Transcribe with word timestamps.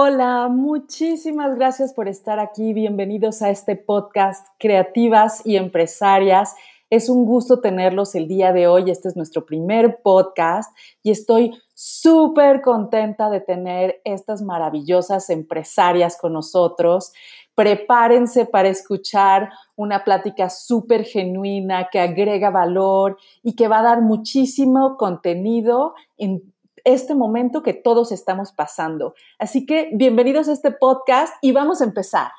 Hola, 0.00 0.46
muchísimas 0.48 1.56
gracias 1.56 1.92
por 1.92 2.06
estar 2.06 2.38
aquí. 2.38 2.72
Bienvenidos 2.72 3.42
a 3.42 3.50
este 3.50 3.74
podcast 3.74 4.46
Creativas 4.56 5.44
y 5.44 5.56
Empresarias. 5.56 6.54
Es 6.88 7.08
un 7.08 7.24
gusto 7.24 7.60
tenerlos 7.60 8.14
el 8.14 8.28
día 8.28 8.52
de 8.52 8.68
hoy. 8.68 8.92
Este 8.92 9.08
es 9.08 9.16
nuestro 9.16 9.44
primer 9.44 10.00
podcast 10.00 10.72
y 11.02 11.10
estoy 11.10 11.60
súper 11.74 12.62
contenta 12.62 13.28
de 13.28 13.40
tener 13.40 14.00
estas 14.04 14.40
maravillosas 14.40 15.30
empresarias 15.30 16.16
con 16.16 16.32
nosotros. 16.32 17.12
Prepárense 17.56 18.46
para 18.46 18.68
escuchar 18.68 19.50
una 19.74 20.04
plática 20.04 20.48
súper 20.48 21.02
genuina 21.06 21.88
que 21.90 21.98
agrega 21.98 22.50
valor 22.50 23.18
y 23.42 23.56
que 23.56 23.66
va 23.66 23.80
a 23.80 23.82
dar 23.82 24.00
muchísimo 24.02 24.96
contenido 24.96 25.96
en 26.16 26.52
este 26.84 27.14
momento 27.14 27.62
que 27.62 27.74
todos 27.74 28.12
estamos 28.12 28.52
pasando. 28.52 29.14
Así 29.38 29.66
que 29.66 29.90
bienvenidos 29.92 30.48
a 30.48 30.52
este 30.52 30.70
podcast 30.70 31.34
y 31.42 31.52
vamos 31.52 31.80
a 31.80 31.84
empezar. 31.84 32.30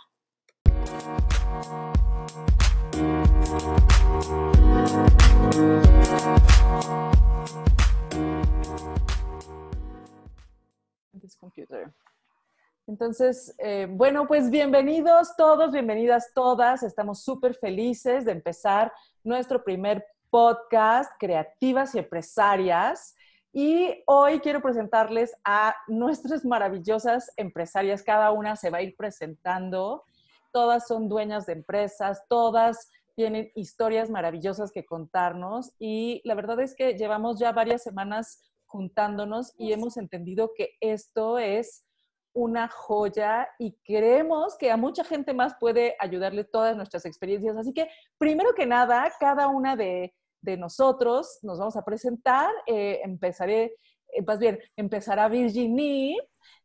Entonces, 12.88 13.56
eh, 13.60 13.88
bueno, 13.90 14.28
pues 14.28 14.50
bienvenidos 14.50 15.36
todos, 15.36 15.72
bienvenidas 15.72 16.32
todas. 16.34 16.82
Estamos 16.82 17.22
súper 17.24 17.54
felices 17.54 18.26
de 18.26 18.32
empezar 18.32 18.92
nuestro 19.24 19.64
primer 19.64 20.04
podcast, 20.32 21.12
Creativas 21.20 21.94
y 21.94 22.00
Empresarias. 22.00 23.16
Y 23.52 24.04
hoy 24.06 24.40
quiero 24.40 24.62
presentarles 24.62 25.36
a 25.44 25.76
nuestras 25.88 26.46
maravillosas 26.46 27.32
empresarias. 27.36 28.04
Cada 28.04 28.32
una 28.32 28.56
se 28.56 28.70
va 28.70 28.78
a 28.78 28.82
ir 28.84 28.96
presentando. 28.96 30.04
Todas 30.52 30.88
son 30.88 31.10
dueñas 31.10 31.46
de 31.46 31.54
empresas, 31.54 32.24
todas 32.28 32.90
tienen 33.16 33.52
historias 33.56 34.10
maravillosas 34.10 34.72
que 34.72 34.86
contarnos. 34.86 35.74
Y 35.80 36.22
la 36.26 36.36
verdad 36.36 36.60
es 36.60 36.76
que 36.76 36.94
llevamos 36.94 37.40
ya 37.40 37.52
varias 37.52 37.84
semanas 37.84 38.44
juntándonos 38.66 39.54
y 39.58 39.74
hemos 39.74 39.98
entendido 39.98 40.52
que 40.56 40.78
esto 40.80 41.40
es 41.40 41.86
una 42.34 42.68
joya 42.68 43.50
y 43.58 43.76
creemos 43.84 44.56
que 44.58 44.72
a 44.72 44.78
mucha 44.78 45.04
gente 45.04 45.34
más 45.34 45.56
puede 45.60 45.96
ayudarle 46.00 46.44
todas 46.44 46.76
nuestras 46.78 47.06
experiencias. 47.06 47.58
Así 47.58 47.74
que, 47.74 47.90
primero 48.18 48.54
que 48.54 48.68
nada, 48.68 49.12
cada 49.20 49.48
una 49.48 49.76
de 49.76 50.14
de 50.42 50.58
nosotros, 50.58 51.40
nos 51.42 51.60
vamos 51.60 51.76
a 51.76 51.84
presentar. 51.84 52.52
Eh, 52.66 53.00
empezaré, 53.04 53.76
eh, 54.14 54.22
más 54.26 54.40
bien, 54.40 54.60
empezará 54.76 55.28
Virginie. 55.28 56.18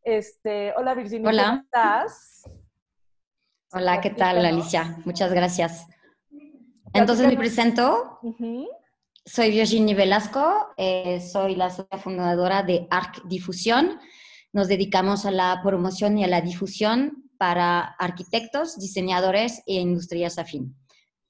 Este, 0.03 0.73
hola 0.77 0.95
Virginie, 0.95 1.29
hola. 1.29 1.45
¿cómo 1.45 1.63
estás? 1.63 2.51
Hola, 3.73 4.01
¿qué 4.01 4.11
tal 4.11 4.45
Alicia? 4.45 4.99
Muchas 5.05 5.33
gracias. 5.33 5.87
Entonces 6.93 7.27
me 7.27 7.37
presento. 7.37 8.21
Soy 9.27 9.51
Virginie 9.51 9.95
Velasco, 9.95 10.69
eh, 10.77 11.21
soy 11.21 11.57
la 11.57 11.71
socia 11.71 11.99
fundadora 11.99 12.63
de 12.63 12.87
ARC 12.91 13.25
Difusión. 13.25 13.99
Nos 14.53 14.69
dedicamos 14.69 15.27
a 15.27 15.31
la 15.31 15.61
promoción 15.63 16.19
y 16.19 16.25
a 16.25 16.29
la 16.29 16.41
difusión 16.41 17.25
para 17.39 17.81
arquitectos, 17.81 18.79
diseñadores 18.79 19.63
e 19.67 19.75
industrias 19.75 20.39
afín 20.39 20.77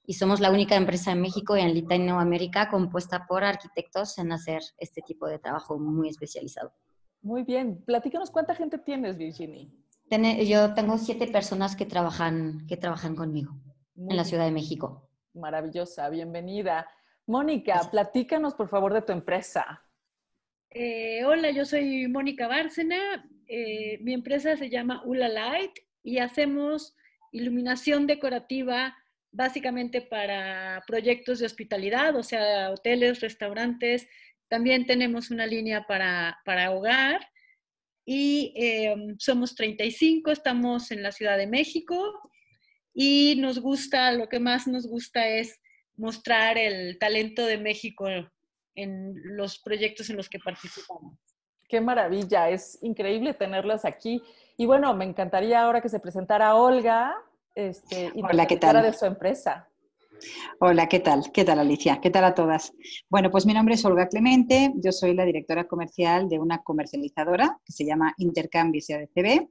y 0.07 0.13
somos 0.13 0.39
la 0.39 0.51
única 0.51 0.75
empresa 0.75 1.11
en 1.11 1.21
México 1.21 1.57
y 1.57 1.61
en 1.61 1.73
Latinoamérica 1.73 2.69
compuesta 2.69 3.25
por 3.27 3.43
arquitectos 3.43 4.17
en 4.17 4.31
hacer 4.31 4.61
este 4.77 5.01
tipo 5.01 5.27
de 5.27 5.39
trabajo 5.39 5.79
muy 5.79 6.09
especializado. 6.09 6.73
Muy 7.21 7.43
bien. 7.43 7.83
Platícanos 7.85 8.29
cuánta 8.29 8.53
gente 8.53 8.77
tienes, 8.77 9.17
Virginie. 9.17 9.71
yo 10.45 10.73
tengo 10.73 10.97
siete 10.97 11.27
personas 11.27 11.75
que 11.75 11.85
trabajan, 11.85 12.65
que 12.67 12.77
trabajan 12.77 13.15
conmigo 13.15 13.55
en 13.97 14.15
la 14.15 14.23
Ciudad 14.23 14.45
de 14.45 14.51
México. 14.51 15.09
Maravillosa, 15.33 16.09
bienvenida. 16.09 16.87
Mónica, 17.25 17.81
platícanos 17.89 18.53
por 18.53 18.69
favor 18.69 18.93
de 18.93 19.01
tu 19.01 19.11
empresa. 19.11 19.83
Eh, 20.69 21.25
hola, 21.25 21.49
yo 21.51 21.65
soy 21.65 22.07
Mónica 22.07 22.47
Bárcena. 22.47 23.27
Eh, 23.47 23.97
mi 24.01 24.13
empresa 24.13 24.55
se 24.55 24.69
llama 24.69 25.01
Ula 25.05 25.29
Light 25.29 25.71
y 26.03 26.19
hacemos 26.19 26.95
iluminación 27.31 28.05
decorativa 28.05 28.95
básicamente 29.35 30.01
para 30.01 30.81
proyectos 30.87 31.39
de 31.39 31.45
hospitalidad, 31.45 32.15
o 32.15 32.23
sea, 32.23 32.71
hoteles, 32.71 33.19
restaurantes. 33.19 34.07
También 34.47 34.85
tenemos 34.85 35.29
una 35.29 35.45
línea 35.45 35.85
para, 35.85 36.39
para 36.45 36.71
hogar 36.71 37.19
y 38.05 38.53
em, 38.55 39.17
somos 39.19 39.55
35, 39.55 40.31
estamos 40.31 40.91
en 40.91 41.03
la 41.03 41.11
Ciudad 41.11 41.37
de 41.37 41.47
México 41.47 42.31
y 42.93 43.35
nos 43.37 43.59
gusta, 43.59 44.11
lo 44.13 44.29
que 44.29 44.39
más 44.39 44.67
nos 44.67 44.87
gusta 44.87 45.27
es 45.27 45.59
mostrar 45.97 46.57
el 46.57 46.97
talento 46.97 47.45
de 47.45 47.57
México 47.57 48.07
en 48.75 49.13
los 49.35 49.59
proyectos 49.59 50.09
en 50.09 50.17
los 50.17 50.29
que 50.29 50.39
participamos. 50.39 51.17
Qué 51.67 51.81
maravilla, 51.81 52.49
es 52.49 52.77
increíble 52.83 53.33
tenerlas 53.33 53.85
aquí. 53.85 54.21
Y 54.55 54.65
bueno, 54.65 54.93
me 54.93 55.05
encantaría 55.05 55.61
ahora 55.61 55.81
que 55.81 55.89
se 55.89 55.99
presentara 55.99 56.55
Olga, 56.55 57.15
este, 57.55 58.11
y 58.13 58.21
Hola, 58.21 58.45
¿qué 58.45 58.57
tal? 58.57 58.83
de 58.83 58.93
su 58.93 59.05
empresa. 59.05 59.67
Hola, 60.59 60.87
¿qué 60.87 60.99
tal? 60.99 61.31
¿Qué 61.33 61.43
tal 61.43 61.59
Alicia? 61.59 61.99
¿Qué 62.01 62.09
tal 62.09 62.23
a 62.23 62.33
todas? 62.33 62.73
Bueno, 63.09 63.31
pues 63.31 63.45
mi 63.45 63.53
nombre 63.53 63.75
es 63.75 63.85
Olga 63.85 64.07
Clemente, 64.07 64.71
yo 64.75 64.91
soy 64.91 65.13
la 65.13 65.25
directora 65.25 65.65
comercial 65.65 66.29
de 66.29 66.39
una 66.39 66.59
comercializadora 66.59 67.59
que 67.65 67.73
se 67.73 67.85
llama 67.85 68.13
Intercambios 68.17 68.89
ADCB. 68.89 69.47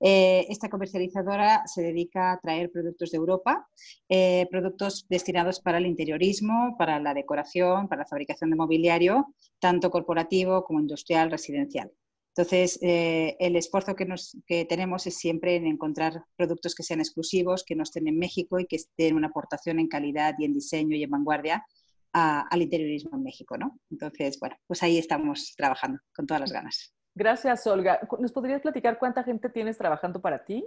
Eh, 0.00 0.46
esta 0.48 0.68
comercializadora 0.68 1.62
se 1.66 1.82
dedica 1.82 2.32
a 2.32 2.38
traer 2.38 2.70
productos 2.70 3.10
de 3.10 3.16
Europa, 3.16 3.68
eh, 4.08 4.46
productos 4.50 5.06
destinados 5.08 5.60
para 5.60 5.78
el 5.78 5.86
interiorismo, 5.86 6.76
para 6.78 7.00
la 7.00 7.14
decoración, 7.14 7.88
para 7.88 8.02
la 8.02 8.08
fabricación 8.08 8.50
de 8.50 8.56
mobiliario, 8.56 9.34
tanto 9.58 9.90
corporativo 9.90 10.64
como 10.64 10.80
industrial, 10.80 11.30
residencial. 11.30 11.90
Entonces, 12.38 12.78
eh, 12.82 13.36
el 13.40 13.56
esfuerzo 13.56 13.96
que, 13.96 14.04
nos, 14.04 14.38
que 14.46 14.64
tenemos 14.64 15.04
es 15.08 15.16
siempre 15.16 15.56
en 15.56 15.66
encontrar 15.66 16.22
productos 16.36 16.76
que 16.76 16.84
sean 16.84 17.00
exclusivos, 17.00 17.64
que 17.64 17.74
no 17.74 17.82
estén 17.82 18.06
en 18.06 18.16
México 18.16 18.60
y 18.60 18.66
que 18.66 18.76
estén 18.76 19.16
una 19.16 19.26
aportación 19.26 19.80
en 19.80 19.88
calidad 19.88 20.36
y 20.38 20.44
en 20.44 20.52
diseño 20.52 20.94
y 20.94 21.02
en 21.02 21.10
vanguardia 21.10 21.66
al 22.12 22.62
interiorismo 22.62 23.16
en 23.16 23.24
México, 23.24 23.58
¿no? 23.58 23.80
Entonces, 23.90 24.38
bueno, 24.38 24.54
pues 24.68 24.84
ahí 24.84 24.98
estamos 24.98 25.54
trabajando 25.56 25.98
con 26.14 26.28
todas 26.28 26.40
las 26.40 26.52
ganas. 26.52 26.94
Gracias, 27.12 27.66
Olga. 27.66 27.98
¿Nos 28.20 28.30
podrías 28.30 28.62
platicar 28.62 29.00
cuánta 29.00 29.24
gente 29.24 29.48
tienes 29.48 29.76
trabajando 29.76 30.20
para 30.20 30.44
ti? 30.44 30.64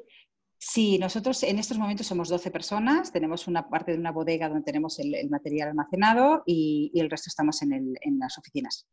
Sí, 0.58 0.98
nosotros 0.98 1.42
en 1.44 1.58
estos 1.58 1.78
momentos 1.78 2.06
somos 2.06 2.28
12 2.28 2.52
personas, 2.52 3.14
tenemos 3.14 3.48
una 3.48 3.70
parte 3.70 3.94
de 3.94 3.98
una 3.98 4.12
bodega 4.12 4.50
donde 4.50 4.66
tenemos 4.66 5.00
el, 5.00 5.30
material 5.30 5.70
almacenado 5.70 6.44
y, 6.46 6.92
el 6.96 7.10
resto 7.10 7.30
estamos 7.30 7.62
en 7.62 7.96
las 8.20 8.38
oficinas. 8.38 8.86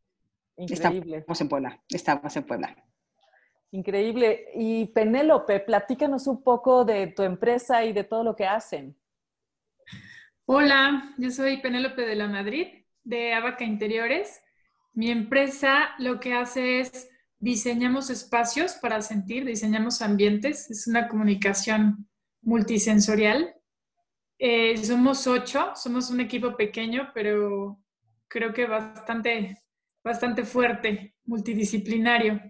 Increíble. 0.59 1.17
Estamos 1.17 1.41
en 1.41 1.49
Puebla, 1.49 1.83
estamos 1.87 2.35
en 2.35 2.43
Puebla. 2.43 2.75
Increíble. 3.71 4.47
Y 4.55 4.87
Penélope, 4.87 5.61
platícanos 5.61 6.27
un 6.27 6.43
poco 6.43 6.83
de 6.83 7.07
tu 7.07 7.23
empresa 7.23 7.85
y 7.85 7.93
de 7.93 8.03
todo 8.03 8.25
lo 8.25 8.35
que 8.35 8.45
hacen. 8.45 8.97
Hola, 10.45 11.15
yo 11.17 11.31
soy 11.31 11.61
Penélope 11.61 12.01
de 12.01 12.15
la 12.15 12.27
Madrid, 12.27 12.67
de 13.03 13.33
Abaca 13.33 13.63
Interiores. 13.63 14.41
Mi 14.93 15.09
empresa 15.11 15.91
lo 15.97 16.19
que 16.19 16.33
hace 16.33 16.81
es 16.81 17.09
diseñamos 17.37 18.09
espacios 18.09 18.73
para 18.73 19.01
sentir, 19.01 19.45
diseñamos 19.45 20.01
ambientes, 20.01 20.69
es 20.69 20.87
una 20.87 21.07
comunicación 21.07 22.09
multisensorial. 22.41 23.55
Eh, 24.37 24.75
somos 24.83 25.25
ocho, 25.25 25.71
somos 25.75 26.09
un 26.09 26.19
equipo 26.19 26.57
pequeño, 26.57 27.11
pero 27.13 27.79
creo 28.27 28.53
que 28.53 28.65
bastante 28.65 29.57
bastante 30.03 30.43
fuerte, 30.43 31.15
multidisciplinario. 31.25 32.41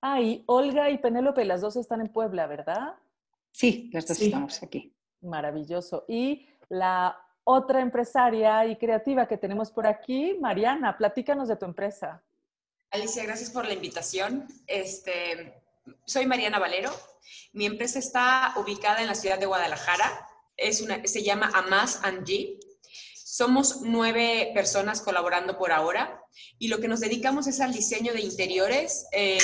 Ah, 0.00 0.20
y 0.20 0.42
Olga 0.46 0.90
y 0.90 0.98
Penélope, 0.98 1.44
las 1.44 1.60
dos 1.60 1.76
están 1.76 2.00
en 2.00 2.08
Puebla, 2.08 2.46
¿verdad? 2.46 2.94
Sí, 3.52 3.90
las 3.92 4.06
dos 4.06 4.20
estamos 4.20 4.62
aquí. 4.62 4.94
Maravilloso. 5.20 6.04
Y 6.08 6.48
la 6.68 7.16
otra 7.44 7.80
empresaria 7.80 8.66
y 8.66 8.76
creativa 8.76 9.26
que 9.26 9.36
tenemos 9.36 9.70
por 9.70 9.86
aquí, 9.86 10.36
Mariana, 10.40 10.96
platícanos 10.96 11.48
de 11.48 11.56
tu 11.56 11.64
empresa. 11.66 12.22
Alicia, 12.90 13.24
gracias 13.24 13.50
por 13.50 13.66
la 13.66 13.74
invitación. 13.74 14.46
Este, 14.66 15.62
soy 16.04 16.26
Mariana 16.26 16.58
Valero. 16.58 16.90
Mi 17.52 17.66
empresa 17.66 17.98
está 17.98 18.54
ubicada 18.56 19.00
en 19.00 19.06
la 19.06 19.14
ciudad 19.14 19.38
de 19.38 19.46
Guadalajara. 19.46 20.28
Es 20.56 20.80
una, 20.80 21.04
se 21.06 21.22
llama 21.22 21.50
Amas 21.54 22.04
Angie. 22.04 22.58
Somos 23.32 23.80
nueve 23.80 24.50
personas 24.52 25.00
colaborando 25.00 25.56
por 25.56 25.72
ahora 25.72 26.22
y 26.58 26.68
lo 26.68 26.80
que 26.80 26.86
nos 26.86 27.00
dedicamos 27.00 27.46
es 27.46 27.62
al 27.62 27.72
diseño 27.72 28.12
de 28.12 28.20
interiores. 28.20 29.06
Eh, 29.10 29.38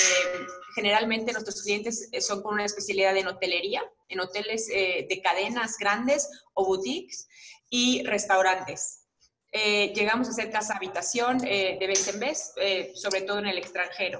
generalmente 0.75 1.31
nuestros 1.31 1.63
clientes 1.63 2.07
eh, 2.11 2.21
son 2.21 2.43
con 2.43 2.53
una 2.53 2.65
especialidad 2.65 3.17
en 3.17 3.25
hotelería, 3.25 3.81
en 4.07 4.19
hoteles 4.19 4.69
eh, 4.71 5.07
de 5.09 5.21
cadenas 5.23 5.77
grandes 5.79 6.29
o 6.53 6.67
boutiques 6.67 7.27
y 7.67 8.03
restaurantes. 8.03 9.07
llegamos 9.51 10.27
a 10.27 10.31
hacer 10.33 10.51
casa 10.51 10.75
habitación 10.75 11.39
de 11.39 11.85
vez 11.87 12.07
en 12.07 12.19
vez, 12.19 12.53
sobre 12.93 13.21
todo 13.21 13.39
en 13.39 13.47
el 13.47 13.57
extranjero. 13.57 14.19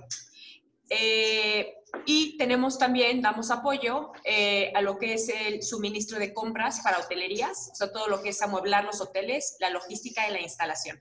Y 2.06 2.38
tenemos 2.38 2.78
también, 2.78 3.22
damos 3.22 3.52
apoyo 3.52 4.12
eh, 4.24 4.72
a 4.76 4.82
lo 4.82 4.98
que 4.98 5.14
es 5.14 5.30
el 5.30 5.64
suministro 5.64 6.20
de 6.20 6.34
compras 6.34 6.82
para 6.84 7.00
hotelerías, 7.00 7.70
o 7.72 7.76
sea, 7.76 7.92
todo 7.92 8.08
lo 8.08 8.22
que 8.22 8.30
es 8.30 8.42
amueblar 8.42 8.86
los 8.86 9.02
hoteles, 9.02 9.58
la 9.60 9.70
logística 9.70 10.28
y 10.28 10.34
la 10.34 10.42
instalación. 10.42 11.00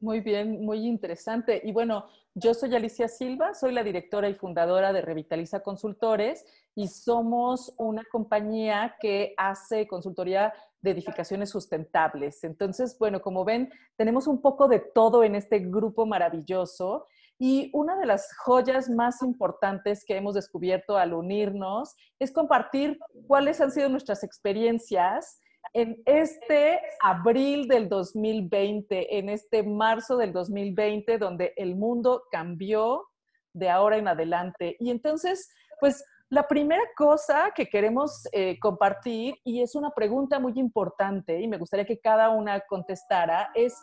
Muy 0.00 0.20
bien, 0.20 0.64
muy 0.64 0.86
interesante. 0.86 1.60
Y 1.64 1.72
bueno, 1.72 2.06
yo 2.34 2.54
soy 2.54 2.74
Alicia 2.74 3.08
Silva, 3.08 3.52
soy 3.54 3.72
la 3.72 3.82
directora 3.82 4.28
y 4.28 4.34
fundadora 4.34 4.92
de 4.92 5.00
Revitaliza 5.00 5.60
Consultores 5.60 6.44
y 6.76 6.86
somos 6.86 7.74
una 7.78 8.04
compañía 8.04 8.94
que 9.00 9.34
hace 9.36 9.88
consultoría 9.88 10.54
de 10.80 10.92
edificaciones 10.92 11.50
sustentables. 11.50 12.44
Entonces, 12.44 12.96
bueno, 12.96 13.20
como 13.20 13.44
ven, 13.44 13.72
tenemos 13.96 14.28
un 14.28 14.40
poco 14.40 14.68
de 14.68 14.78
todo 14.78 15.24
en 15.24 15.34
este 15.34 15.58
grupo 15.58 16.06
maravilloso 16.06 17.08
y 17.38 17.70
una 17.72 17.96
de 17.96 18.06
las 18.06 18.28
joyas 18.38 18.90
más 18.90 19.22
importantes 19.22 20.04
que 20.04 20.16
hemos 20.16 20.34
descubierto 20.34 20.96
al 20.96 21.14
unirnos 21.14 21.94
es 22.18 22.32
compartir 22.32 22.98
cuáles 23.26 23.60
han 23.60 23.70
sido 23.70 23.88
nuestras 23.88 24.24
experiencias 24.24 25.40
en 25.72 26.02
este 26.06 26.80
abril 27.02 27.68
del 27.68 27.88
2020, 27.88 29.18
en 29.18 29.28
este 29.28 29.62
marzo 29.62 30.16
del 30.16 30.32
2020, 30.32 31.18
donde 31.18 31.52
el 31.56 31.76
mundo 31.76 32.22
cambió 32.30 33.06
de 33.52 33.68
ahora 33.68 33.96
en 33.98 34.08
adelante. 34.08 34.76
Y 34.80 34.90
entonces, 34.90 35.48
pues 35.80 36.04
la 36.30 36.46
primera 36.46 36.82
cosa 36.96 37.52
que 37.54 37.66
queremos 37.66 38.28
eh, 38.32 38.58
compartir, 38.60 39.36
y 39.44 39.62
es 39.62 39.74
una 39.74 39.90
pregunta 39.90 40.38
muy 40.38 40.52
importante, 40.56 41.40
y 41.40 41.48
me 41.48 41.58
gustaría 41.58 41.86
que 41.86 42.00
cada 42.00 42.30
una 42.30 42.60
contestara, 42.60 43.50
es, 43.54 43.74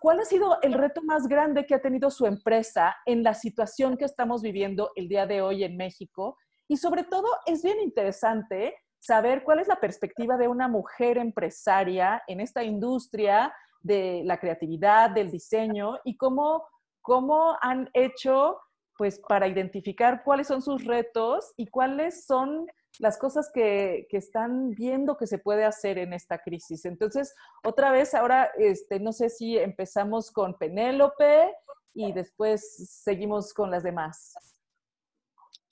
¿cuál 0.00 0.18
ha 0.18 0.24
sido 0.24 0.58
el 0.62 0.72
reto 0.72 1.02
más 1.02 1.28
grande 1.28 1.66
que 1.66 1.74
ha 1.74 1.82
tenido 1.82 2.10
su 2.10 2.26
empresa 2.26 2.96
en 3.04 3.22
la 3.22 3.34
situación 3.34 3.96
que 3.96 4.06
estamos 4.06 4.42
viviendo 4.42 4.90
el 4.96 5.08
día 5.08 5.26
de 5.26 5.42
hoy 5.42 5.62
en 5.62 5.76
México? 5.76 6.38
Y 6.66 6.78
sobre 6.78 7.04
todo, 7.04 7.28
es 7.46 7.62
bien 7.62 7.78
interesante 7.80 8.74
saber 8.98 9.44
cuál 9.44 9.60
es 9.60 9.68
la 9.68 9.76
perspectiva 9.76 10.36
de 10.36 10.48
una 10.48 10.68
mujer 10.68 11.18
empresaria 11.18 12.22
en 12.26 12.40
esta 12.40 12.64
industria 12.64 13.52
de 13.82 14.22
la 14.24 14.38
creatividad, 14.38 15.10
del 15.10 15.30
diseño 15.30 15.98
y 16.04 16.16
cómo, 16.16 16.64
cómo 17.02 17.56
han 17.60 17.88
hecho 17.92 18.58
pues 18.96 19.20
para 19.28 19.48
identificar 19.48 20.22
cuáles 20.24 20.46
son 20.46 20.60
sus 20.60 20.84
retos 20.84 21.52
y 21.56 21.66
cuáles 21.66 22.26
son 22.26 22.66
las 22.98 23.16
cosas 23.18 23.50
que, 23.52 24.06
que, 24.10 24.16
están 24.16 24.70
viendo 24.70 25.16
que 25.16 25.26
se 25.26 25.38
puede 25.38 25.64
hacer 25.64 25.98
en 25.98 26.12
esta 26.12 26.38
crisis. 26.38 26.84
Entonces, 26.84 27.34
otra 27.64 27.92
vez, 27.92 28.14
ahora, 28.14 28.50
este, 28.58 29.00
no 29.00 29.12
sé 29.12 29.30
si 29.30 29.56
empezamos 29.56 30.30
con 30.30 30.58
Penélope 30.58 31.52
y 31.94 32.12
después 32.12 33.00
seguimos 33.02 33.54
con 33.54 33.70
las 33.70 33.82
demás. 33.82 34.34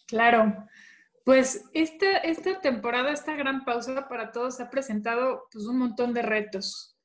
Claro, 0.06 0.54
pues 1.28 1.66
esta, 1.74 2.16
esta 2.18 2.58
temporada, 2.62 3.12
esta 3.12 3.34
gran 3.34 3.66
pausa 3.66 4.08
para 4.08 4.32
todos 4.32 4.60
ha 4.60 4.70
presentado 4.70 5.46
pues, 5.52 5.66
un 5.66 5.78
montón 5.78 6.14
de 6.14 6.22
retos. 6.22 6.96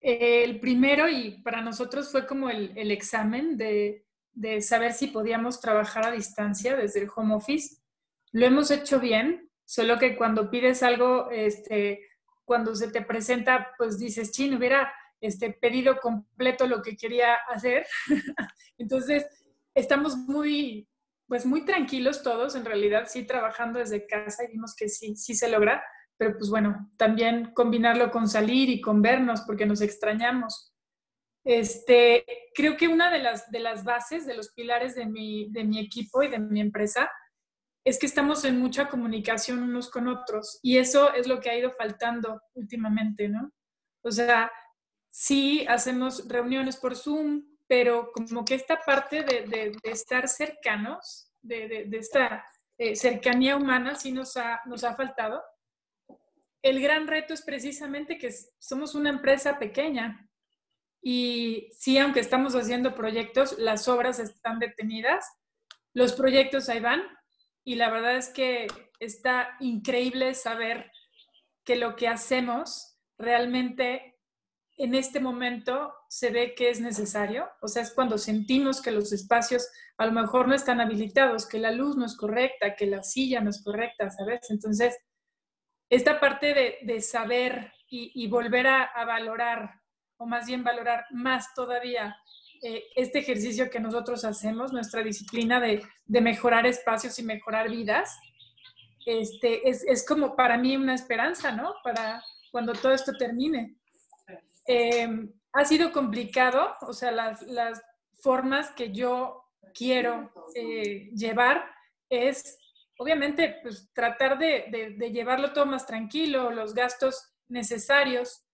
El 0.00 0.60
primero, 0.60 1.08
y 1.08 1.42
para 1.42 1.60
nosotros 1.60 2.12
fue 2.12 2.24
como 2.24 2.48
el, 2.50 2.72
el 2.78 2.92
examen 2.92 3.56
de, 3.56 4.06
de, 4.32 4.62
saber 4.62 4.92
si 4.92 5.08
podíamos 5.08 5.60
trabajar 5.60 6.06
a 6.06 6.12
distancia 6.12 6.76
desde 6.76 7.00
el 7.00 7.10
home 7.12 7.34
office. 7.34 7.82
Lo 8.32 8.46
hemos 8.46 8.70
hecho 8.70 9.00
bien, 9.00 9.50
solo 9.64 9.98
que 9.98 10.16
cuando 10.16 10.50
pides 10.50 10.82
algo, 10.82 11.30
este, 11.30 12.06
cuando 12.44 12.74
se 12.74 12.90
te 12.90 13.02
presenta, 13.02 13.72
pues 13.76 13.98
dices, 13.98 14.32
chin, 14.32 14.54
hubiera 14.54 14.92
este, 15.20 15.50
pedido 15.50 15.98
completo 16.00 16.66
lo 16.66 16.82
que 16.82 16.96
quería 16.96 17.34
hacer. 17.48 17.86
Entonces, 18.78 19.26
estamos 19.74 20.16
muy, 20.16 20.88
pues 21.26 21.44
muy 21.44 21.64
tranquilos 21.64 22.22
todos, 22.22 22.54
en 22.54 22.64
realidad 22.64 23.04
sí 23.06 23.24
trabajando 23.24 23.78
desde 23.78 24.06
casa 24.06 24.44
y 24.44 24.52
vimos 24.52 24.74
que 24.74 24.88
sí, 24.88 25.16
sí 25.16 25.34
se 25.34 25.48
logra, 25.48 25.82
pero 26.16 26.36
pues 26.36 26.50
bueno, 26.50 26.90
también 26.96 27.52
combinarlo 27.54 28.10
con 28.10 28.28
salir 28.28 28.68
y 28.70 28.80
con 28.80 29.02
vernos 29.02 29.42
porque 29.42 29.66
nos 29.66 29.80
extrañamos. 29.80 30.74
Este, 31.44 32.24
creo 32.54 32.76
que 32.76 32.88
una 32.88 33.10
de 33.10 33.20
las, 33.20 33.50
de 33.50 33.60
las 33.60 33.84
bases, 33.84 34.26
de 34.26 34.34
los 34.34 34.52
pilares 34.52 34.94
de 34.94 35.06
mi, 35.06 35.50
de 35.50 35.64
mi 35.64 35.78
equipo 35.78 36.22
y 36.22 36.28
de 36.28 36.38
mi 36.38 36.60
empresa 36.60 37.10
es 37.88 37.98
que 37.98 38.06
estamos 38.06 38.44
en 38.44 38.58
mucha 38.58 38.88
comunicación 38.88 39.62
unos 39.62 39.90
con 39.90 40.08
otros 40.08 40.58
y 40.62 40.76
eso 40.76 41.12
es 41.14 41.26
lo 41.26 41.40
que 41.40 41.48
ha 41.48 41.56
ido 41.56 41.72
faltando 41.72 42.42
últimamente, 42.54 43.28
¿no? 43.28 43.50
O 44.02 44.10
sea, 44.10 44.52
sí 45.10 45.64
hacemos 45.66 46.28
reuniones 46.28 46.76
por 46.76 46.96
Zoom, 46.96 47.44
pero 47.66 48.12
como 48.12 48.44
que 48.44 48.54
esta 48.54 48.80
parte 48.80 49.22
de, 49.22 49.72
estar 49.82 50.28
cercanos, 50.28 51.32
de, 51.40 51.88
esta 51.92 52.44
eh, 52.76 52.94
cercanía 52.94 53.56
humana, 53.56 53.94
sí 53.94 54.12
nos 54.12 54.36
ha, 54.36 54.60
nos 54.66 54.84
ha 54.84 54.94
faltado. 54.94 55.42
El 56.62 56.80
gran 56.80 57.06
reto 57.06 57.32
es 57.32 57.42
precisamente 57.42 58.18
que 58.18 58.30
somos 58.58 58.94
una 58.94 59.10
empresa 59.10 59.58
pequeña 59.58 60.28
y 61.00 61.70
sí, 61.72 61.96
aunque 61.96 62.20
estamos 62.20 62.54
haciendo 62.54 62.94
proyectos, 62.94 63.58
las 63.58 63.88
obras 63.88 64.18
están 64.18 64.58
detenidas, 64.58 65.26
los 65.94 66.12
proyectos 66.12 66.68
ahí 66.68 66.80
van 66.80 67.17
y 67.68 67.74
la 67.74 67.90
verdad 67.90 68.16
es 68.16 68.30
que 68.30 68.66
está 68.98 69.50
increíble 69.60 70.32
saber 70.32 70.90
que 71.66 71.76
lo 71.76 71.96
que 71.96 72.08
hacemos 72.08 72.98
realmente 73.18 74.16
en 74.78 74.94
este 74.94 75.20
momento 75.20 75.92
se 76.08 76.30
ve 76.30 76.54
que 76.54 76.70
es 76.70 76.80
necesario, 76.80 77.46
o 77.60 77.68
sea, 77.68 77.82
es 77.82 77.92
cuando 77.92 78.16
sentimos 78.16 78.80
que 78.80 78.90
los 78.90 79.12
espacios 79.12 79.68
a 79.98 80.06
lo 80.06 80.12
mejor 80.12 80.48
no 80.48 80.54
están 80.54 80.80
habilitados, 80.80 81.46
que 81.46 81.58
la 81.58 81.70
luz 81.70 81.94
no 81.94 82.06
es 82.06 82.16
correcta, 82.16 82.74
que 82.74 82.86
la 82.86 83.02
silla 83.02 83.42
no 83.42 83.50
es 83.50 83.62
correcta, 83.62 84.08
¿sabes? 84.08 84.50
Entonces, 84.50 84.96
esta 85.90 86.20
parte 86.20 86.80
de, 86.82 87.00
saber 87.02 87.74
y, 87.90 88.26
volver 88.28 88.66
a, 88.66 89.04
valorar, 89.04 89.74
o 90.16 90.24
más 90.24 90.46
bien 90.46 90.64
valorar 90.64 91.04
más 91.10 91.52
todavía 91.52 92.16
eh, 92.62 92.84
este 92.96 93.20
ejercicio 93.20 93.70
que 93.70 93.80
nosotros 93.80 94.24
hacemos, 94.24 94.72
nuestra 94.72 95.02
disciplina 95.02 95.60
de, 95.60 95.82
mejorar 96.06 96.66
espacios 96.66 97.18
y 97.18 97.22
mejorar 97.22 97.70
vidas, 97.70 98.18
este, 99.06 99.68
es, 99.68 99.84
es 99.84 100.06
como 100.06 100.36
para 100.36 100.58
mí 100.58 100.76
una 100.76 100.94
esperanza, 100.94 101.52
¿no? 101.52 101.74
Para 101.82 102.22
cuando 102.50 102.72
todo 102.72 102.92
esto 102.92 103.12
termine. 103.12 103.76
Em, 104.66 105.32
ha 105.52 105.64
sido 105.64 105.92
complicado, 105.92 106.76
o 106.82 106.92
sea, 106.92 107.10
las, 107.10 107.42
las 107.42 107.82
formas 108.20 108.70
que 108.72 108.92
yo 108.92 109.44
quiero 109.74 110.32
eh, 110.54 111.10
llevar 111.14 111.64
es, 112.08 112.58
obviamente, 112.98 113.56
pues 113.62 113.90
tratar 113.92 114.38
de, 114.38 114.94
de, 114.98 115.10
llevarlo 115.10 115.52
todo 115.52 115.66
más 115.66 115.86
tranquilo, 115.86 116.50
los 116.50 116.74
gastos 116.74 117.32
necesarios, 117.48 118.44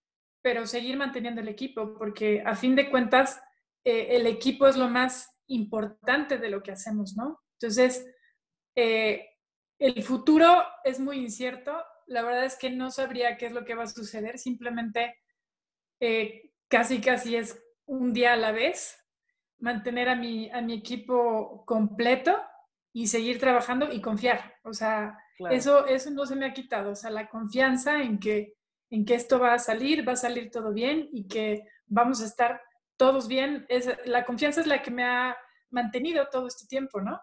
pero 0.42 0.66
seguir 0.66 0.96
manteniendo 0.96 1.40
el 1.40 1.48
equipo, 1.48 1.94
porque 1.98 2.42
a 2.44 2.54
fin 2.54 2.76
de 2.76 2.90
cuentas, 2.90 3.40
eh, 3.84 4.16
el 4.16 4.26
equipo 4.26 4.66
es 4.66 4.76
lo 4.76 4.88
más 4.88 5.30
importante 5.46 6.38
de 6.38 6.48
lo 6.48 6.62
que 6.62 6.72
hacemos, 6.72 7.16
¿no? 7.16 7.40
Entonces, 7.60 8.06
eh, 8.74 9.28
el 9.78 10.02
futuro 10.02 10.62
es 10.84 11.00
muy 11.00 11.18
incierto. 11.18 11.76
La 12.06 12.22
verdad 12.22 12.44
es 12.44 12.56
que 12.56 12.70
no 12.70 12.90
sabría 12.90 13.36
qué 13.36 13.46
es 13.46 13.52
lo 13.52 13.64
que 13.64 13.74
va 13.74 13.84
a 13.84 13.88
suceder. 13.88 14.38
Simplemente 14.38 15.16
eh, 16.00 16.52
casi 16.68 17.00
casi 17.00 17.36
es 17.36 17.62
un 17.86 18.12
día 18.12 18.32
a 18.32 18.36
la 18.36 18.52
vez, 18.52 18.98
mantener 19.58 20.08
a 20.08 20.16
mi, 20.16 20.50
a 20.50 20.60
mi 20.60 20.74
equipo 20.74 21.64
completo 21.66 22.40
y 22.92 23.08
seguir 23.08 23.38
trabajando 23.38 23.92
y 23.92 24.00
confiar. 24.00 24.54
O 24.62 24.72
sea, 24.72 25.18
eso, 25.50 25.86
eso 25.86 26.10
no 26.10 26.26
se 26.26 26.36
me 26.36 26.46
ha 26.46 26.54
quitado. 26.54 26.92
O 26.92 26.96
sea, 26.96 27.10
la 27.10 27.28
confianza 27.28 28.02
en 28.02 28.18
que, 28.18 28.54
en 28.90 29.04
que 29.04 29.14
esto 29.14 29.38
va 29.38 29.54
a 29.54 29.58
salir, 29.58 30.06
va 30.06 30.12
a 30.12 30.16
salir 30.16 30.50
todo 30.50 30.72
bien 30.72 31.08
y 31.12 31.26
que 31.26 31.66
vamos 31.86 32.22
a 32.22 32.26
estar 32.26 32.60
todos 33.04 33.28
bien. 33.28 33.66
Es, 33.68 33.86
la 34.06 34.24
confianza 34.24 34.62
es 34.62 34.66
la 34.66 34.80
que 34.80 34.90
me 34.90 35.04
ha 35.04 35.36
mantenido 35.68 36.26
todo 36.32 36.46
este 36.46 36.66
tiempo, 36.66 37.02
¿no? 37.02 37.20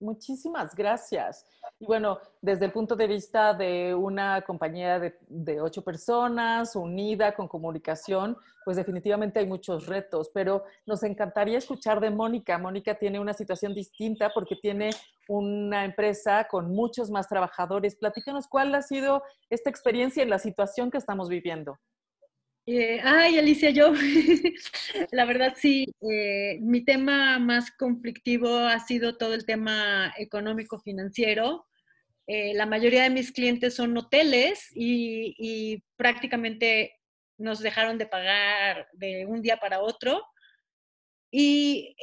Muchísimas 0.00 0.74
gracias. 0.74 1.44
Y 1.78 1.84
bueno, 1.84 2.18
desde 2.40 2.64
el 2.64 2.72
punto 2.72 2.96
de 2.96 3.06
vista 3.06 3.52
de 3.52 3.94
una 3.94 4.40
compañía 4.40 4.98
de, 4.98 5.60
ocho 5.60 5.84
personas, 5.84 6.74
unida 6.74 7.34
con 7.34 7.48
comunicación, 7.48 8.34
pues 8.64 8.78
definitivamente 8.78 9.40
hay 9.40 9.46
muchos 9.46 9.86
retos, 9.86 10.30
pero 10.32 10.64
nos 10.86 11.02
encantaría 11.02 11.58
escuchar 11.58 12.00
de 12.00 12.08
Mónica. 12.08 12.56
Mónica 12.56 12.94
tiene 12.94 13.20
una 13.20 13.34
situación 13.34 13.74
distinta 13.74 14.30
porque 14.34 14.56
tiene 14.56 14.88
una 15.28 15.84
empresa 15.84 16.48
con 16.50 16.70
muchos 16.74 17.10
más 17.10 17.28
trabajadores. 17.28 17.94
Platícanos 17.94 18.48
cuál 18.48 18.74
ha 18.74 18.80
sido 18.80 19.22
esta 19.50 19.68
experiencia 19.68 20.22
en 20.22 20.30
la 20.30 20.38
situación 20.38 20.90
que 20.90 20.96
estamos 20.96 21.28
viviendo. 21.28 21.78
Eh, 22.66 23.00
ay, 23.02 23.38
Alicia, 23.38 23.70
yo, 23.70 23.92
la 25.12 25.24
verdad 25.24 25.54
sí, 25.56 25.86
eh, 26.10 26.58
mi 26.60 26.84
tema 26.84 27.38
más 27.38 27.70
conflictivo 27.72 28.56
ha 28.58 28.78
sido 28.80 29.16
todo 29.16 29.34
el 29.34 29.46
tema 29.46 30.12
económico-financiero. 30.18 31.66
Eh, 32.26 32.54
la 32.54 32.66
mayoría 32.66 33.04
de 33.04 33.10
mis 33.10 33.32
clientes 33.32 33.74
son 33.74 33.96
hoteles 33.96 34.68
y, 34.74 35.82
prácticamente 35.96 36.94
nos 37.38 37.60
dejaron 37.60 37.98
de 37.98 38.06
pagar 38.06 38.88
de 38.92 39.26
un 39.26 39.42
día 39.42 39.56
para 39.58 39.80
otro. 39.80 40.22
Y 41.32 41.96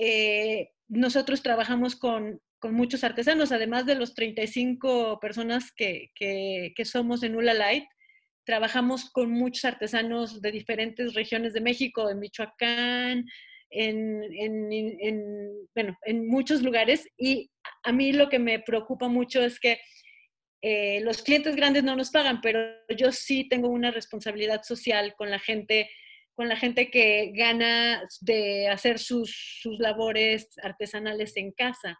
nosotros 0.88 1.44
trabajamos 1.44 1.96
con 1.96 2.42
con 2.60 2.74
muchos 2.74 3.04
artesanos, 3.04 3.52
además 3.52 3.86
de 3.86 3.96
los 3.96 4.14
35 4.14 5.20
personas 5.20 5.72
que, 5.72 6.12
que, 6.16 6.74
que 6.76 6.86
somos 6.86 7.24
en 7.24 7.36
Ula 7.36 7.54
Light, 7.54 7.86
trabajamos 8.48 9.12
con 9.12 9.30
muchos 9.30 9.66
artesanos 9.66 10.42
de 10.42 10.52
diferentes 10.52 11.14
regiones 11.14 11.52
de 11.52 11.60
México, 11.60 12.10
en 12.10 12.20
Michoacán, 12.20 13.26
en, 13.70 14.24
en, 14.24 14.72
en, 14.72 15.68
bueno, 15.76 15.98
en 16.06 16.26
muchos 16.28 16.62
lugares. 16.64 17.10
Y 17.18 17.52
a 17.84 17.92
mí 17.92 18.14
lo 18.14 18.30
que 18.30 18.40
me 18.40 18.60
preocupa 18.60 19.10
mucho 19.10 19.44
es 19.44 19.60
que 19.60 19.82
eh, 20.62 21.02
los 21.02 21.24
clientes 21.24 21.58
grandes 21.58 21.84
no 21.84 21.98
nos 21.98 22.10
pagan, 22.10 22.40
pero 22.40 22.62
yo 22.98 23.12
sí 23.12 23.50
tengo 23.50 23.68
una 23.68 23.92
responsabilidad 23.92 24.64
social 24.64 25.14
con 25.18 25.30
la 25.30 25.40
gente 25.40 25.90
con 26.34 26.48
la 26.48 26.56
gente 26.56 26.92
que 26.92 27.32
gana 27.34 28.08
de 28.22 28.68
hacer 28.68 29.00
sus, 29.00 29.60
sus 29.60 29.80
labores 29.80 30.48
artesanales 30.62 31.36
en 31.36 31.52
casa. 31.52 31.98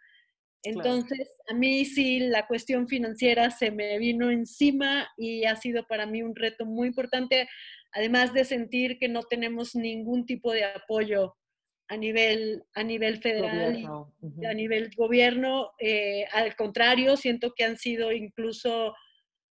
Entonces, 0.64 1.30
a 1.50 1.54
mí 1.54 1.86
sí 1.86 2.20
la 2.20 2.48
cuestión 2.48 2.88
financiera 2.88 3.52
se 3.52 3.72
me 3.72 3.98
vino 4.00 4.30
encima 4.32 5.08
y 5.18 5.46
ha 5.46 5.56
sido 5.56 5.86
para 5.88 6.06
mí 6.06 6.24
un 6.24 6.36
reto 6.36 6.66
muy 6.66 6.88
importante, 6.88 7.48
además 7.94 8.34
de 8.34 8.44
sentir 8.44 8.98
que 9.00 9.08
no 9.08 9.24
tenemos 9.24 9.76
ningún 9.76 10.26
tipo 10.26 10.52
de 10.52 10.66
apoyo 10.66 11.36
a 11.90 11.96
nivel, 11.96 12.64
a 12.74 12.84
nivel 12.84 13.22
federal 13.22 13.78
y 14.40 14.46
a 14.46 14.54
nivel 14.54 14.92
gobierno. 14.96 15.72
Eh, 15.80 16.26
al 16.34 16.56
contrario, 16.56 17.16
siento 17.16 17.54
que 17.56 17.64
han 17.64 17.78
sido 17.78 18.12
incluso 18.12 18.94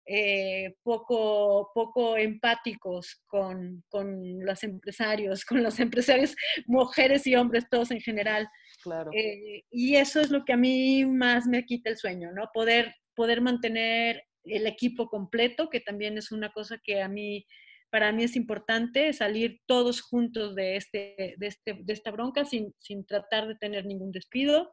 eh, 0.07 0.75
poco, 0.83 1.71
poco 1.75 2.17
empáticos 2.17 3.23
con, 3.27 3.85
con, 3.89 4.45
los 4.45 4.63
empresarios, 4.65 5.45
con 5.45 5.63
los 5.63 5.79
empresarios, 5.81 6.35
mujeres 6.67 7.27
y 7.27 7.37
hombres, 7.37 7.69
todos 7.71 7.91
en 7.91 8.01
general. 8.01 8.49
Claro. 8.83 9.11
Eh, 9.15 9.65
y 9.71 9.97
eso 9.97 10.21
es 10.21 10.31
lo 10.31 10.45
que 10.45 10.55
a 10.55 10.57
mí 10.57 11.05
más 11.05 11.47
me 11.47 11.65
quita 11.65 11.91
el 11.91 11.97
sueño, 11.97 12.33
¿no? 12.33 12.51
Poder, 12.53 12.95
poder 13.15 13.41
mantener 13.41 14.25
el 14.45 14.67
equipo 14.67 15.09
completo, 15.09 15.69
que 15.69 15.81
también 15.81 16.17
es 16.19 16.33
una 16.33 16.51
cosa 16.51 16.81
que 16.83 17.03
a 17.03 17.09
mí, 17.09 17.47
para 17.91 18.11
mí 18.11 18.25
es 18.25 18.37
importante, 18.37 19.13
salir 19.13 19.61
todos 19.67 20.01
juntos 20.01 20.55
de, 20.55 20.77
este, 20.77 21.35
de, 21.37 21.47
este, 21.47 21.79
de 21.81 21.93
esta 21.93 22.11
bronca 22.11 22.45
sin, 22.45 22.75
sin 22.79 23.05
tratar 23.05 23.47
de 23.47 23.57
tener 23.57 23.85
ningún 23.87 24.13
despido 24.13 24.73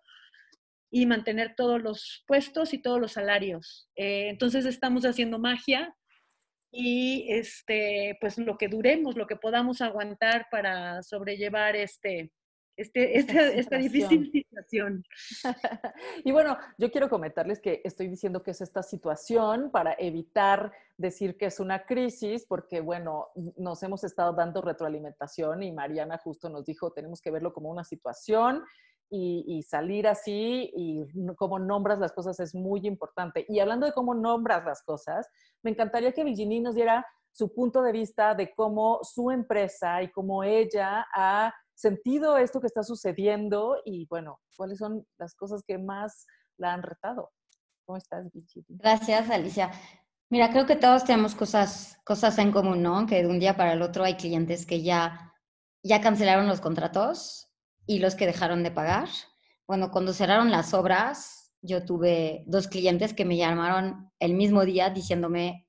y 0.90 1.06
mantener 1.06 1.56
todos 1.56 1.82
los 1.82 2.24
puestos 2.28 2.74
y 2.74 2.82
todos 2.82 3.00
los 3.00 3.14
salarios. 3.14 3.90
Eh, 3.96 4.30
entonces 4.30 4.66
estamos 4.66 5.06
haciendo 5.06 5.40
magia 5.40 5.96
y 6.72 7.26
este, 7.30 8.18
pues 8.22 8.38
lo 8.38 8.58
que 8.58 8.68
duremos, 8.68 9.16
lo 9.16 9.28
que 9.28 9.36
podamos 9.36 9.82
aguantar 9.82 10.48
para 10.52 11.02
sobrellevar 11.04 11.76
este, 11.76 12.32
este, 12.78 13.18
esta, 13.18 13.48
esta, 13.48 13.78
difícil 13.78 14.32
situación. 14.32 15.04
y 16.24 16.32
bueno, 16.32 16.58
yo 16.78 16.92
quiero 16.92 17.10
comentarles 17.10 17.60
que 17.60 17.82
estoy 17.84 18.08
diciendo 18.08 18.44
que 18.44 18.52
es 18.52 18.62
esta 18.62 18.84
situación 18.84 19.72
para 19.72 19.96
evitar 19.98 20.72
decir 20.96 21.38
que 21.38 21.48
es 21.48 21.60
una 21.60 21.86
crisis, 21.86 22.46
porque 22.48 22.80
bueno, 22.80 23.30
nos 23.58 23.82
hemos 23.82 24.04
estado 24.04 24.34
dando 24.34 24.62
retroalimentación 24.62 25.64
y 25.64 25.72
Mariana 25.72 26.20
justo 26.20 26.50
nos 26.50 26.66
dijo, 26.66 26.92
tenemos 26.94 27.20
que 27.20 27.32
verlo 27.32 27.52
como 27.52 27.70
una 27.70 27.84
situación 27.84 28.64
y, 29.10 29.64
salir 29.64 30.08
así 30.08 30.72
y 30.76 31.06
cómo 31.36 31.60
nombras 31.60 32.00
las 32.00 32.12
cosas 32.12 32.40
es 32.40 32.54
muy 32.54 32.86
importante. 32.86 33.46
Y 33.48 33.60
hablando 33.60 33.86
de 33.86 33.94
cómo 33.94 34.14
nombras 34.14 34.66
las 34.66 34.82
cosas, 34.84 35.28
me 35.64 35.72
encantaría 35.72 36.12
que 36.12 36.24
Virginie 36.24 36.62
nos 36.62 36.76
diera 36.76 37.06
su 37.32 37.54
punto 37.54 37.82
de 37.82 37.92
vista 37.92 38.34
de 38.36 38.54
cómo 38.54 39.00
su 39.04 39.32
empresa 39.32 40.02
y 40.02 40.12
cómo 40.12 40.44
ella 40.44 41.06
ha 41.14 41.54
sentido 41.74 42.38
esto 42.38 42.60
que 42.60 42.68
está 42.68 42.84
sucediendo 42.84 43.78
y 43.86 44.08
bueno, 44.08 44.40
cuáles 44.56 44.80
son 44.80 45.06
las 45.18 45.36
cosas 45.36 45.64
que 45.66 45.78
más 45.78 46.26
la 46.58 46.74
han 46.74 46.82
retado. 46.82 47.32
¿Cómo 47.86 47.98
estás, 47.98 48.32
Virginie? 48.34 48.66
Gracias, 48.70 49.30
Alicia. 49.30 49.72
Mira, 50.30 50.52
creo 50.52 50.66
que 50.66 50.76
todos 50.76 51.06
tenemos 51.06 51.36
cosas, 51.36 52.00
cosas 52.04 52.38
en 52.40 52.52
común, 52.52 52.82
¿no? 52.82 53.06
Que 53.06 53.22
de 53.22 53.30
un 53.30 53.40
día 53.40 53.56
para 53.56 53.74
el 53.74 53.82
otro 53.82 54.04
hay 54.04 54.16
clientes 54.16 54.66
que 54.66 54.82
ya, 54.82 55.34
ya 55.84 56.02
cancelaron 56.02 56.48
los 56.48 56.60
contratos 56.60 57.47
y 57.88 58.00
los 58.00 58.16
que 58.16 58.28
dejaron 58.28 58.62
de 58.62 58.72
pagar. 58.72 59.10
Bueno, 59.66 59.90
cuando 59.90 60.14
cerraron 60.14 60.52
las 60.52 60.74
obras, 60.74 61.54
yo 61.62 61.84
tuve 61.84 62.44
dos 62.46 62.68
clientes 62.68 63.14
que 63.14 63.26
me 63.26 63.38
llamaron 63.38 64.12
el 64.20 64.34
mismo 64.34 64.66
día 64.66 64.90
diciéndome, 64.90 65.68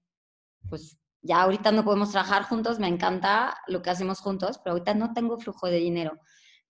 pues 0.68 0.98
ya 1.22 1.42
ahorita 1.42 1.72
no 1.72 1.84
podemos 1.84 2.10
trabajar 2.10 2.42
juntos, 2.42 2.78
me 2.78 2.88
encanta 2.88 3.56
lo 3.66 3.82
que 3.82 3.90
hacemos 3.90 4.20
juntos, 4.20 4.58
pero 4.62 4.72
ahorita 4.74 4.94
no 4.94 5.12
tengo 5.14 5.38
flujo 5.38 5.68
de 5.68 5.78
dinero. 5.78 6.18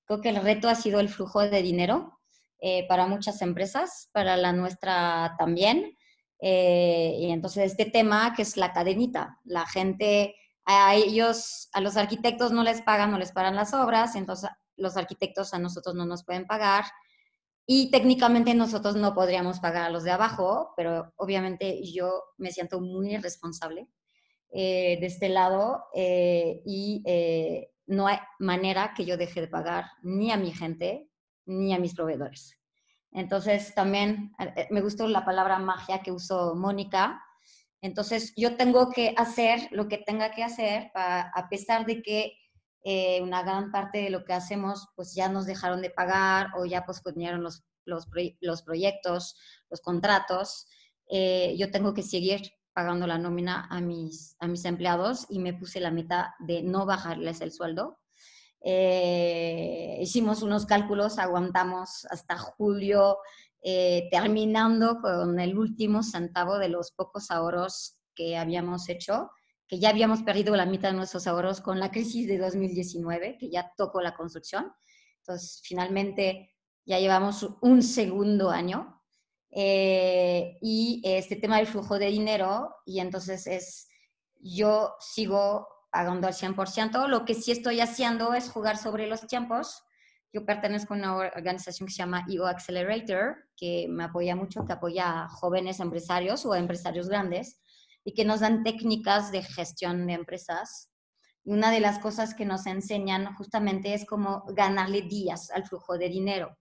Creo 0.05 0.21
que 0.21 0.28
el 0.28 0.37
reto 0.37 0.69
ha 0.69 0.75
sido 0.75 1.00
el 1.00 1.09
flujo 1.09 1.40
de 1.40 1.62
dinero 1.62 2.21
eh, 2.61 2.87
para 2.88 3.07
muchas 3.07 3.43
empresas, 3.43 4.11
para 4.12 4.37
la 4.37 4.52
nuestra 4.52 5.35
también. 5.38 5.97
Eh, 6.40 7.17
y 7.21 7.31
entonces 7.31 7.73
este 7.73 7.87
tema 7.87 8.33
que 8.35 8.43
es 8.43 8.57
la 8.57 8.73
cadenita, 8.73 9.38
la 9.45 9.67
gente, 9.67 10.35
a 10.64 10.95
ellos, 10.95 11.69
a 11.73 11.81
los 11.81 11.97
arquitectos 11.97 12.52
no 12.52 12.62
les 12.62 12.83
pagan, 12.83 13.11
no 13.11 13.19
les 13.19 13.33
pagan 13.33 13.57
las 13.57 13.75
obras, 13.75 14.14
entonces 14.14 14.50
los 14.78 14.97
arquitectos 14.97 15.52
a 15.52 15.58
nosotros 15.58 15.94
no 15.94 16.06
nos 16.06 16.25
pueden 16.25 16.47
pagar 16.47 16.85
y 17.70 17.90
técnicamente 17.90 18.54
nosotros 18.54 18.97
no 18.97 19.14
podríamos 19.14 19.61
pagar 19.61 19.85
a 19.85 19.90
los 19.90 20.02
de 20.02 20.11
abajo, 20.11 20.73
pero 20.75 21.12
obviamente 21.16 21.82
yo 21.85 22.25
me 22.38 22.50
siento 22.50 22.80
muy 22.80 23.14
responsable 23.18 23.90
eh, 24.50 24.97
de 24.99 25.06
este 25.06 25.28
lado 25.28 25.85
eh, 25.94 26.62
y 26.64 27.02
eh, 27.04 27.70
no 27.87 28.06
hay 28.06 28.16
manera 28.38 28.94
que 28.97 29.04
yo 29.04 29.18
deje 29.18 29.42
de 29.42 29.49
pagar 29.49 29.85
ni 30.02 30.32
a 30.32 30.38
mi 30.38 30.50
gente 30.50 31.11
ni 31.44 31.75
a 31.75 31.78
mis 31.78 31.94
proveedores. 31.94 32.58
Entonces 33.12 33.75
también 33.75 34.32
me 34.70 34.80
gustó 34.80 35.06
la 35.06 35.26
palabra 35.26 35.58
magia 35.58 36.00
que 36.00 36.11
usó 36.12 36.54
Mónica. 36.54 37.23
Entonces 37.82 38.32
yo 38.35 38.56
tengo 38.56 38.90
que 38.90 39.12
hacer 39.18 39.68
lo 39.73 39.88
que 39.88 39.99
tenga 39.99 40.30
que 40.30 40.42
hacer 40.42 40.90
a 40.94 41.49
pesar 41.50 41.85
de 41.85 42.00
que 42.00 42.32
eh, 42.90 43.21
una 43.21 43.42
gran 43.42 43.71
parte 43.71 43.99
de 43.99 44.09
lo 44.09 44.25
que 44.25 44.33
hacemos 44.33 44.88
pues 44.97 45.14
ya 45.14 45.28
nos 45.28 45.45
dejaron 45.45 45.83
de 45.83 45.90
pagar 45.90 46.52
o 46.57 46.64
ya 46.64 46.87
posponieron 46.87 47.42
los, 47.42 47.62
los, 47.85 48.09
los 48.40 48.62
proyectos, 48.62 49.37
los 49.68 49.83
contratos. 49.83 50.66
Eh, 51.11 51.54
yo 51.59 51.71
tengo 51.71 51.92
que 51.92 52.02
seguir 52.02 52.50
pagando 52.73 53.07
la 53.07 53.18
nómina 53.18 53.66
a 53.68 53.83
mis, 53.83 54.37
a 54.40 54.47
mis 54.47 54.64
empleados 54.64 55.26
y 55.28 55.38
me 55.38 55.52
puse 55.52 55.80
la 55.80 55.90
meta 55.90 56.35
de 56.38 56.62
no 56.62 56.87
bajarles 56.87 57.42
el 57.42 57.52
sueldo. 57.52 57.99
Eh, 58.62 59.99
hicimos 60.00 60.40
unos 60.40 60.64
cálculos, 60.64 61.18
aguantamos 61.18 62.07
hasta 62.07 62.38
julio, 62.38 63.18
terminando 64.11 65.02
con 65.02 65.38
el 65.40 65.59
último 65.59 66.02
centavo 66.02 66.57
de 66.57 66.71
los 66.71 66.92
pocos 66.92 67.30
ahorros 67.30 67.99
que 68.14 68.38
habíamos 68.38 68.88
hecho 68.88 69.28
que 69.69 69.79
ya 69.79 69.91
habíamos 69.91 70.23
perdido 70.23 70.57
la 70.57 70.65
mitad 70.65 70.91
de 70.91 70.97
nuestros 70.97 71.27
ahorros 71.27 71.61
con 71.61 71.79
la 71.79 71.91
crisis 71.91 72.27
de 72.27 72.39
2019, 72.39 73.37
que 73.39 73.51
ya 73.51 73.71
tocó 73.77 74.01
la 74.01 74.17
construcción. 74.17 74.73
Entonces, 75.19 75.61
finalmente 75.63 76.57
ya 76.87 76.99
llevamos 76.99 77.47
un 77.61 77.83
segundo 77.83 78.51
año. 78.51 78.95
Eh, 79.51 80.59
y 80.63 81.03
este 81.05 81.37
tema 81.37 81.59
del 81.59 81.67
flujo 81.67 81.99
de 81.99 82.07
dinero, 82.07 82.77
y 82.87 83.01
entonces 83.01 83.47
es, 83.47 83.89
yo 84.41 84.95
sigo 85.01 85.69
pagando 85.91 86.27
al 86.27 86.35
100%. 86.35 87.07
Lo 87.07 87.27
que 87.27 87.35
sí 87.35 87.53
estoy 87.53 87.81
haciendo 87.81 88.33
es 88.33 88.51
jugar 88.51 88.79
sobre 88.79 89.07
los 89.07 89.27
tiempos. 89.27 89.83
Yo 90.33 90.47
pertenezco 90.47 90.95
a 90.95 90.97
una 90.97 91.17
organización 91.17 91.89
que 91.89 91.93
se 91.93 91.99
llama 91.99 92.25
EO 92.31 92.47
Accelerator, 92.47 93.37
que 93.55 93.87
me 93.89 94.05
apoya 94.05 94.35
mucho, 94.35 94.65
que 94.65 94.73
apoya 94.73 95.25
a 95.25 95.29
jóvenes 95.29 95.81
empresarios 95.81 96.47
o 96.47 96.55
empresarios 96.55 97.09
grandes 97.09 97.61
y 98.05 98.14
que 98.14 98.25
nos 98.25 98.40
dan 98.40 98.62
técnicas 98.62 99.33
de 99.33 99.43
gestión 99.43 100.07
de 100.07 100.14
empresas. 100.14 100.90
Y 101.45 101.52
una 101.52 101.71
de 101.71 101.81
las 101.81 101.99
cosas 101.99 102.35
que 102.35 102.45
nos 102.45 102.67
enseñan 102.67 103.35
justamente 103.37 103.95
es 103.95 104.05
cómo 104.07 104.45
ganarle 104.49 105.02
días 105.02 105.50
al 105.50 105.67
flujo 105.67 105.99
de 105.99 106.09
dinero. 106.09 106.57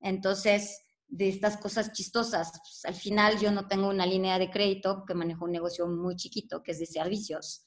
Entonces, 0.00 0.80
de 1.08 1.28
estas 1.28 1.58
cosas 1.58 1.92
chistosas, 1.92 2.52
pues, 2.52 2.84
al 2.84 2.94
final 2.94 3.38
yo 3.38 3.50
no 3.52 3.68
tengo 3.68 3.88
una 3.88 4.06
línea 4.06 4.38
de 4.38 4.50
crédito 4.50 4.96
porque 4.96 5.14
manejo 5.14 5.44
un 5.44 5.52
negocio 5.52 5.86
muy 5.86 6.16
chiquito 6.16 6.62
que 6.62 6.72
es 6.72 6.78
de 6.78 6.86
servicios. 6.86 7.66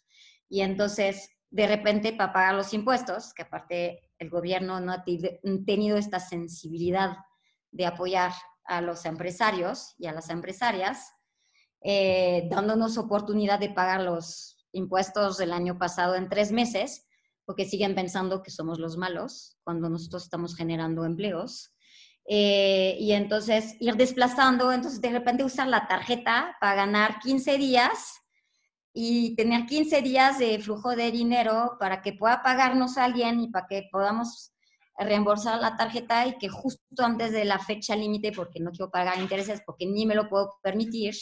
Y 0.49 0.61
entonces, 0.61 1.29
de 1.51 1.67
repente, 1.67 2.13
para 2.13 2.33
pagar 2.33 2.55
los 2.55 2.73
impuestos, 2.73 3.33
que 3.33 3.43
aparte 3.43 4.01
el 4.17 4.29
gobierno 4.29 4.79
no 4.79 4.91
ha 4.91 5.03
tenido 5.03 5.97
esta 5.97 6.19
sensibilidad 6.19 7.17
de 7.71 7.85
apoyar 7.85 8.31
a 8.65 8.81
los 8.81 9.05
empresarios 9.05 9.93
y 9.97 10.07
a 10.07 10.11
las 10.11 10.29
empresarias, 10.29 11.11
eh, 11.87 12.47
dándonos 12.49 12.97
oportunidad 12.97 13.59
de 13.59 13.69
pagar 13.69 14.01
los 14.01 14.57
impuestos 14.71 15.37
del 15.37 15.53
año 15.53 15.77
pasado 15.77 16.15
en 16.15 16.29
tres 16.29 16.51
meses, 16.51 17.07
porque 17.45 17.65
siguen 17.65 17.93
pensando 17.93 18.41
que 18.41 18.49
somos 18.49 18.79
los 18.79 18.97
malos 18.97 19.59
cuando 19.63 19.87
nosotros 19.87 20.23
estamos 20.23 20.55
generando 20.55 21.05
empleos. 21.05 21.75
Eh, 22.27 22.97
y 22.99 23.11
entonces 23.11 23.75
ir 23.79 23.97
desplazando, 23.97 24.71
entonces 24.71 24.99
de 24.99 25.11
repente 25.11 25.43
usar 25.43 25.67
la 25.67 25.87
tarjeta 25.87 26.57
para 26.59 26.73
ganar 26.73 27.19
15 27.19 27.59
días 27.59 28.15
y 28.91 29.35
tener 29.35 29.67
15 29.67 30.01
días 30.01 30.39
de 30.39 30.57
flujo 30.57 30.95
de 30.95 31.11
dinero 31.11 31.77
para 31.79 32.01
que 32.01 32.13
pueda 32.13 32.41
pagarnos 32.41 32.97
alguien 32.97 33.41
y 33.41 33.49
para 33.49 33.67
que 33.67 33.87
podamos 33.91 34.53
reembolsar 34.97 35.61
la 35.61 35.77
tarjeta 35.77 36.25
y 36.25 36.39
que 36.39 36.49
justo 36.49 36.81
antes 37.03 37.31
de 37.31 37.45
la 37.45 37.59
fecha 37.59 37.95
límite, 37.95 38.31
porque 38.31 38.59
no 38.59 38.71
quiero 38.71 38.89
pagar 38.89 39.19
intereses, 39.19 39.61
porque 39.63 39.85
ni 39.85 40.07
me 40.07 40.15
lo 40.15 40.27
puedo 40.27 40.55
permitir, 40.63 41.13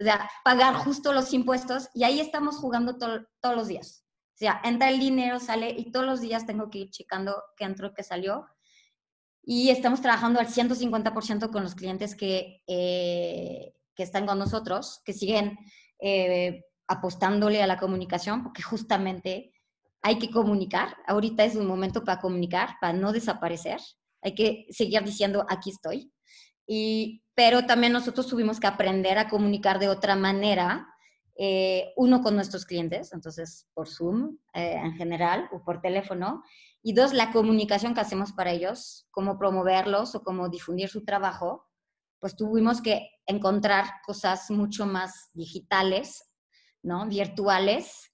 o 0.00 0.04
sea, 0.04 0.30
pagar 0.44 0.74
justo 0.76 1.12
los 1.12 1.32
impuestos 1.34 1.90
y 1.92 2.04
ahí 2.04 2.20
estamos 2.20 2.56
jugando 2.56 2.96
todos 2.96 3.56
los 3.56 3.68
días. 3.68 4.04
O 4.34 4.38
sea, 4.38 4.60
entra 4.64 4.88
el 4.88 4.98
dinero, 4.98 5.38
sale 5.38 5.74
y 5.76 5.92
todos 5.92 6.06
los 6.06 6.22
días 6.22 6.46
tengo 6.46 6.70
que 6.70 6.78
ir 6.78 6.90
checando 6.90 7.42
qué 7.56 7.64
entró, 7.64 7.92
qué 7.92 8.02
salió. 8.02 8.46
Y 9.42 9.68
estamos 9.68 10.00
trabajando 10.00 10.40
al 10.40 10.48
150% 10.48 11.50
con 11.50 11.62
los 11.62 11.74
clientes 11.74 12.14
que, 12.14 12.62
eh, 12.66 13.74
que 13.94 14.02
están 14.02 14.24
con 14.26 14.38
nosotros, 14.38 15.02
que 15.04 15.12
siguen 15.12 15.58
eh, 15.98 16.64
apostándole 16.88 17.62
a 17.62 17.66
la 17.66 17.78
comunicación, 17.78 18.42
porque 18.42 18.62
justamente 18.62 19.52
hay 20.00 20.18
que 20.18 20.30
comunicar. 20.30 20.96
Ahorita 21.06 21.44
es 21.44 21.56
un 21.56 21.66
momento 21.66 22.04
para 22.04 22.20
comunicar, 22.20 22.76
para 22.80 22.94
no 22.94 23.12
desaparecer. 23.12 23.80
Hay 24.22 24.34
que 24.34 24.66
seguir 24.70 25.02
diciendo, 25.04 25.44
aquí 25.48 25.70
estoy. 25.70 26.10
Y, 26.66 27.22
pero 27.40 27.64
también 27.64 27.94
nosotros 27.94 28.26
tuvimos 28.26 28.60
que 28.60 28.66
aprender 28.66 29.16
a 29.16 29.30
comunicar 29.30 29.78
de 29.78 29.88
otra 29.88 30.14
manera, 30.14 30.86
eh, 31.38 31.90
uno 31.96 32.20
con 32.20 32.34
nuestros 32.34 32.66
clientes, 32.66 33.14
entonces 33.14 33.66
por 33.72 33.88
Zoom 33.88 34.36
eh, 34.52 34.74
en 34.74 34.92
general 34.92 35.48
o 35.50 35.64
por 35.64 35.80
teléfono, 35.80 36.44
y 36.82 36.92
dos, 36.92 37.14
la 37.14 37.32
comunicación 37.32 37.94
que 37.94 38.02
hacemos 38.02 38.32
para 38.32 38.50
ellos, 38.50 39.08
cómo 39.10 39.38
promoverlos 39.38 40.14
o 40.14 40.22
cómo 40.22 40.50
difundir 40.50 40.90
su 40.90 41.02
trabajo, 41.02 41.66
pues 42.18 42.36
tuvimos 42.36 42.82
que 42.82 43.08
encontrar 43.24 43.86
cosas 44.04 44.50
mucho 44.50 44.84
más 44.84 45.30
digitales, 45.32 46.30
¿no? 46.82 47.08
Virtuales, 47.08 48.12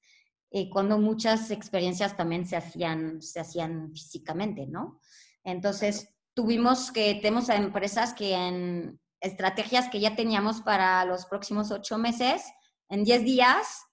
cuando 0.71 0.99
muchas 0.99 1.50
experiencias 1.50 2.16
también 2.16 2.47
se 2.47 2.54
hacían, 2.54 3.21
se 3.21 3.40
hacían 3.40 3.90
físicamente, 3.92 4.68
¿no? 4.68 5.00
Entonces, 5.42 6.14
tuvimos 6.33 6.92
que, 6.92 7.16
tenemos 7.16 7.50
a 7.50 7.56
empresas 7.56 8.14
que 8.14 8.33
en 8.33 9.00
estrategias 9.20 9.88
que 9.88 10.00
ya 10.00 10.14
teníamos 10.16 10.61
para 10.61 11.04
los 11.04 11.26
próximos 11.26 11.70
ocho 11.70 11.99
meses, 11.99 12.42
en 12.88 13.04
diez 13.04 13.25
días, 13.25 13.85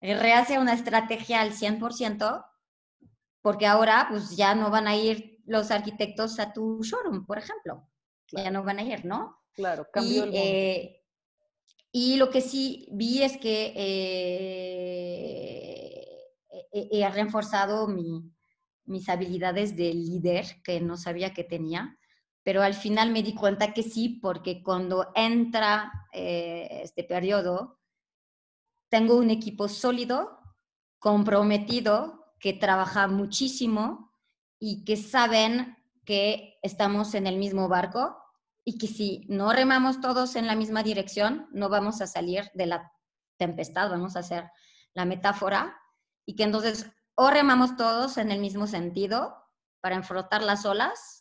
eh, 0.00 0.16
rehace 0.16 0.58
una 0.58 0.74
estrategia 0.74 1.40
al 1.40 1.52
100%, 1.52 2.44
porque 3.42 3.66
ahora 3.66 4.06
pues 4.10 4.36
ya 4.36 4.54
no 4.54 4.70
van 4.70 4.86
a 4.86 4.96
ir 4.96 5.40
los 5.46 5.70
arquitectos 5.70 6.38
a 6.38 6.52
tu 6.52 6.82
showroom, 6.82 7.24
por 7.26 7.38
ejemplo. 7.38 7.88
Ya 8.30 8.50
no 8.50 8.62
van 8.62 8.78
a 8.78 8.82
ir, 8.82 9.06
¿no? 9.06 9.38
Claro, 9.54 9.86
cambió 9.90 10.24
el 10.24 10.30
mundo. 10.30 10.44
Eh, 10.44 11.02
y 11.90 12.16
lo 12.16 12.28
que 12.30 12.42
sí 12.42 12.86
vi 12.92 13.22
es 13.22 13.38
que 13.38 13.72
he, 16.70 17.10
reforzado 17.10 17.88
mis 18.84 19.08
habilidades 19.08 19.74
de 19.76 19.94
líder 19.94 20.62
que 20.62 20.80
no 20.80 20.98
sabía 20.98 21.32
que 21.32 21.44
tenía, 21.44 21.97
pero 22.42 22.62
al 22.62 22.74
final 22.74 23.10
me 23.10 23.22
di 23.22 23.34
cuenta 23.34 23.72
que 23.72 23.82
sí, 23.82 24.18
porque 24.20 24.62
cuando 24.62 25.10
entra 25.14 26.08
eh, 26.12 26.80
este 26.82 27.04
periodo, 27.04 27.80
tengo 28.88 29.16
un 29.16 29.30
equipo 29.30 29.68
sólido, 29.68 30.38
comprometido, 30.98 32.34
que 32.40 32.52
trabaja 32.52 33.06
muchísimo 33.08 34.12
y 34.58 34.84
que 34.84 34.96
saben 34.96 35.76
que 36.04 36.58
estamos 36.62 37.14
en 37.14 37.26
el 37.26 37.36
mismo 37.36 37.68
barco 37.68 38.16
y 38.64 38.78
que 38.78 38.86
si 38.86 39.26
no 39.28 39.52
remamos 39.52 40.00
todos 40.00 40.36
en 40.36 40.46
la 40.46 40.54
misma 40.54 40.82
dirección, 40.82 41.48
no 41.52 41.68
vamos 41.68 42.00
a 42.00 42.06
salir 42.06 42.50
de 42.54 42.66
la 42.66 42.92
tempestad, 43.36 43.90
vamos 43.90 44.16
a 44.16 44.20
hacer 44.20 44.50
la 44.94 45.04
metáfora, 45.04 45.78
y 46.26 46.36
que 46.36 46.42
entonces 46.42 46.90
o 47.14 47.30
remamos 47.30 47.76
todos 47.76 48.18
en 48.18 48.30
el 48.30 48.40
mismo 48.40 48.66
sentido 48.66 49.34
para 49.80 49.96
enfrentar 49.96 50.42
las 50.42 50.66
olas, 50.66 51.17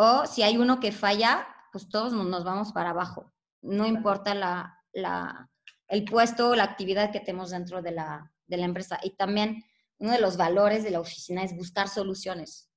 o 0.00 0.26
si 0.26 0.44
hay 0.44 0.56
uno 0.56 0.78
que 0.78 0.92
falla, 0.92 1.44
pues 1.72 1.88
todos 1.88 2.12
nos 2.12 2.44
vamos 2.44 2.72
para 2.72 2.90
abajo. 2.90 3.32
No 3.62 3.84
importa 3.84 4.32
la, 4.32 4.78
la, 4.92 5.50
el 5.88 6.04
puesto 6.04 6.50
o 6.50 6.54
la 6.54 6.62
actividad 6.62 7.10
que 7.10 7.18
tenemos 7.18 7.50
dentro 7.50 7.82
de 7.82 7.90
la, 7.90 8.32
de 8.46 8.58
la 8.58 8.64
empresa. 8.64 9.00
Y 9.02 9.16
también 9.16 9.64
uno 9.98 10.12
de 10.12 10.20
los 10.20 10.36
valores 10.36 10.84
de 10.84 10.92
la 10.92 11.00
oficina 11.00 11.42
es 11.42 11.56
buscar 11.56 11.88
soluciones. 11.88 12.70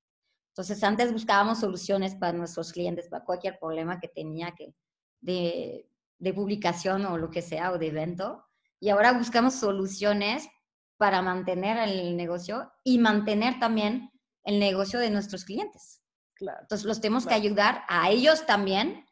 Entonces, 0.47 0.83
antes 0.83 1.13
buscábamos 1.13 1.59
soluciones 1.59 2.15
para 2.15 2.33
nuestros 2.33 2.71
clientes, 2.71 3.07
para 3.07 3.23
cualquier 3.23 3.59
problema 3.59 3.99
que 3.99 4.07
tenía 4.07 4.53
que, 4.53 4.73
de, 5.19 5.87
de 6.17 6.33
publicación 6.33 7.05
o 7.05 7.19
lo 7.19 7.29
que 7.29 7.43
sea, 7.43 7.71
o 7.71 7.77
de 7.77 7.85
evento. 7.85 8.43
Y 8.79 8.89
ahora 8.89 9.13
buscamos 9.13 9.53
soluciones 9.53 10.49
para 10.97 11.21
mantener 11.21 11.77
el 11.87 12.17
negocio 12.17 12.71
y 12.83 12.97
mantener 12.97 13.59
también 13.59 14.09
el 14.43 14.59
negocio 14.59 14.97
de 14.97 15.11
nuestros 15.11 15.45
clientes. 15.45 16.00
Entonces, 16.41 16.85
los 16.85 17.01
tenemos 17.01 17.25
que 17.25 17.33
ayudar 17.33 17.83
a 17.87 18.09
ellos 18.09 18.45
también 18.45 19.05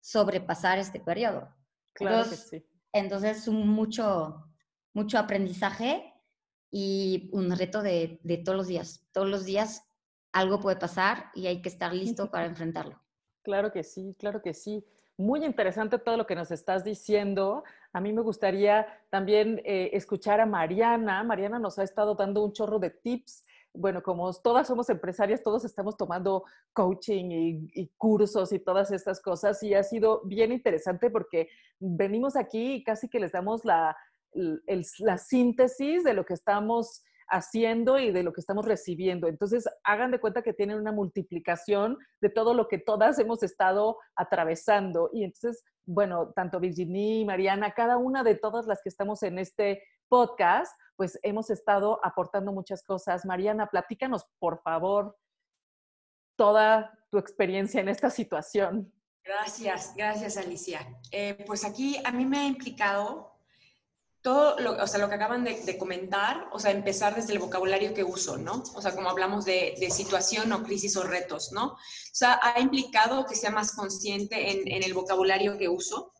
sobrepasar 0.00 0.78
este 0.78 1.00
periodo. 1.00 1.54
Claro 1.92 2.16
entonces, 2.18 2.50
que 2.50 2.60
sí. 2.60 2.66
Entonces, 2.92 3.48
un 3.48 3.68
mucho, 3.68 4.46
mucho 4.94 5.18
aprendizaje 5.18 6.14
y 6.70 7.28
un 7.32 7.56
reto 7.56 7.82
de, 7.82 8.20
de 8.22 8.38
todos 8.38 8.56
los 8.56 8.66
días. 8.66 9.06
Todos 9.12 9.28
los 9.28 9.44
días 9.44 9.82
algo 10.32 10.60
puede 10.60 10.76
pasar 10.76 11.30
y 11.34 11.46
hay 11.46 11.62
que 11.62 11.68
estar 11.68 11.92
listo 11.92 12.30
para 12.30 12.46
enfrentarlo. 12.46 13.00
Claro 13.42 13.72
que 13.72 13.82
sí, 13.82 14.14
claro 14.18 14.42
que 14.42 14.54
sí. 14.54 14.84
Muy 15.16 15.44
interesante 15.44 15.98
todo 15.98 16.16
lo 16.16 16.26
que 16.26 16.34
nos 16.34 16.50
estás 16.50 16.84
diciendo. 16.84 17.64
A 17.92 18.00
mí 18.00 18.12
me 18.12 18.20
gustaría 18.20 18.86
también 19.08 19.62
eh, 19.64 19.90
escuchar 19.94 20.40
a 20.40 20.46
Mariana. 20.46 21.22
Mariana 21.22 21.58
nos 21.58 21.78
ha 21.78 21.84
estado 21.84 22.14
dando 22.14 22.44
un 22.44 22.52
chorro 22.52 22.78
de 22.78 22.90
tips. 22.90 23.44
Bueno, 23.76 24.02
como 24.02 24.32
todas 24.34 24.66
somos 24.66 24.88
empresarias, 24.90 25.42
todos 25.42 25.64
estamos 25.64 25.96
tomando 25.96 26.44
coaching 26.72 27.68
y, 27.72 27.88
cursos 27.96 28.52
y 28.52 28.58
todas 28.58 28.90
estas 28.90 29.20
cosas 29.20 29.62
y 29.62 29.74
ha 29.74 29.82
sido 29.82 30.22
bien 30.24 30.52
interesante 30.52 31.10
porque 31.10 31.48
venimos 31.78 32.36
aquí 32.36 32.74
y 32.74 32.84
casi 32.84 33.08
que 33.08 33.20
les 33.20 33.32
damos 33.32 33.64
la, 33.64 33.96
la 34.32 35.18
síntesis 35.18 36.04
de 36.04 36.14
lo 36.14 36.24
que 36.24 36.34
estamos 36.34 37.02
haciendo 37.28 37.98
y 37.98 38.12
de 38.12 38.22
lo 38.22 38.32
que 38.32 38.40
estamos 38.40 38.64
recibiendo. 38.64 39.28
Entonces, 39.28 39.68
hagan 39.84 40.10
de 40.10 40.20
cuenta 40.20 40.42
que 40.42 40.52
tienen 40.52 40.78
una 40.78 40.92
multiplicación 40.92 41.98
de 42.20 42.30
todo 42.30 42.54
lo 42.54 42.68
que 42.68 42.78
todas 42.78 43.18
hemos 43.18 43.42
estado 43.42 43.98
atravesando. 44.14 45.10
Y 45.12 45.24
entonces, 45.24 45.64
bueno, 45.84 46.32
tanto 46.34 46.60
Virginie, 46.60 47.24
Mariana, 47.24 47.72
cada 47.72 47.96
una 47.96 48.22
de 48.22 48.34
todas 48.36 48.66
las 48.66 48.82
que 48.82 48.88
estamos 48.88 49.22
en 49.22 49.38
este 49.38 49.82
podcast, 50.08 50.78
pues 50.96 51.18
hemos 51.22 51.50
estado 51.50 52.00
aportando 52.04 52.52
muchas 52.52 52.82
cosas. 52.82 53.24
Mariana, 53.24 53.66
platícanos, 53.66 54.24
por 54.38 54.60
favor, 54.62 55.16
toda 56.36 56.92
tu 57.10 57.18
experiencia 57.18 57.80
en 57.80 57.88
esta 57.88 58.10
situación. 58.10 58.92
Gracias, 59.24 59.92
gracias 59.96 60.36
Alicia. 60.36 60.86
Eh, 61.10 61.42
pues 61.46 61.64
aquí 61.64 62.00
a 62.04 62.12
mí 62.12 62.24
me 62.24 62.38
ha 62.38 62.46
implicado 62.46 63.35
todo 64.26 64.58
lo, 64.58 64.72
o 64.82 64.86
sea, 64.88 64.98
lo 64.98 65.08
que 65.08 65.14
acaban 65.14 65.44
de, 65.44 65.78
comentar, 65.78 66.48
o 66.50 66.58
sea, 66.58 66.72
empezar 66.72 67.14
desde 67.14 67.32
el 67.32 67.38
vocabulario 67.38 67.94
que 67.94 68.02
uso, 68.02 68.36
¿no? 68.36 68.64
O 68.74 68.82
sea, 68.82 68.92
como 68.92 69.08
hablamos 69.08 69.44
de, 69.44 69.76
situación 69.88 70.50
o 70.50 70.64
crisis 70.64 70.96
o 70.96 71.04
retos, 71.04 71.52
¿no? 71.52 71.74
O 71.74 71.78
sea, 72.12 72.40
ha 72.42 72.58
implicado 72.58 73.24
que 73.24 73.36
sea 73.36 73.52
más 73.52 73.70
consciente 73.70 74.50
en, 74.50 74.82
el 74.82 74.94
vocabulario 74.94 75.56
que 75.56 75.68
uso 75.68 76.12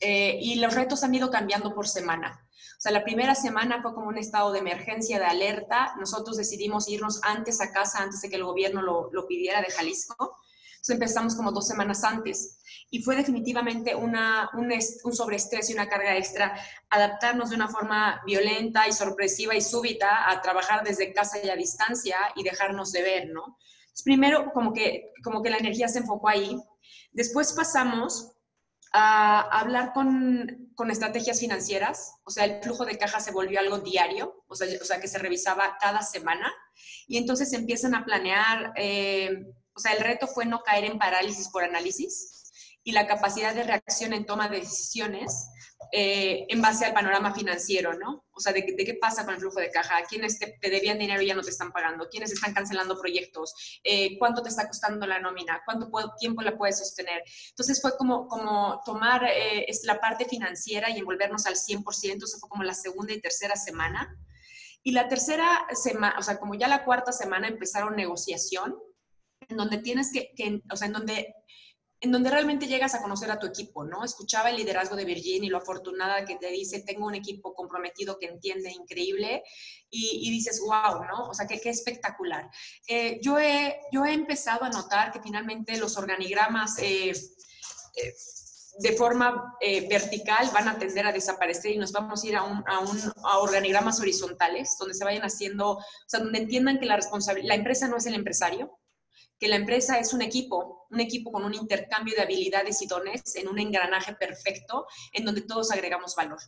eh, 0.00 0.38
y 0.40 0.54
los 0.54 0.74
retos 0.74 1.04
han 1.04 1.14
ido 1.14 1.30
cambiando 1.30 1.74
por 1.74 1.86
semana. 1.86 2.48
O 2.78 2.80
sea, 2.80 2.92
la 2.92 3.04
primera 3.04 3.34
semana 3.34 3.82
fue 3.82 3.92
como 3.92 4.08
un 4.08 4.16
estado 4.16 4.50
de 4.50 4.60
emergencia, 4.60 5.18
de 5.18 5.26
alerta. 5.26 5.92
Nosotros 5.98 6.38
decidimos 6.38 6.88
irnos 6.88 7.20
antes 7.24 7.60
a 7.60 7.72
casa, 7.72 7.98
antes 8.02 8.22
de 8.22 8.30
que 8.30 8.36
el 8.36 8.44
gobierno 8.44 8.80
lo, 8.80 9.10
lo 9.12 9.26
pidiera 9.26 9.60
de 9.60 9.70
Jalisco. 9.70 10.38
Entonces 10.84 10.96
empezamos 10.96 11.34
como 11.34 11.50
dos 11.50 11.66
semanas 11.66 12.04
antes 12.04 12.58
y 12.90 13.02
fue 13.02 13.16
definitivamente 13.16 13.94
una, 13.94 14.50
un, 14.52 14.70
un 14.70 15.12
sobreestrés 15.14 15.70
y 15.70 15.72
una 15.72 15.88
carga 15.88 16.14
extra 16.14 16.54
adaptarnos 16.90 17.48
de 17.48 17.56
una 17.56 17.68
forma 17.68 18.20
violenta 18.26 18.86
y 18.86 18.92
sorpresiva 18.92 19.54
y 19.54 19.62
súbita 19.62 20.30
a 20.30 20.42
trabajar 20.42 20.84
desde 20.84 21.14
casa 21.14 21.38
y 21.42 21.48
a 21.48 21.56
distancia 21.56 22.18
y 22.36 22.42
dejarnos 22.42 22.92
de 22.92 23.00
ver, 23.00 23.30
¿no? 23.30 23.56
primero, 24.04 24.52
como 24.52 24.74
que, 24.74 25.12
como 25.22 25.42
que 25.42 25.48
la 25.48 25.56
energía 25.56 25.88
se 25.88 26.00
enfocó 26.00 26.28
ahí. 26.28 26.60
Después 27.12 27.54
pasamos 27.54 28.32
a 28.92 29.40
hablar 29.58 29.94
con, 29.94 30.70
con, 30.74 30.90
estrategias 30.90 31.40
financieras, 31.40 32.12
o 32.24 32.30
sea, 32.30 32.44
el 32.44 32.62
flujo 32.62 32.84
de 32.84 32.98
caja 32.98 33.20
se 33.20 33.32
volvió 33.32 33.58
algo 33.58 33.78
diario, 33.78 34.44
o 34.48 34.54
sea, 34.54 34.68
o 34.80 34.84
sea 34.84 35.00
que 35.00 35.08
se 35.08 35.18
revisaba 35.18 35.78
cada 35.80 36.02
semana, 36.02 36.52
y 37.06 37.16
entonces 37.16 37.52
empiezan 37.54 37.94
a 37.94 38.04
planear 38.04 38.74
eh, 38.76 39.46
o 39.74 39.80
sea, 39.80 39.92
el 39.92 40.02
reto 40.02 40.26
fue 40.26 40.46
no 40.46 40.60
caer 40.62 40.84
en 40.84 40.98
parálisis 40.98 41.48
por 41.48 41.64
análisis 41.64 42.52
y 42.84 42.92
la 42.92 43.06
capacidad 43.06 43.54
de 43.54 43.64
reacción 43.64 44.12
en 44.12 44.26
toma 44.26 44.48
de 44.48 44.60
decisiones 44.60 45.48
eh, 45.92 46.46
en 46.48 46.60
base 46.60 46.84
al 46.84 46.92
panorama 46.92 47.34
financiero, 47.34 47.94
¿no? 47.94 48.24
O 48.32 48.40
sea, 48.40 48.52
de, 48.52 48.64
qué 48.64 48.98
pasa 49.00 49.24
con 49.24 49.34
el 49.34 49.40
flujo 49.40 49.60
de 49.60 49.70
caja, 49.70 50.02
quiénes 50.08 50.38
te, 50.38 50.58
debían 50.60 50.98
dinero 50.98 51.22
y 51.22 51.26
ya 51.26 51.34
no 51.34 51.42
te 51.42 51.50
están 51.50 51.72
pagando, 51.72 52.08
quiénes 52.08 52.32
están 52.32 52.52
cancelando 52.52 52.98
proyectos, 53.00 53.80
eh, 53.84 54.18
cuánto 54.18 54.42
te 54.42 54.48
está 54.48 54.66
costando 54.66 55.06
la 55.06 55.20
nómina, 55.20 55.62
cuánto 55.64 55.90
tiempo 56.18 56.42
la 56.42 56.56
puedes 56.56 56.78
sostener. 56.78 57.22
Entonces 57.50 57.80
fue 57.80 57.96
como, 57.96 58.26
como 58.26 58.80
tomar 58.84 59.24
eh, 59.24 59.66
la 59.84 60.00
parte 60.00 60.24
financiera 60.24 60.90
y 60.90 60.98
envolvernos 60.98 61.46
al 61.46 61.54
100%, 61.54 62.24
eso 62.24 62.38
fue 62.38 62.48
como 62.48 62.64
la 62.64 62.74
segunda 62.74 63.12
y 63.12 63.20
tercera 63.20 63.56
semana. 63.56 64.16
Y 64.82 64.92
la 64.92 65.08
tercera 65.08 65.66
semana, 65.72 66.16
o 66.18 66.22
sea, 66.22 66.38
como 66.38 66.54
ya 66.54 66.68
la 66.68 66.84
cuarta 66.84 67.12
semana 67.12 67.48
empezaron 67.48 67.96
negociación, 67.96 68.76
en 69.48 69.56
donde 69.56 69.78
tienes 69.78 70.12
que, 70.12 70.32
que 70.36 70.60
o 70.70 70.76
sea, 70.76 70.86
en 70.86 70.92
donde 70.92 71.34
en 72.04 72.12
donde 72.12 72.30
realmente 72.30 72.66
llegas 72.66 72.94
a 72.94 73.00
conocer 73.00 73.30
a 73.30 73.38
tu 73.38 73.46
equipo, 73.46 73.82
¿no? 73.82 74.04
Escuchaba 74.04 74.50
el 74.50 74.56
liderazgo 74.56 74.94
de 74.94 75.06
Virginia 75.06 75.46
y 75.46 75.50
lo 75.50 75.56
afortunada 75.56 76.26
que 76.26 76.36
te 76.36 76.50
dice, 76.50 76.82
tengo 76.82 77.06
un 77.06 77.14
equipo 77.14 77.54
comprometido 77.54 78.18
que 78.18 78.26
entiende, 78.26 78.70
increíble, 78.70 79.42
y, 79.88 80.30
dices, 80.30 80.60
wow, 80.60 81.04
¿no? 81.04 81.30
O 81.30 81.34
sea, 81.34 81.46
que 81.46 81.60
qué 81.60 81.70
espectacular. 81.70 82.50
Eh, 82.88 83.20
yo, 83.22 83.38
he, 83.38 83.80
yo 83.90 84.04
he 84.04 84.12
empezado 84.12 84.64
a 84.64 84.70
notar 84.70 85.12
que 85.12 85.20
finalmente 85.22 85.78
los 85.78 85.96
organigramas... 85.96 86.78
Eh, 86.78 87.10
eh, 87.10 88.14
de 88.76 88.90
forma 88.96 89.54
vertical 89.88 90.50
van 90.52 90.66
a 90.66 90.76
tender 90.76 91.06
a 91.06 91.12
desaparecer 91.12 91.70
y 91.70 91.78
nos 91.78 91.92
vamos 91.92 92.24
a 92.24 92.26
ir 92.26 92.34
a, 92.34 92.42
un, 92.42 92.64
a, 92.66 92.80
un, 92.80 92.98
a 93.22 93.38
organigramas 93.38 94.00
horizontales, 94.00 94.76
donde 94.80 94.94
se 94.94 95.04
vayan 95.04 95.22
haciendo, 95.22 95.74
o 95.74 95.84
sea, 96.08 96.18
donde 96.18 96.40
entiendan 96.40 96.80
que 96.80 96.86
la, 96.86 96.96
responsabilidad, 96.96 97.50
la 97.50 97.54
empresa 97.54 97.86
no 97.86 97.98
es 97.98 98.06
el 98.06 98.14
empresario, 98.14 98.76
que 99.44 99.50
la 99.50 99.56
empresa 99.56 99.98
es 99.98 100.14
un 100.14 100.22
equipo, 100.22 100.86
un 100.88 101.00
equipo 101.00 101.30
con 101.30 101.44
un 101.44 101.52
intercambio 101.52 102.14
de 102.16 102.22
habilidades 102.22 102.80
y 102.80 102.86
dones 102.86 103.36
en 103.36 103.46
un 103.46 103.58
engranaje 103.58 104.14
perfecto 104.14 104.86
en 105.12 105.26
donde 105.26 105.42
todos 105.42 105.70
agregamos 105.70 106.16
valor. 106.16 106.38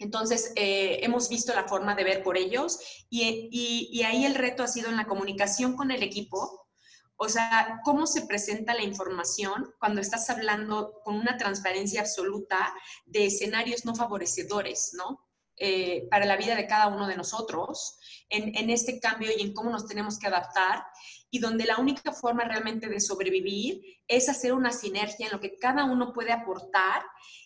Entonces, 0.00 0.52
eh, 0.56 0.98
hemos 1.04 1.28
visto 1.28 1.54
la 1.54 1.68
forma 1.68 1.94
de 1.94 2.02
ver 2.02 2.24
por 2.24 2.36
ellos 2.36 2.80
y, 3.08 3.48
y, 3.52 4.02
ahí 4.02 4.24
el 4.24 4.34
reto 4.34 4.64
ha 4.64 4.66
sido 4.66 4.88
en 4.88 4.96
la 4.96 5.06
comunicación 5.06 5.76
con 5.76 5.92
el 5.92 6.02
equipo, 6.02 6.66
o 7.14 7.28
sea, 7.28 7.78
cómo 7.84 8.08
se 8.08 8.26
presenta 8.26 8.74
la 8.74 8.82
información 8.82 9.72
cuando 9.78 10.00
estás 10.00 10.28
hablando 10.28 11.00
con 11.04 11.14
una 11.14 11.36
transparencia 11.36 12.00
absoluta 12.00 12.74
de 13.06 13.26
escenarios 13.26 13.84
no 13.84 13.94
favorecedores, 13.94 14.94
¿no? 14.94 15.24
Eh, 15.64 16.08
para 16.10 16.26
la 16.26 16.36
vida 16.36 16.56
de 16.56 16.66
cada 16.66 16.88
uno 16.88 17.06
de 17.06 17.16
nosotros 17.16 17.96
en, 18.28 18.52
en, 18.56 18.68
este 18.68 18.98
cambio 18.98 19.30
y 19.30 19.42
en 19.42 19.54
cómo 19.54 19.70
nos 19.70 19.86
tenemos 19.86 20.18
que 20.18 20.26
adaptar 20.26 20.84
y 21.30 21.38
donde 21.38 21.66
la 21.66 21.76
única 21.76 22.10
forma 22.10 22.42
realmente 22.42 22.88
de 22.88 22.98
sobrevivir 22.98 23.80
es 24.08 24.28
hacer 24.28 24.54
una 24.54 24.72
sinergia 24.72 25.26
en 25.26 25.32
lo 25.32 25.38
que 25.38 25.56
cada 25.58 25.84
uno 25.84 26.12
puede 26.12 26.32
aportar 26.32 27.04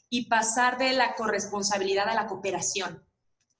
y 0.08 0.30
pasar 0.30 0.78
de 0.78 0.94
la 0.94 1.14
corresponsabilidad 1.14 2.08
a 2.08 2.14
la 2.14 2.26
cooperación. 2.26 3.05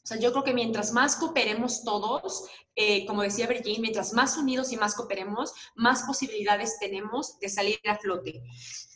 O 0.07 0.09
sea, 0.09 0.21
yo 0.21 0.31
creo 0.31 0.45
que 0.45 0.55
mientras 0.55 0.92
más 0.92 1.16
cooperemos 1.16 1.83
todos, 1.83 2.49
eh, 2.77 3.05
como 3.07 3.23
decía 3.23 3.49
Virginia, 3.49 3.81
mientras 3.81 4.12
más 4.12 4.37
unidos 4.37 4.71
y 4.71 4.77
más 4.77 4.95
cooperemos, 4.95 5.53
más 5.75 6.05
posibilidades 6.05 6.79
tenemos 6.79 7.40
de 7.40 7.49
salir 7.49 7.81
a 7.88 7.97
flote. 7.97 8.40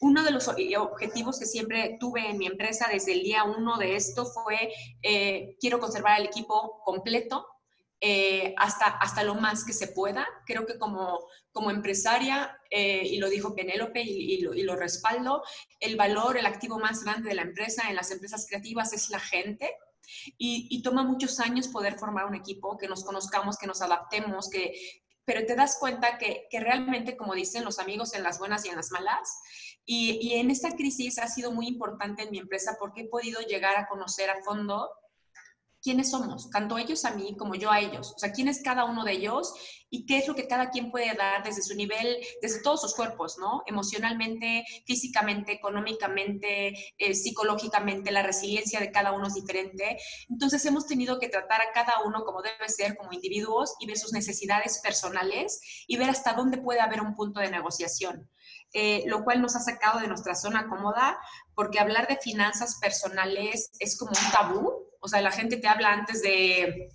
Uno 0.01 0.23
de 0.23 0.31
los 0.31 0.47
objetivos 0.47 1.41
que 1.41 1.47
siempre 1.47 1.97
tuve 1.99 2.31
en 2.31 2.39
mi 2.39 2.47
empresa 2.47 2.87
desde 2.89 3.15
el 3.15 3.25
día 3.25 3.43
uno 3.43 3.77
de 3.77 3.97
esto 3.97 4.25
fue, 4.25 4.73
eh, 5.03 5.57
quiero 5.59 5.81
conservar 5.81 6.21
el 6.21 6.27
equipo 6.27 6.81
completo, 6.85 7.45
eh, 8.01 8.55
hasta, 8.57 8.87
hasta 8.87 9.25
lo 9.25 9.35
más 9.35 9.65
que 9.65 9.73
se 9.73 9.89
pueda. 9.89 10.29
Creo 10.47 10.65
que 10.65 10.79
como, 10.79 11.27
como 11.51 11.73
empresaria, 11.73 12.57
eh, 12.71 13.03
y 13.05 13.19
lo 13.19 13.29
dijo 13.29 13.57
Penélope 13.57 14.01
y, 14.01 14.35
y, 14.35 14.41
lo, 14.43 14.55
y, 14.55 14.63
lo, 14.63 14.77
respaldo, 14.77 15.43
el 15.81 15.97
valor, 15.97 16.37
el 16.37 16.47
activo 16.47 16.79
más 16.79 17.03
grande 17.03 17.31
de 17.31 17.35
la 17.35 17.43
empresa 17.43 17.91
en 17.91 17.97
las 17.97 18.13
empresas 18.13 18.47
creativas 18.49 18.93
es 18.93 19.11
la 19.11 19.19
gente. 19.19 19.75
Y, 20.39 20.83
toma 20.83 21.03
muchos 21.03 21.41
años 21.41 21.69
poder 21.69 21.99
formar 21.99 22.27
un 22.27 22.35
equipo, 22.35 22.77
que 22.77 22.89
nos 22.89 23.05
conozcamos, 23.05 23.57
que 23.57 23.67
nos 23.67 23.83
adaptemos, 23.83 24.49
que, 24.51 24.75
pero 25.25 25.47
te 25.47 25.55
das 25.55 25.79
cuenta 25.79 26.19
que, 26.19 26.47
que, 26.51 26.61
realmente, 26.61 27.17
como 27.17 27.35
dicen 27.35 27.65
los 27.65 27.79
amigos, 27.79 28.15
en 28.15 28.23
las 28.23 28.39
buenas 28.39 28.65
y 28.65 28.69
en 28.69 28.77
las 28.77 28.91
malas. 28.91 29.41
Y, 29.85 30.19
y, 30.21 30.35
en 30.35 30.51
esta 30.51 30.73
crisis 30.73 31.19
ha 31.19 31.29
sido 31.29 31.53
muy 31.53 31.67
importante 31.67 32.23
en 32.23 32.31
mi 32.31 32.39
empresa 32.39 32.77
porque 32.79 33.03
he 33.03 33.09
podido 33.09 33.41
llegar 33.41 33.77
a 33.77 33.89
conocer 33.89 34.31
a 34.31 34.43
fondo 34.43 34.89
quiénes 35.83 36.11
somos, 36.11 36.51
tanto 36.51 36.79
ellos 36.79 37.05
a 37.05 37.13
mí 37.13 37.37
como 37.37 37.55
yo 37.55 37.71
a 37.71 37.81
ellos, 37.81 38.13
o 38.15 38.19
sea, 38.19 38.33
quién 38.33 38.49
es 38.49 38.63
cada 38.63 38.85
uno 38.85 39.05
de 39.05 39.13
ellos 39.13 39.55
y 39.89 40.07
qué 40.07 40.19
es 40.19 40.29
lo 40.29 40.35
que 40.35 40.47
cada 40.47 40.71
quien 40.71 40.91
puede 40.91 41.15
dar 41.15 41.43
desde 41.43 41.63
su 41.63 41.75
nivel, 41.75 42.17
desde 42.41 42.63
todos 42.63 42.81
sus 42.81 42.95
cuerpos, 42.95 43.39
¿no? 43.39 43.63
Emocionalmente, 43.67 44.65
físicamente, 44.87 45.53
económicamente, 45.53 46.75
eh, 46.97 47.15
psicológicamente, 47.15 48.13
la 48.13 48.23
resiliencia 48.23 48.79
de 48.79 48.93
cada 48.93 49.13
uno 49.13 49.27
es 49.27 49.35
diferente. 49.35 49.99
Entonces 50.29 50.65
hemos 50.67 50.87
tenido 50.87 51.19
que 51.19 51.29
tratar 51.29 51.61
a 51.61 51.73
cada 51.73 51.95
uno 52.07 52.25
como 52.25 52.41
debe 52.43 52.69
ser, 52.69 52.97
como 52.97 53.13
individuos, 53.13 53.75
y 53.81 53.87
ver 53.87 53.99
sus 53.99 54.13
necesidades 54.13 54.81
personales 54.81 55.61
y 55.89 55.97
ver 55.97 56.11
hasta 56.11 56.35
dónde 56.35 56.59
puede 56.59 56.81
haber 56.81 57.01
un 57.01 57.15
punto 57.15 57.41
de 57.41 57.51
negociación. 57.51 58.31
Eh, 58.73 59.03
lo 59.07 59.25
cual 59.25 59.43
nos 59.43 59.57
ha 59.57 59.61
sacado 59.61 59.99
de 59.99 60.07
nuestra 60.07 60.37
zona 60.37 60.69
cómoda, 60.69 61.19
porque 61.57 61.81
hablar 61.81 62.07
de 62.07 62.17
finanzas 62.17 62.79
personales 62.81 63.73
es 63.81 63.99
como 63.99 64.13
un 64.13 64.31
tabú, 64.31 64.90
o 65.01 65.09
sea, 65.09 65.21
la 65.21 65.33
gente 65.33 65.57
te 65.57 65.69
habla 65.69 65.93
antes 65.93 66.23
de, 66.23 66.91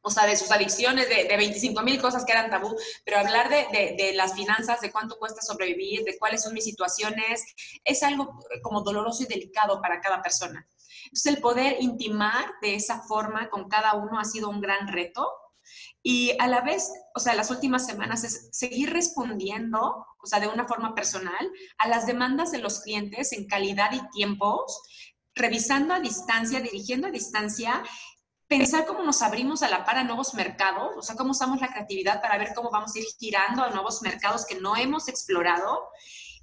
o 0.00 0.10
sea, 0.10 0.26
de 0.26 0.36
sus 0.36 0.50
adicciones, 0.50 1.08
de, 1.08 1.24
de 1.24 1.36
25 1.36 1.82
mil 1.82 2.00
cosas 2.00 2.24
que 2.24 2.32
eran 2.32 2.50
tabú, 2.50 2.74
pero 3.04 3.18
hablar 3.18 3.48
de, 3.50 3.66
de, 3.72 3.94
de, 3.96 4.12
las 4.14 4.34
finanzas, 4.34 4.80
de 4.80 4.90
cuánto 4.90 5.18
cuesta 5.18 5.42
sobrevivir, 5.42 6.04
de 6.04 6.18
cuáles 6.18 6.42
son 6.42 6.54
mis 6.54 6.64
situaciones, 6.64 7.42
es 7.84 8.02
algo 8.02 8.38
como 8.62 8.82
doloroso 8.82 9.22
y 9.24 9.26
delicado 9.26 9.80
para 9.82 10.00
cada 10.00 10.22
persona. 10.22 10.66
Entonces, 11.04 11.34
el 11.34 11.40
poder 11.40 11.76
intimar 11.80 12.54
de 12.60 12.74
esa 12.74 13.02
forma 13.02 13.48
con 13.50 13.68
cada 13.68 13.94
uno 13.94 14.18
ha 14.18 14.24
sido 14.24 14.48
un 14.48 14.60
gran 14.60 14.88
reto. 14.88 15.30
Y 16.02 16.36
a 16.38 16.46
la 16.46 16.60
vez, 16.60 16.90
o 17.14 17.20
sea, 17.20 17.34
las 17.34 17.50
últimas 17.50 17.86
semanas 17.86 18.24
es 18.24 18.48
seguir 18.52 18.92
respondiendo, 18.92 20.06
o 20.22 20.26
sea, 20.26 20.40
de 20.40 20.48
una 20.48 20.66
forma 20.66 20.94
personal, 20.94 21.50
a 21.78 21.88
las 21.88 22.06
demandas 22.06 22.52
de 22.52 22.58
los 22.58 22.80
clientes 22.80 23.32
en 23.32 23.46
calidad 23.46 23.90
y 23.92 24.08
tiempos 24.10 24.82
revisando 25.38 25.94
a 25.94 26.00
distancia, 26.00 26.60
dirigiendo 26.60 27.06
a 27.06 27.10
distancia, 27.10 27.82
pensar 28.48 28.86
cómo 28.86 29.02
nos 29.02 29.22
abrimos 29.22 29.62
a 29.62 29.68
la 29.68 29.84
par 29.84 29.98
a 29.98 30.04
nuevos 30.04 30.34
mercados, 30.34 30.92
o 30.96 31.02
sea, 31.02 31.16
cómo 31.16 31.30
usamos 31.32 31.60
la 31.60 31.68
creatividad 31.68 32.20
para 32.20 32.38
ver 32.38 32.54
cómo 32.54 32.70
vamos 32.70 32.94
a 32.94 32.98
ir 32.98 33.04
girando 33.18 33.62
a 33.62 33.70
nuevos 33.70 34.02
mercados 34.02 34.46
que 34.46 34.60
no 34.60 34.74
hemos 34.76 35.08
explorado 35.08 35.88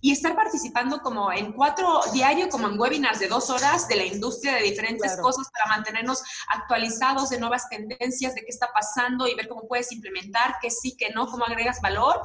y 0.02 0.12
estar 0.12 0.36
participando 0.36 1.00
como 1.02 1.32
en 1.32 1.52
cuatro 1.54 2.00
diario, 2.14 2.48
como 2.50 2.68
en 2.68 2.80
webinars 2.80 3.20
de 3.20 3.28
dos 3.28 3.50
horas 3.50 3.88
de 3.88 3.96
la 3.96 4.06
industria 4.06 4.54
de 4.54 4.62
diferentes 4.62 5.14
claro. 5.14 5.24
cosas 5.24 5.50
para 5.52 5.76
mantenernos 5.78 6.22
actualizados 6.50 7.30
de 7.30 7.40
nuevas 7.40 7.68
tendencias, 7.70 8.36
de 8.36 8.42
qué 8.42 8.50
está 8.50 8.72
pasando 8.72 9.28
y 9.28 9.34
ver 9.34 9.48
cómo 9.48 9.68
puedes 9.68 9.92
implementar, 9.92 10.58
qué 10.62 10.70
sí, 10.70 10.96
qué 10.96 11.10
no, 11.10 11.26
cómo 11.26 11.46
agregas 11.46 11.82
valor 11.82 12.22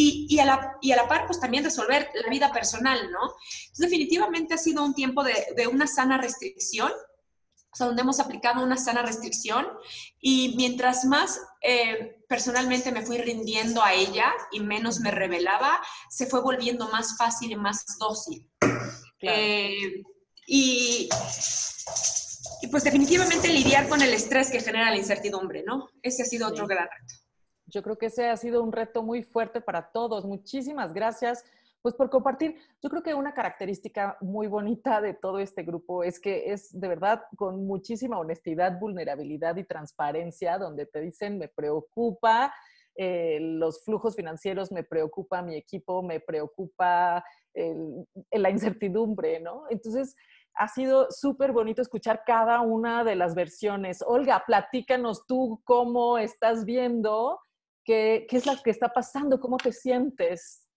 y, 0.00 0.26
y, 0.30 0.38
a 0.38 0.44
la, 0.44 0.76
y, 0.80 0.92
a 0.92 0.96
la, 0.96 1.08
par, 1.08 1.26
pues 1.26 1.40
también 1.40 1.64
resolver 1.64 2.08
la 2.14 2.30
vida 2.30 2.52
personal, 2.52 3.10
¿no? 3.10 3.34
Entonces, 3.62 3.78
definitivamente 3.78 4.54
ha 4.54 4.58
sido 4.58 4.84
un 4.84 4.94
tiempo 4.94 5.24
de, 5.24 5.34
de 5.56 5.66
una 5.66 5.88
sana 5.88 6.18
restricción, 6.18 6.92
o 6.92 7.76
sea, 7.76 7.86
donde 7.88 8.02
hemos 8.02 8.20
aplicado 8.20 8.62
una 8.62 8.76
sana 8.76 9.02
restricción 9.02 9.66
y 10.20 10.54
mientras 10.56 11.04
más 11.04 11.40
eh, 11.62 12.22
personalmente 12.28 12.92
me 12.92 13.04
fui 13.04 13.18
rindiendo 13.18 13.82
a 13.82 13.92
ella 13.92 14.32
y 14.52 14.60
menos 14.60 15.00
me 15.00 15.10
revelaba, 15.10 15.80
se 16.08 16.26
fue 16.26 16.42
volviendo 16.42 16.88
más 16.90 17.16
fácil 17.16 17.50
y 17.50 17.56
más 17.56 17.84
dócil. 17.98 18.48
Claro. 18.60 19.36
Eh, 19.36 20.02
y, 20.46 21.08
y, 22.62 22.66
pues 22.68 22.84
definitivamente 22.84 23.48
lidiar 23.48 23.88
con 23.88 24.00
el 24.00 24.14
estrés 24.14 24.48
que 24.48 24.60
genera 24.60 24.90
la 24.90 24.96
incertidumbre, 24.96 25.64
¿no? 25.64 25.88
Ese 26.02 26.22
ha 26.22 26.26
sido 26.26 26.46
sí. 26.46 26.52
otro 26.52 26.68
gran 26.68 26.86
reto. 26.86 27.27
Yo 27.68 27.82
creo 27.82 27.98
que 27.98 28.06
ese 28.06 28.28
ha 28.28 28.36
sido 28.36 28.62
un 28.62 28.72
reto 28.72 29.02
muy 29.02 29.22
fuerte 29.22 29.60
para 29.60 29.90
todos. 29.90 30.24
Muchísimas 30.24 30.92
gracias 30.92 31.44
pues 31.82 31.94
por 31.94 32.10
compartir. 32.10 32.56
Yo 32.82 32.90
creo 32.90 33.02
que 33.02 33.14
una 33.14 33.34
característica 33.34 34.16
muy 34.20 34.46
bonita 34.46 35.00
de 35.00 35.14
todo 35.14 35.38
este 35.38 35.62
grupo 35.62 36.02
es 36.02 36.18
que 36.18 36.52
es 36.52 36.78
de 36.78 36.88
verdad 36.88 37.22
con 37.36 37.66
muchísima 37.66 38.18
honestidad, 38.18 38.78
vulnerabilidad 38.80 39.56
y 39.56 39.64
transparencia, 39.64 40.58
donde 40.58 40.86
te 40.86 41.00
dicen, 41.00 41.38
me 41.38 41.48
preocupa 41.48 42.52
eh, 42.96 43.38
los 43.40 43.84
flujos 43.84 44.16
financieros, 44.16 44.72
me 44.72 44.82
preocupa 44.82 45.40
mi 45.40 45.54
equipo, 45.54 46.02
me 46.02 46.20
preocupa 46.20 47.24
la 48.30 48.50
incertidumbre, 48.50 49.40
¿no? 49.40 49.64
Entonces, 49.68 50.14
ha 50.54 50.68
sido 50.68 51.10
súper 51.10 51.52
bonito 51.52 51.82
escuchar 51.82 52.22
cada 52.24 52.60
una 52.60 53.04
de 53.04 53.16
las 53.16 53.34
versiones. 53.34 54.02
Olga, 54.06 54.44
platícanos 54.46 55.26
tú 55.26 55.60
cómo 55.64 56.18
estás 56.18 56.64
viendo 56.64 57.40
¿Qué, 57.88 58.26
¿Qué, 58.28 58.36
es 58.36 58.44
lo 58.44 58.52
que 58.62 58.68
está 58.68 58.90
pasando? 58.90 59.40
¿Cómo 59.40 59.56
te 59.56 59.72
sientes? 59.72 60.68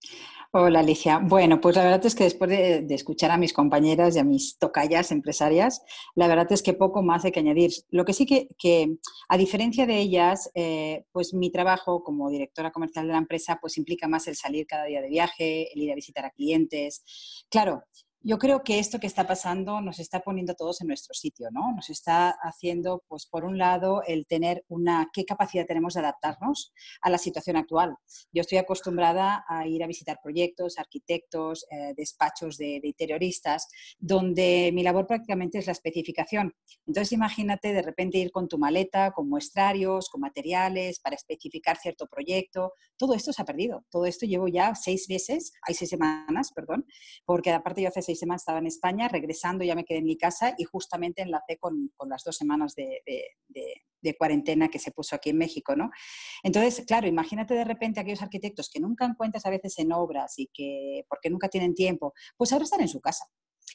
Hola 0.53 0.79
Alicia. 0.79 1.19
Bueno, 1.21 1.59
pues 1.59 1.75
la 1.75 1.83
verdad 1.83 2.05
es 2.05 2.15
que 2.15 2.23
después 2.23 2.49
de, 2.49 2.85
escuchar 2.89 3.31
a 3.31 3.37
mis 3.37 3.51
compañeras 3.51 4.15
y 4.15 4.19
a 4.19 4.23
mis 4.23 4.57
tocallas 4.57 5.11
empresarias, 5.11 5.81
la 6.15 6.29
verdad 6.29 6.49
es 6.53 6.63
que 6.63 6.71
poco 6.71 7.03
más 7.03 7.25
hay 7.25 7.33
que 7.33 7.41
añadir. 7.41 7.71
Lo 7.89 8.05
que 8.05 8.13
sí 8.13 8.25
que, 8.25 8.47
que 8.57 8.95
a 9.27 9.37
diferencia 9.37 9.85
de 9.85 9.99
ellas, 9.99 10.51
eh, 10.55 11.03
pues 11.11 11.33
mi 11.33 11.51
trabajo 11.51 12.01
como 12.01 12.29
directora 12.29 12.71
comercial 12.71 13.07
de 13.07 13.11
la 13.11 13.19
empresa, 13.19 13.57
pues 13.59 13.77
implica 13.77 14.07
más 14.07 14.29
el 14.29 14.37
salir 14.37 14.65
cada 14.65 14.85
día 14.85 15.01
de 15.01 15.09
viaje, 15.09 15.67
el 15.73 15.81
ir 15.81 15.91
a 15.91 15.95
visitar 15.95 16.23
a 16.23 16.31
clientes. 16.31 17.03
Claro, 17.49 17.83
yo 18.23 18.37
creo 18.37 18.63
que 18.63 18.77
esto 18.77 18.99
que 18.99 19.07
está 19.07 19.25
pasando 19.25 19.81
nos 19.81 19.99
está 19.99 20.19
poniendo 20.19 20.53
todos 20.53 20.81
en 20.81 20.87
nuestro 20.87 21.13
sitio, 21.15 21.49
¿no? 21.51 21.73
Nos 21.73 21.89
está 21.89 22.29
haciendo, 22.29 23.03
pues, 23.07 23.25
por 23.25 23.45
un 23.45 23.57
lado, 23.57 24.03
el 24.05 24.27
tener 24.27 24.63
una, 24.67 25.09
qué 25.11 25.25
capacidad 25.25 25.65
tenemos 25.65 25.95
de 25.95 26.01
adaptarnos 26.01 26.71
a 27.01 27.09
la 27.09 27.17
situación 27.17 27.57
actual. 27.57 27.95
Yo 28.31 28.41
estoy 28.41 28.59
acostumbrada 28.59 29.43
a 29.47 29.67
ir 29.67 29.83
a 29.83 29.87
visitar 29.87 30.19
proyectos, 30.21 30.77
arquitectos, 30.77 31.65
eh, 31.71 31.93
despachos 31.97 32.57
de, 32.57 32.79
de, 32.79 32.87
interioristas, 32.89 33.67
donde 33.97 34.69
mi 34.71 34.83
labor 34.83 35.07
prácticamente 35.07 35.57
es 35.57 35.65
la 35.65 35.71
especificación. 35.71 36.53
Entonces, 36.85 37.13
imagínate 37.13 37.73
de 37.73 37.81
repente 37.81 38.19
ir 38.19 38.31
con 38.31 38.47
tu 38.47 38.59
maleta, 38.59 39.11
con 39.11 39.29
muestrarios, 39.29 40.09
con 40.09 40.21
materiales 40.21 40.99
para 40.99 41.15
especificar 41.15 41.77
cierto 41.77 42.05
proyecto. 42.05 42.73
Todo 42.97 43.15
esto 43.15 43.33
se 43.33 43.41
ha 43.41 43.45
perdido. 43.45 43.83
Todo 43.89 44.05
esto 44.05 44.27
llevo 44.27 44.47
ya 44.47 44.75
seis 44.75 45.09
meses, 45.09 45.53
hay 45.63 45.73
seis 45.73 45.89
semanas, 45.89 46.51
perdón, 46.53 46.85
porque 47.25 47.49
aparte 47.49 47.81
yo 47.81 47.87
hace 47.87 48.03
seis 48.03 48.10
semanas 48.15 48.41
estaba 48.41 48.59
en 48.59 48.67
España, 48.67 49.07
regresando 49.07 49.63
ya 49.63 49.75
me 49.75 49.85
quedé 49.85 49.99
en 49.99 50.05
mi 50.05 50.17
casa 50.17 50.53
y 50.57 50.63
justamente 50.63 51.21
enlacé 51.21 51.57
con, 51.57 51.91
con 51.95 52.09
las 52.09 52.23
dos 52.23 52.35
semanas 52.35 52.75
de, 52.75 53.01
de, 53.05 53.23
de, 54.01 54.17
cuarentena 54.17 54.69
que 54.69 54.79
se 54.79 54.91
puso 54.91 55.15
aquí 55.15 55.29
en 55.29 55.37
México, 55.37 55.75
¿no? 55.75 55.89
Entonces, 56.43 56.85
claro, 56.85 57.07
imagínate 57.07 57.53
de 57.53 57.63
repente 57.63 57.99
aquellos 57.99 58.21
arquitectos 58.21 58.69
que 58.69 58.79
nunca 58.79 59.05
encuentras 59.05 59.45
a 59.45 59.49
veces 59.49 59.77
en 59.79 59.91
obras 59.93 60.33
y 60.37 60.49
que, 60.53 61.05
porque 61.07 61.29
nunca 61.29 61.49
tienen 61.49 61.73
tiempo, 61.73 62.13
pues 62.37 62.51
ahora 62.51 62.65
están 62.65 62.81
en 62.81 62.87
su 62.87 62.99
casa. 62.99 63.25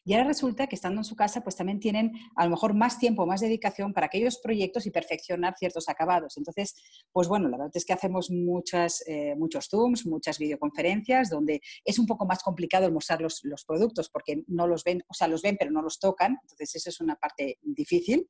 Y 0.07 0.15
ahora 0.15 0.29
resulta 0.29 0.69
que 0.69 0.77
estando 0.77 1.01
en 1.01 1.05
su 1.05 1.17
casa, 1.17 1.43
pues 1.43 1.57
también 1.57 1.81
tienen 1.81 2.13
a 2.37 2.45
lo 2.45 2.51
mejor 2.51 2.75
más 2.75 3.01
tiempo, 3.01 3.27
más 3.27 3.41
dedicación 3.41 3.93
para 3.93 4.07
aquellos 4.07 4.39
proyectos 4.39 4.87
y 4.87 4.93
perfeccionar 4.93 5.57
ciertos 5.59 5.89
acabados. 5.89 6.37
Entonces, 6.37 6.77
pues 7.11 7.27
bueno, 7.27 7.49
la 7.49 7.57
verdad 7.57 7.73
es 7.77 7.85
que 7.85 7.93
hacemos 7.93 8.31
muchas, 8.31 9.03
eh, 9.09 9.35
muchos 9.37 9.69
Zooms, 9.69 10.07
muchas 10.07 10.39
videoconferencias, 10.39 11.29
donde 11.29 11.61
es 11.85 11.99
un 11.99 12.07
poco 12.07 12.25
más 12.25 12.41
complicado 12.45 12.89
mostrar 12.93 13.21
los, 13.21 13.41
los, 13.43 13.65
productos 13.65 14.09
porque 14.09 14.45
no 14.47 14.69
los 14.69 14.85
ven, 14.85 15.03
o 15.09 15.15
sea, 15.15 15.27
los 15.27 15.43
ven 15.43 15.57
pero 15.59 15.73
no 15.73 15.83
los 15.83 15.99
tocan. 15.99 16.39
Entonces, 16.41 16.77
eso 16.77 16.89
es 16.89 17.01
una 17.01 17.17
parte 17.17 17.59
difícil, 17.63 18.29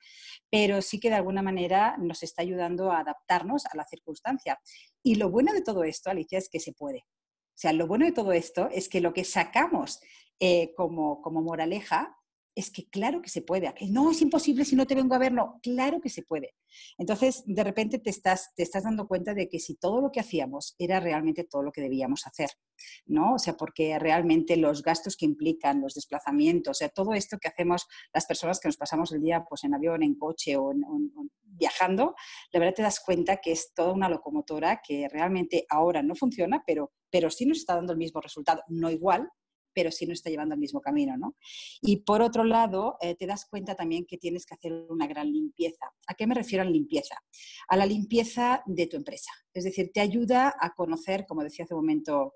pero 0.50 0.80
sí 0.80 0.98
que 0.98 1.10
de 1.10 1.16
alguna 1.16 1.42
manera 1.42 1.98
nos 1.98 2.22
está 2.22 2.40
ayudando 2.40 2.90
a 2.90 3.00
adaptarnos 3.00 3.66
a 3.66 3.76
la 3.76 3.84
circunstancia. 3.84 4.58
Y 5.02 5.16
lo 5.16 5.28
bueno 5.30 5.52
de 5.52 5.60
todo 5.60 5.84
esto, 5.84 6.08
Alicia, 6.08 6.38
es 6.38 6.48
que 6.48 6.58
se 6.58 6.72
puede. 6.72 7.04
O 7.56 7.58
sea, 7.58 7.72
lo 7.72 7.86
bueno 7.86 8.04
de 8.04 8.12
todo 8.12 8.32
esto 8.32 8.68
es 8.70 8.90
que 8.90 9.00
lo 9.00 9.14
que 9.14 9.24
sacamos 9.24 10.00
eh, 10.40 10.74
como, 10.76 11.22
como 11.22 11.40
moraleja 11.40 12.15
es 12.56 12.70
que 12.70 12.88
claro 12.88 13.20
que 13.20 13.28
se 13.28 13.42
puede. 13.42 13.72
No, 13.90 14.10
es 14.10 14.22
imposible 14.22 14.64
si 14.64 14.74
no 14.76 14.86
te 14.86 14.94
vengo 14.94 15.14
a 15.14 15.18
ver, 15.18 15.30
no, 15.30 15.60
claro 15.62 16.00
que 16.00 16.08
se 16.08 16.22
puede. 16.22 16.54
Entonces, 16.96 17.42
de 17.46 17.62
repente 17.62 17.98
te 17.98 18.08
estás, 18.08 18.54
te 18.56 18.62
estás 18.62 18.84
dando 18.84 19.06
cuenta 19.06 19.34
de 19.34 19.46
que 19.48 19.60
si 19.60 19.76
todo 19.76 20.00
lo 20.00 20.10
que 20.10 20.20
hacíamos 20.20 20.74
era 20.78 20.98
realmente 20.98 21.44
todo 21.44 21.62
lo 21.62 21.70
que 21.70 21.82
debíamos 21.82 22.26
hacer, 22.26 22.48
¿no? 23.04 23.34
O 23.34 23.38
sea, 23.38 23.58
porque 23.58 23.98
realmente 23.98 24.56
los 24.56 24.82
gastos 24.82 25.18
que 25.18 25.26
implican, 25.26 25.82
los 25.82 25.94
desplazamientos, 25.94 26.70
o 26.70 26.78
sea, 26.78 26.88
todo 26.88 27.12
esto 27.12 27.38
que 27.38 27.48
hacemos 27.48 27.86
las 28.14 28.24
personas 28.24 28.58
que 28.58 28.68
nos 28.68 28.78
pasamos 28.78 29.12
el 29.12 29.20
día 29.20 29.44
pues, 29.46 29.62
en 29.64 29.74
avión, 29.74 30.02
en 30.02 30.14
coche 30.14 30.56
o, 30.56 30.72
viajando, 31.42 32.14
de 32.52 32.58
verdad 32.58 32.74
te 32.74 32.82
das 32.82 33.00
cuenta 33.00 33.36
que 33.36 33.52
es 33.52 33.74
toda 33.74 33.92
una 33.92 34.08
locomotora 34.08 34.80
que 34.82 35.08
realmente 35.10 35.66
ahora 35.68 36.02
no 36.02 36.14
funciona, 36.14 36.64
pero, 36.66 36.92
pero 37.10 37.30
sí 37.30 37.44
nos 37.44 37.58
está 37.58 37.74
dando 37.74 37.92
el 37.92 37.98
mismo 37.98 38.20
resultado, 38.22 38.62
no 38.68 38.90
igual, 38.90 39.30
pero 39.76 39.92
sí 39.92 40.06
no 40.06 40.14
está 40.14 40.30
llevando 40.30 40.54
al 40.54 40.58
mismo 40.58 40.80
camino, 40.80 41.18
¿no? 41.18 41.36
Y 41.82 41.98
por 41.98 42.22
otro 42.22 42.44
lado, 42.44 42.96
eh, 43.02 43.14
te 43.14 43.26
das 43.26 43.44
cuenta 43.44 43.74
también 43.74 44.06
que 44.06 44.16
tienes 44.16 44.46
que 44.46 44.54
hacer 44.54 44.72
una 44.88 45.06
gran 45.06 45.30
limpieza. 45.30 45.92
¿A 46.06 46.14
qué 46.14 46.26
me 46.26 46.34
refiero 46.34 46.62
a 46.62 46.64
limpieza? 46.64 47.16
A 47.68 47.76
la 47.76 47.84
limpieza 47.84 48.62
de 48.64 48.86
tu 48.86 48.96
empresa. 48.96 49.30
Es 49.52 49.64
decir, 49.64 49.90
te 49.92 50.00
ayuda 50.00 50.54
a 50.58 50.72
conocer, 50.72 51.26
como 51.26 51.44
decía 51.44 51.66
hace 51.66 51.74
un 51.74 51.80
momento, 51.82 52.32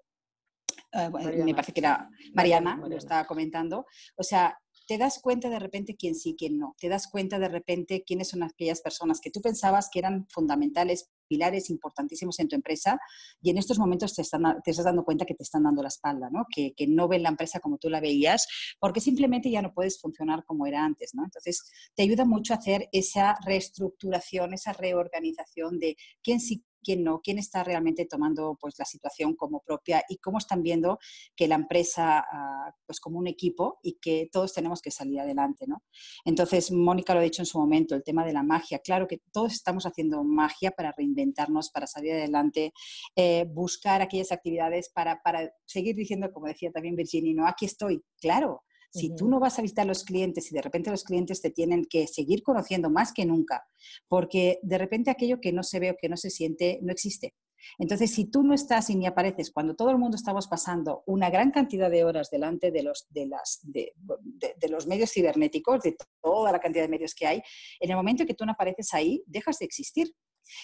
eh, 0.93 1.09
me 1.43 1.55
parece 1.55 1.73
que 1.73 1.81
era 1.81 2.11
Mariana, 2.35 2.73
Mariana, 2.77 2.89
lo 2.89 2.99
estaba 2.99 3.27
comentando, 3.27 3.87
o 4.17 4.23
sea, 4.23 4.59
te 4.87 4.99
das 4.99 5.19
cuenta 5.23 5.49
de 5.49 5.61
repente 5.61 5.97
quién 5.97 6.15
sí, 6.15 6.37
quién 6.37 6.59
no. 6.59 6.75
Te 6.79 6.91
das 6.91 7.09
cuenta 7.09 7.39
de 7.39 7.49
repente 7.49 8.05
quiénes 8.05 8.29
son 8.29 8.43
aquellas 8.43 8.83
personas 8.83 9.21
que 9.21 9.31
tú 9.31 9.41
pensabas 9.41 9.89
que 9.91 10.01
eran 10.01 10.27
fundamentales, 10.29 11.09
pilares 11.31 11.71
importantísimos 11.71 12.41
en 12.41 12.49
tu 12.49 12.57
empresa 12.57 12.99
y 13.41 13.51
en 13.51 13.59
estos 13.59 13.79
momentos 13.79 14.15
te, 14.15 14.23
están, 14.23 14.43
te 14.65 14.73
estás 14.73 14.85
dando 14.85 15.05
cuenta 15.05 15.25
que 15.25 15.35
te 15.35 15.45
están 15.45 15.63
dando 15.63 15.81
la 15.81 15.89
espalda, 15.89 16.29
¿no? 16.31 16.45
Que, 16.53 16.75
no 16.89 17.07
ven 17.07 17.23
la 17.23 17.29
empresa 17.29 17.61
como 17.61 17.79
tú 17.79 17.89
la 17.89 18.01
veías 18.01 18.49
porque 18.81 19.01
simplemente 19.01 19.49
ya 19.49 19.63
no 19.63 19.73
puedes 19.73 20.01
funcionar 20.01 20.45
como 20.45 20.67
era 20.67 20.85
antes. 20.85 21.15
¿no? 21.15 21.23
Entonces, 21.23 21.63
te 21.95 22.03
ayuda 22.03 22.25
mucho 22.25 22.53
a 22.53 22.57
hacer 22.57 22.89
esa 22.91 23.37
reestructuración, 23.47 24.55
esa 24.55 24.73
reorganización 24.73 25.79
de 25.79 25.97
quién 26.21 26.41
sí 26.41 26.65
quién 26.83 27.05
no, 27.05 27.21
quién 27.21 27.39
está 27.39 27.65
realmente 27.65 28.07
tomando 28.07 28.57
pues, 28.61 28.75
la 28.79 28.85
situación 28.85 29.35
como 29.35 29.61
propia 29.61 30.03
y 30.09 30.19
cómo 30.19 30.39
están 30.39 30.63
viendo 30.63 30.99
que 31.37 31.49
la 31.49 31.55
empresa 31.55 32.25
uh, 32.33 32.73
pues 32.87 33.01
como 33.01 33.19
un 33.19 33.27
equipo 33.27 33.79
y 33.83 33.99
que 34.01 34.29
todos 34.33 34.53
tenemos 34.53 34.81
que 34.83 34.91
salir 34.91 35.21
adelante. 35.21 35.67
¿no? 35.67 35.83
Entonces, 36.25 36.71
Mónica 36.71 37.15
lo 37.15 37.21
ha 37.21 37.25
dicho 37.25 37.43
en 37.43 37.47
su 37.47 37.59
momento, 37.59 37.95
el 37.95 38.03
tema 38.03 38.25
de 38.25 38.33
la 38.33 38.43
magia. 38.43 38.79
Claro 38.79 39.07
que 39.07 39.21
todos 39.33 39.53
estamos 39.53 39.87
haciendo 39.87 40.25
magia 40.25 40.71
para 40.71 40.93
reinventarnos, 40.97 41.71
para 41.71 41.87
salir 41.87 42.13
adelante, 42.13 42.73
eh, 43.17 43.47
buscar 43.49 44.03
aquellas 44.03 44.33
actividades 44.33 44.91
para, 44.91 45.23
para 45.23 45.53
seguir 45.67 45.97
diciendo, 45.97 46.31
como 46.33 46.47
decía 46.47 46.71
también 46.71 46.97
Virginia, 46.97 47.35
no, 47.35 47.47
aquí 47.47 47.67
estoy, 47.67 48.03
claro, 48.21 48.63
si 48.91 49.15
tú 49.15 49.29
no 49.29 49.41
vas 49.41 49.59
a 49.59 49.63
visitar 49.63 49.85
a 49.85 49.89
los 49.89 50.05
clientes 50.05 50.51
y 50.51 50.55
de 50.55 50.63
repente 50.63 50.91
los 50.91 51.05
clientes 51.05 51.41
te 51.41 51.51
tienen 51.51 51.85
que 51.85 52.07
seguir 52.07 52.43
conociendo 52.43 52.91
más 52.91 53.13
que 53.13 53.25
nunca, 53.25 53.67
porque 54.09 54.59
de 54.63 54.79
repente 54.79 55.11
aquello 55.11 55.41
que 55.41 55.53
no 55.53 55.63
se 55.63 55.81
ve 55.81 55.91
o 55.91 55.97
que 56.01 56.09
no 56.09 56.17
se 56.17 56.31
siente 56.31 56.79
no 56.83 56.93
existe. 56.93 57.35
Entonces, 57.79 58.13
si 58.13 58.25
tú 58.25 58.43
no 58.43 58.55
estás 58.55 58.91
y 58.91 58.97
ni 58.97 59.07
apareces 59.07 59.51
cuando 59.51 59.75
todo 59.75 59.91
el 59.91 59.99
mundo 59.99 60.17
estamos 60.17 60.49
pasando 60.49 61.03
una 61.07 61.31
gran 61.31 61.51
cantidad 61.51 61.91
de 61.91 62.05
horas 62.05 62.31
delante 62.31 62.71
de 62.71 62.83
los, 62.83 63.07
de, 63.11 63.27
las, 63.27 63.61
de, 63.63 63.93
de, 63.97 64.69
los 64.69 64.87
medios 64.87 65.13
cibernéticos, 65.13 65.83
de 65.83 65.97
toda 66.23 66.53
la 66.53 66.59
cantidad 66.59 66.85
de 66.85 66.89
medios 66.89 67.15
que 67.15 67.27
hay, 67.27 67.43
en 67.79 67.91
el 67.91 67.97
momento 67.97 68.27
que 68.27 68.35
tú 68.35 68.45
no 68.45 68.53
apareces 68.53 68.95
ahí, 68.95 69.23
dejas 69.27 69.59
de 69.59 69.67
existir. 69.67 70.15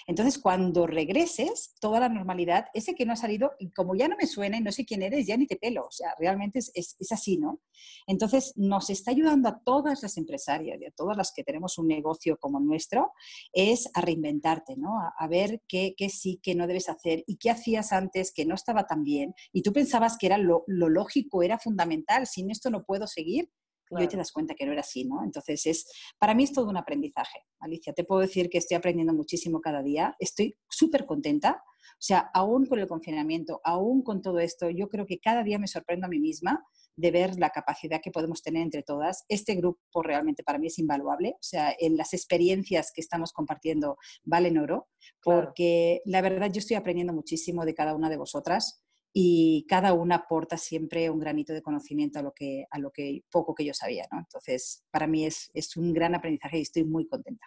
Entonces, 0.07 0.39
cuando 0.39 0.87
regreses, 0.87 1.75
toda 1.81 2.01
la 2.01 2.09
normalidad, 2.09 2.67
ese 2.75 2.95
que 2.95 3.05
no 3.07 3.13
ha 3.13 3.17
salido, 3.17 3.53
como 3.75 3.95
ya 3.95 4.09
no 4.09 4.17
me 4.17 4.27
suena 4.27 4.57
y 4.57 4.61
no 4.61 4.73
sé 4.73 4.85
quién 4.85 5.03
eres, 5.03 5.27
ya 5.27 5.37
ni 5.37 5.47
te 5.47 5.57
pelo. 5.57 5.87
O 5.87 5.91
sea, 5.91 6.15
realmente 6.19 6.59
es, 6.59 6.71
es, 6.75 7.13
así, 7.13 7.39
¿no? 7.39 7.61
Entonces, 8.07 8.53
nos 8.57 8.91
está 8.91 9.11
ayudando 9.11 9.49
a 9.49 9.61
todas 9.65 10.03
las 10.03 10.17
empresarias 10.17 10.79
y 10.81 10.87
a 10.87 10.91
todas 10.91 11.17
las 11.17 11.33
que 11.33 11.45
tenemos 11.45 11.79
un 11.79 11.89
negocio 11.89 12.37
como 12.39 12.61
nuestro, 12.61 13.13
es 13.53 13.89
a 13.95 14.01
reinventarte, 14.01 14.77
¿no? 14.77 14.99
A, 14.99 15.13
a 15.19 15.29
ver 15.29 15.63
qué, 15.69 15.95
qué, 15.97 16.09
sí, 16.09 16.41
qué 16.43 16.55
no 16.55 16.67
debes 16.67 16.89
hacer 16.89 17.25
y 17.27 17.37
qué 17.37 17.51
hacías 17.51 17.93
antes 17.93 18.33
que 18.33 18.47
no 18.47 18.55
estaba 18.55 18.87
tan 18.87 19.03
bien 19.03 19.35
y 19.53 19.63
tú 19.63 19.73
pensabas 19.73 20.17
que 20.19 20.27
era 20.27 20.39
lo, 20.39 20.65
lo 20.67 20.89
lógico, 20.89 21.43
era 21.43 21.59
fundamental, 21.59 22.27
sin 22.27 22.51
esto 22.51 22.71
no 22.71 22.85
puedo 22.85 23.07
seguir 23.07 23.51
Claro. 23.87 24.03
y 24.03 24.07
hoy 24.07 24.09
te 24.09 24.17
das 24.17 24.33
cuenta 24.33 24.55
que 24.55 24.67
no 24.67 24.73
era 24.73 24.81
así, 24.81 25.05
¿no? 25.05 25.23
Entonces, 25.23 25.65
es, 25.67 25.87
para 26.19 26.35
mí 26.35 26.45
es 26.45 26.53
todo 26.53 26.69
un 26.69 26.77
aprendizaje, 26.77 27.45
Alicia. 27.61 27.93
Te 27.93 28.05
puedo 28.05 28.21
decir 28.21 28.51
que 28.51 28.59
estoy 28.59 28.77
aprendiendo 28.77 29.15
muchísimo 29.15 29.61
cada 29.61 29.83
día. 29.83 30.17
Estoy 30.19 30.57
súper 30.69 31.07
contenta. 31.07 31.63
O 31.93 32.03
sea, 32.03 32.31
aún 32.35 32.67
con 32.67 32.79
el 32.81 32.89
confinamiento, 32.89 33.61
aún 33.65 34.03
con 34.03 34.21
todo 34.23 34.41
esto, 34.41 34.69
yo 34.71 34.89
creo 34.89 35.07
que 35.07 35.19
cada 35.19 35.45
día 35.45 35.59
me 35.59 35.69
sorprendo 35.69 36.07
a 36.07 36.11
mí 36.11 36.19
misma 36.19 36.65
de 36.97 37.11
ver 37.11 37.39
la 37.39 37.51
capacidad 37.51 38.01
que 38.03 38.11
podemos 38.11 38.43
tener 38.43 38.63
entre 38.63 38.83
todas. 38.83 39.25
Este 39.29 39.55
grupo 39.55 40.03
realmente 40.03 40.43
para 40.43 40.59
mí 40.59 40.67
es 40.67 40.79
invaluable. 40.79 41.35
O 41.35 41.43
sea, 41.43 41.75
en 41.79 41.97
las 41.97 42.13
experiencias 42.13 42.91
que 42.93 43.01
estamos 43.01 43.33
compartiendo 43.33 43.99
valen 44.25 44.59
oro, 44.59 44.89
porque 45.23 46.01
claro. 46.05 46.25
la 46.25 46.29
verdad 46.29 46.53
yo 46.53 46.59
estoy 46.59 46.77
aprendiendo 46.77 47.13
muchísimo 47.13 47.65
de 47.65 47.75
cada 47.75 47.95
una 47.95 48.11
de 48.11 48.17
vosotras 48.17 48.83
y 49.19 49.65
cada 49.67 49.95
una 49.95 50.17
aporta 50.17 50.59
siempre 50.59 51.09
un 51.09 51.19
granito 51.19 51.55
de 51.55 51.63
conocimiento 51.63 52.19
a 52.19 52.23
lo 52.23 52.35
que, 52.35 52.67
a 52.71 52.79
lo 52.79 52.91
que 52.91 53.23
poco 53.31 53.55
que 53.55 53.65
yo 53.65 53.73
sabía, 53.73 54.05
¿no? 54.13 54.19
Entonces, 54.19 54.85
para 54.91 55.07
mí 55.07 55.25
es, 55.25 55.51
es 55.55 55.75
un 55.79 55.95
gran 55.95 56.15
aprendizaje 56.15 56.59
y 56.59 56.61
estoy 56.61 56.85
muy 56.85 57.07
contenta. 57.09 57.47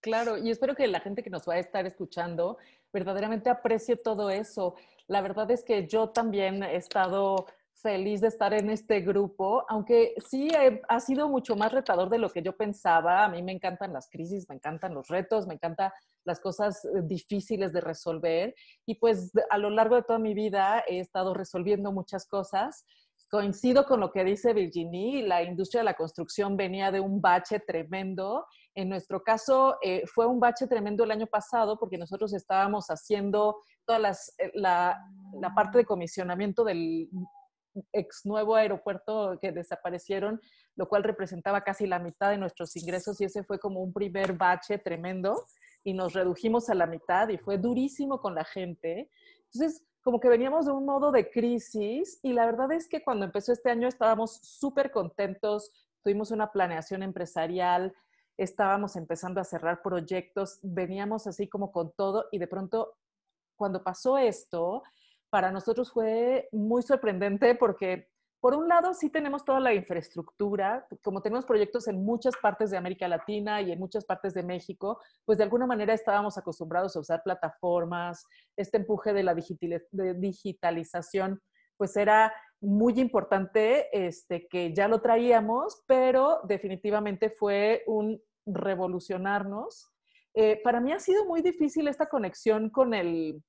Claro, 0.00 0.38
y 0.38 0.48
espero 0.52 0.76
que 0.76 0.86
la 0.86 1.00
gente 1.00 1.24
que 1.24 1.30
nos 1.30 1.42
va 1.42 1.54
a 1.54 1.58
estar 1.58 1.84
escuchando 1.86 2.56
verdaderamente 2.92 3.50
aprecie 3.50 3.96
todo 3.96 4.30
eso. 4.30 4.76
La 5.08 5.20
verdad 5.20 5.50
es 5.50 5.64
que 5.64 5.88
yo 5.88 6.10
también 6.10 6.62
he 6.62 6.76
estado 6.76 7.46
feliz 7.80 8.20
de 8.20 8.28
estar 8.28 8.52
en 8.54 8.70
este 8.70 9.00
grupo, 9.00 9.64
aunque 9.68 10.14
sí 10.28 10.48
he, 10.48 10.80
ha 10.88 11.00
sido 11.00 11.28
mucho 11.28 11.56
más 11.56 11.72
retador 11.72 12.10
de 12.10 12.18
lo 12.18 12.30
que 12.30 12.42
yo 12.42 12.56
pensaba. 12.56 13.24
A 13.24 13.28
mí 13.28 13.42
me 13.42 13.52
encantan 13.52 13.92
las 13.92 14.08
crisis, 14.10 14.48
me 14.48 14.56
encantan 14.56 14.94
los 14.94 15.08
retos, 15.08 15.46
me 15.46 15.54
encanta 15.54 15.92
las 16.24 16.40
cosas 16.40 16.84
eh, 16.84 16.88
difíciles 17.04 17.72
de 17.72 17.80
resolver 17.80 18.54
y 18.86 18.96
pues 18.96 19.32
a 19.50 19.58
lo 19.58 19.70
largo 19.70 19.96
de 19.96 20.02
toda 20.02 20.18
mi 20.18 20.34
vida 20.34 20.82
he 20.86 20.98
estado 21.00 21.34
resolviendo 21.34 21.92
muchas 21.92 22.26
cosas. 22.26 22.84
Coincido 23.30 23.84
con 23.84 24.00
lo 24.00 24.10
que 24.10 24.24
dice 24.24 24.54
Virginie, 24.54 25.26
la 25.26 25.42
industria 25.42 25.80
de 25.80 25.86
la 25.86 25.94
construcción 25.94 26.56
venía 26.56 26.90
de 26.90 27.00
un 27.00 27.20
bache 27.20 27.60
tremendo. 27.60 28.46
En 28.74 28.88
nuestro 28.88 29.22
caso 29.22 29.76
eh, 29.82 30.02
fue 30.06 30.26
un 30.26 30.40
bache 30.40 30.66
tremendo 30.66 31.04
el 31.04 31.10
año 31.10 31.26
pasado 31.26 31.78
porque 31.78 31.98
nosotros 31.98 32.32
estábamos 32.32 32.86
haciendo 32.88 33.62
toda 33.84 34.10
eh, 34.10 34.50
la, 34.54 34.98
la 35.40 35.54
parte 35.54 35.78
de 35.78 35.84
comisionamiento 35.84 36.64
del 36.64 37.08
ex 37.92 38.24
nuevo 38.24 38.54
aeropuerto 38.54 39.38
que 39.40 39.52
desaparecieron, 39.52 40.40
lo 40.76 40.88
cual 40.88 41.04
representaba 41.04 41.62
casi 41.62 41.86
la 41.86 41.98
mitad 41.98 42.30
de 42.30 42.38
nuestros 42.38 42.76
ingresos 42.76 43.20
y 43.20 43.24
ese 43.24 43.42
fue 43.44 43.58
como 43.58 43.80
un 43.80 43.92
primer 43.92 44.32
bache 44.34 44.78
tremendo 44.78 45.44
y 45.84 45.94
nos 45.94 46.12
redujimos 46.12 46.68
a 46.70 46.74
la 46.74 46.86
mitad 46.86 47.28
y 47.28 47.38
fue 47.38 47.58
durísimo 47.58 48.20
con 48.20 48.34
la 48.34 48.44
gente. 48.44 49.10
Entonces, 49.52 49.84
como 50.02 50.20
que 50.20 50.28
veníamos 50.28 50.66
de 50.66 50.72
un 50.72 50.84
modo 50.84 51.12
de 51.12 51.30
crisis 51.30 52.18
y 52.22 52.32
la 52.32 52.46
verdad 52.46 52.72
es 52.72 52.88
que 52.88 53.02
cuando 53.02 53.24
empezó 53.24 53.52
este 53.52 53.70
año 53.70 53.88
estábamos 53.88 54.38
súper 54.42 54.90
contentos, 54.90 55.70
tuvimos 56.02 56.30
una 56.30 56.50
planeación 56.50 57.02
empresarial, 57.02 57.94
estábamos 58.36 58.96
empezando 58.96 59.40
a 59.40 59.44
cerrar 59.44 59.82
proyectos, 59.82 60.60
veníamos 60.62 61.26
así 61.26 61.48
como 61.48 61.72
con 61.72 61.92
todo 61.92 62.26
y 62.30 62.38
de 62.38 62.46
pronto 62.46 62.96
cuando 63.56 63.82
pasó 63.82 64.16
esto, 64.16 64.82
para 65.30 65.50
nosotros 65.50 65.92
fue 65.92 66.48
muy 66.52 66.82
sorprendente 66.82 67.54
porque 67.54 68.08
por 68.40 68.54
un 68.54 68.68
lado, 68.68 68.94
sí 68.94 69.10
tenemos 69.10 69.44
toda 69.44 69.58
la 69.58 69.74
infraestructura, 69.74 70.86
como 71.02 71.22
tenemos 71.22 71.44
proyectos 71.44 71.88
en 71.88 72.04
muchas 72.04 72.36
partes 72.36 72.70
de 72.70 72.76
América 72.76 73.08
Latina 73.08 73.60
y 73.60 73.72
en 73.72 73.80
muchas 73.80 74.04
partes 74.04 74.32
de 74.32 74.44
México, 74.44 75.00
pues 75.24 75.38
de 75.38 75.44
alguna 75.44 75.66
manera 75.66 75.92
estábamos 75.92 76.38
acostumbrados 76.38 76.94
a 76.94 77.00
usar 77.00 77.24
plataformas, 77.24 78.24
este 78.56 78.76
empuje 78.76 79.12
de 79.12 79.24
la 79.24 79.34
digitalización, 79.34 81.42
pues 81.76 81.96
era 81.96 82.32
muy 82.60 83.00
importante 83.00 83.88
este, 83.92 84.46
que 84.46 84.72
ya 84.72 84.86
lo 84.86 85.00
traíamos, 85.00 85.82
pero 85.88 86.40
definitivamente 86.44 87.30
fue 87.30 87.82
un 87.88 88.22
revolucionarnos. 88.46 89.90
Eh, 90.34 90.60
para 90.62 90.80
mí 90.80 90.92
ha 90.92 91.00
sido 91.00 91.24
muy 91.24 91.42
difícil 91.42 91.88
esta 91.88 92.06
conexión 92.06 92.70
con 92.70 92.94
el, 92.94 93.42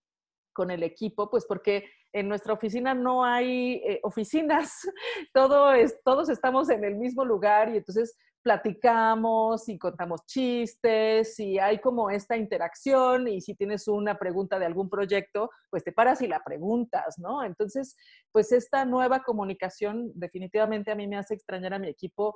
con 0.60 0.72
el 0.72 0.84
equipo, 0.84 1.30
pues 1.30 1.46
porque 1.48 1.86
en 2.12 2.28
nuestra 2.28 2.52
oficina 2.52 2.94
no 2.94 3.24
hay 3.24 3.76
eh, 3.76 4.02
oficinas, 4.04 4.74
Todo 5.34 5.72
es, 5.72 5.98
todos 6.04 6.28
estamos 6.28 6.70
en 6.70 6.84
el 6.84 6.98
mismo 6.98 7.24
lugar 7.24 7.74
y 7.74 7.78
entonces 7.78 8.18
platicamos 8.44 9.70
y 9.70 9.80
contamos 9.80 10.26
chistes 10.26 11.40
y 11.40 11.60
hay 11.60 11.80
como 11.80 12.10
esta 12.10 12.36
interacción 12.36 13.30
y 13.30 13.40
si 13.40 13.56
tienes 13.56 13.88
una 13.88 14.20
pregunta 14.20 14.60
de 14.60 14.66
algún 14.66 14.90
proyecto, 14.90 15.50
pues 15.70 15.86
te 15.86 15.94
paras 15.94 16.22
y 16.22 16.28
la 16.28 16.44
preguntas, 16.44 17.18
¿no? 17.20 17.42
Entonces, 17.42 17.96
pues 18.34 18.52
esta 18.52 18.84
nueva 18.84 19.24
comunicación 19.24 20.12
definitivamente 20.14 20.92
a 20.92 20.96
mí 20.96 21.08
me 21.08 21.16
hace 21.16 21.36
extrañar 21.36 21.74
a 21.74 21.80
mi 21.80 21.88
equipo 21.88 22.36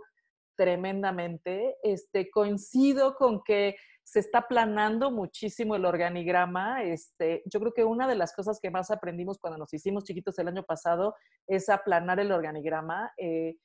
tremendamente. 0.56 1.76
Este, 1.84 2.30
coincido 2.32 3.16
con 3.16 3.44
que 3.44 3.76
se 4.04 4.20
está 4.20 4.40
aplanando 4.40 5.12
muchísimo 5.12 5.76
el 5.76 5.86
organigrama. 5.86 6.84
Este, 6.84 7.42
yo 7.46 7.60
creo 7.60 7.74
que 7.74 7.84
una 7.84 8.08
de 8.08 8.16
las 8.16 8.34
cosas 8.34 8.60
que 8.62 8.72
más 8.72 8.92
aprendimos 8.92 9.40
cuando 9.40 9.58
nos 9.58 9.74
hicimos 9.74 10.04
chiquitos 10.04 10.38
el 10.40 10.50
año 10.50 10.64
pasado 10.64 11.16
es 11.48 11.70
aplanar 11.70 12.20
el 12.20 12.32
organigrama. 12.32 13.12
Eh, 13.18 13.56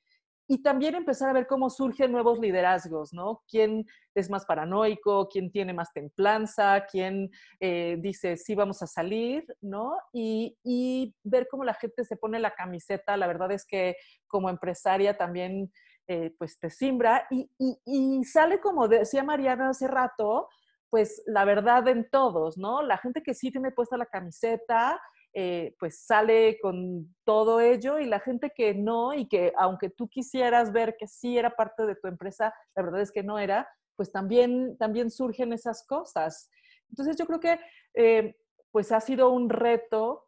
y 0.51 0.63
también 0.63 0.95
empezar 0.95 1.29
a 1.29 1.33
ver 1.33 1.45
cómo 1.45 1.69
surgen 1.69 2.11
nuevos 2.11 2.39
liderazgos, 2.39 3.13
¿no? 3.13 3.43
¿Quién 3.47 3.85
es 4.15 4.31
más 4.31 4.45
paranoico? 4.45 5.29
¿Quién 5.29 5.51
tiene 5.51 5.73
más 5.73 5.93
templanza? 5.93 6.87
¿Quién 6.91 7.29
eh, 7.59 7.97
dice, 7.99 8.35
sí, 8.35 8.55
vamos 8.55 8.81
a 8.81 8.87
salir, 8.87 9.45
¿no? 9.61 9.95
Y, 10.11 10.57
y, 10.63 11.13
ver 11.23 11.47
cómo 11.51 11.63
la 11.63 11.75
gente 11.75 12.03
se 12.03 12.17
pone 12.17 12.39
la 12.39 12.55
camiseta. 12.55 13.15
La 13.15 13.27
verdad 13.27 13.51
es 13.51 13.63
que 13.63 13.95
como 14.25 14.49
empresaria 14.49 15.15
también 15.15 15.71
eh, 16.11 16.33
pues 16.39 16.57
te 16.57 16.71
simbra 16.71 17.27
y, 17.29 17.47
y, 17.85 18.23
sale 18.23 18.59
como 18.59 18.87
decía 18.87 19.23
Mariana 19.23 19.69
hace 19.69 19.87
rato, 19.87 20.49
pues 20.89 21.21
la 21.27 21.45
verdad 21.45 21.87
en 21.87 22.09
todos, 22.09 22.57
¿no? 22.57 22.81
La 22.81 22.97
gente 22.97 23.21
que 23.21 23.35
sí 23.35 23.51
tiene 23.51 23.69
puesta 23.69 23.95
la 23.95 24.07
camiseta, 24.07 24.99
eh, 25.35 25.75
pues 25.77 26.03
sale 26.03 26.57
con 26.63 27.15
todo 27.23 27.61
ello 27.61 27.99
y 27.99 28.07
la 28.07 28.19
gente 28.19 28.51
que 28.55 28.73
no 28.73 29.13
y 29.13 29.27
que 29.27 29.53
aunque 29.55 29.91
tú 29.91 30.09
quisieras 30.09 30.71
ver 30.73 30.95
que 30.97 31.05
sí 31.05 31.37
era 31.37 31.55
parte 31.55 31.85
de 31.85 31.95
tu 31.95 32.07
empresa, 32.07 32.55
la 32.75 32.81
verdad 32.81 33.01
es 33.01 33.11
que 33.11 33.21
no 33.21 33.37
era, 33.37 33.69
pues 33.95 34.11
también, 34.11 34.79
también 34.79 35.11
surgen 35.11 35.53
esas 35.53 35.85
cosas. 35.85 36.49
Entonces 36.89 37.17
yo 37.17 37.27
creo 37.27 37.39
que 37.39 37.59
eh, 37.93 38.35
pues 38.71 38.91
ha 38.91 38.99
sido 38.99 39.29
un 39.29 39.47
reto 39.47 40.25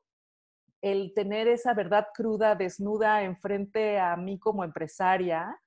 el 0.84 1.12
tener 1.16 1.48
esa 1.48 1.74
verdad 1.74 2.10
cruda, 2.14 2.54
desnuda 2.54 3.24
enfrente 3.24 4.00
a 4.00 4.16
mí 4.16 4.38
como 4.38 4.64
empresaria 4.64 5.58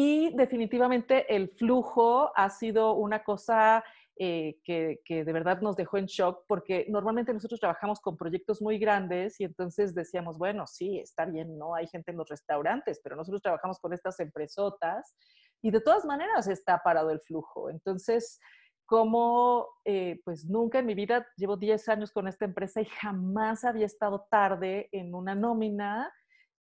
y 0.00 0.30
definitivamente 0.36 1.34
el 1.34 1.48
flujo 1.48 2.30
ha 2.36 2.50
sido 2.50 2.92
una 2.92 3.24
cosa 3.24 3.82
eh, 4.14 4.60
que, 4.62 5.00
de 5.08 5.32
verdad 5.32 5.60
nos 5.60 5.74
dejó 5.74 5.98
en 5.98 6.06
shock 6.06 6.44
porque 6.46 6.86
normalmente 6.88 7.34
nosotros 7.34 7.58
trabajamos 7.58 7.98
con 7.98 8.16
proyectos 8.16 8.62
muy 8.62 8.78
grandes 8.78 9.40
y 9.40 9.44
entonces 9.44 9.96
decíamos, 9.96 10.38
bueno, 10.38 10.68
sí, 10.68 11.00
está 11.00 11.24
bien, 11.24 11.58
no 11.58 11.74
hay 11.74 11.88
gente 11.88 12.12
en 12.12 12.16
los 12.16 12.28
restaurantes, 12.28 13.00
pero 13.02 13.16
nosotros 13.16 13.42
trabajamos 13.42 13.80
con 13.80 13.92
estas 13.92 14.20
empresotas 14.20 15.16
y 15.62 15.72
de 15.72 15.80
todas 15.80 16.04
maneras 16.04 16.46
está 16.46 16.78
parado 16.78 17.10
el 17.10 17.18
flujo. 17.18 17.68
Entonces, 17.68 18.38
como 18.86 19.66
eh, 19.84 20.20
pues 20.24 20.44
nunca 20.44 20.78
en 20.78 20.86
mi 20.86 20.94
vida, 20.94 21.26
llevo 21.36 21.56
10 21.56 21.88
años 21.88 22.12
con 22.12 22.28
esta 22.28 22.44
empresa 22.44 22.80
y 22.80 22.84
jamás 22.84 23.64
había 23.64 23.86
estado 23.86 24.28
tarde 24.30 24.88
en 24.92 25.12
una 25.12 25.34
nómina 25.34 26.08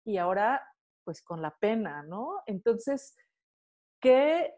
y 0.06 0.16
ahora 0.16 0.62
pues 1.06 1.22
con 1.22 1.40
la 1.40 1.56
pena, 1.60 2.02
¿no? 2.02 2.42
Entonces, 2.46 3.14
¿qué, 4.00 4.54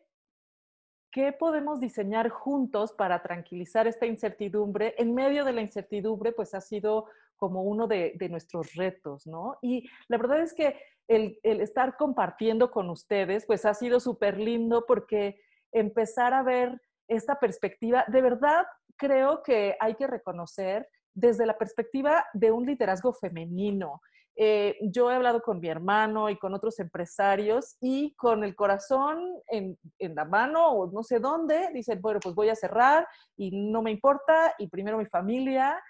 ¿qué 1.10 1.32
podemos 1.32 1.80
diseñar 1.80 2.28
juntos 2.28 2.92
para 2.92 3.22
tranquilizar 3.22 3.86
esta 3.86 4.06
incertidumbre? 4.06 4.94
En 4.98 5.14
medio 5.14 5.44
de 5.44 5.52
la 5.52 5.62
incertidumbre, 5.62 6.32
pues 6.32 6.54
ha 6.54 6.60
sido 6.60 7.06
como 7.36 7.62
uno 7.62 7.86
de, 7.86 8.16
nuestros 8.30 8.74
retos, 8.74 9.26
¿no? 9.26 9.58
Y 9.62 9.88
la 10.08 10.18
verdad 10.18 10.40
es 10.40 10.52
que 10.52 10.80
el, 11.06 11.38
el 11.42 11.60
estar 11.60 11.96
compartiendo 11.96 12.70
con 12.70 12.90
ustedes, 12.90 13.46
pues 13.46 13.64
ha 13.64 13.74
sido 13.74 14.00
súper 14.00 14.38
lindo 14.38 14.84
porque 14.86 15.40
empezar 15.72 16.34
a 16.34 16.42
ver 16.42 16.80
esta 17.06 17.38
perspectiva, 17.38 18.04
de 18.08 18.20
verdad 18.20 18.66
creo 18.96 19.42
que 19.42 19.76
hay 19.80 19.94
que 19.94 20.06
reconocer 20.06 20.88
desde 21.14 21.46
la 21.46 21.56
perspectiva 21.56 22.26
de 22.34 22.50
un 22.50 22.66
liderazgo 22.66 23.12
femenino. 23.12 24.02
Eh, 24.40 24.76
yo 24.82 25.10
he 25.10 25.16
hablado 25.16 25.42
con 25.42 25.58
mi 25.58 25.66
hermano 25.68 26.30
y 26.30 26.38
con 26.38 26.54
otros 26.54 26.78
empresarios 26.78 27.76
y 27.80 28.14
con 28.14 28.44
el 28.44 28.54
corazón 28.54 29.20
en, 29.48 29.76
en, 29.98 30.14
la 30.14 30.24
mano 30.24 30.64
o 30.68 30.92
no 30.92 31.02
sé 31.02 31.18
dónde, 31.18 31.70
dicen, 31.74 32.00
bueno, 32.00 32.20
pues 32.22 32.36
voy 32.36 32.48
a 32.48 32.54
cerrar 32.54 33.04
y 33.36 33.50
no 33.50 33.82
me 33.82 33.90
importa 33.90 34.54
y 34.56 34.68
primero 34.68 34.96
mi 34.96 35.06
familia. 35.06 35.82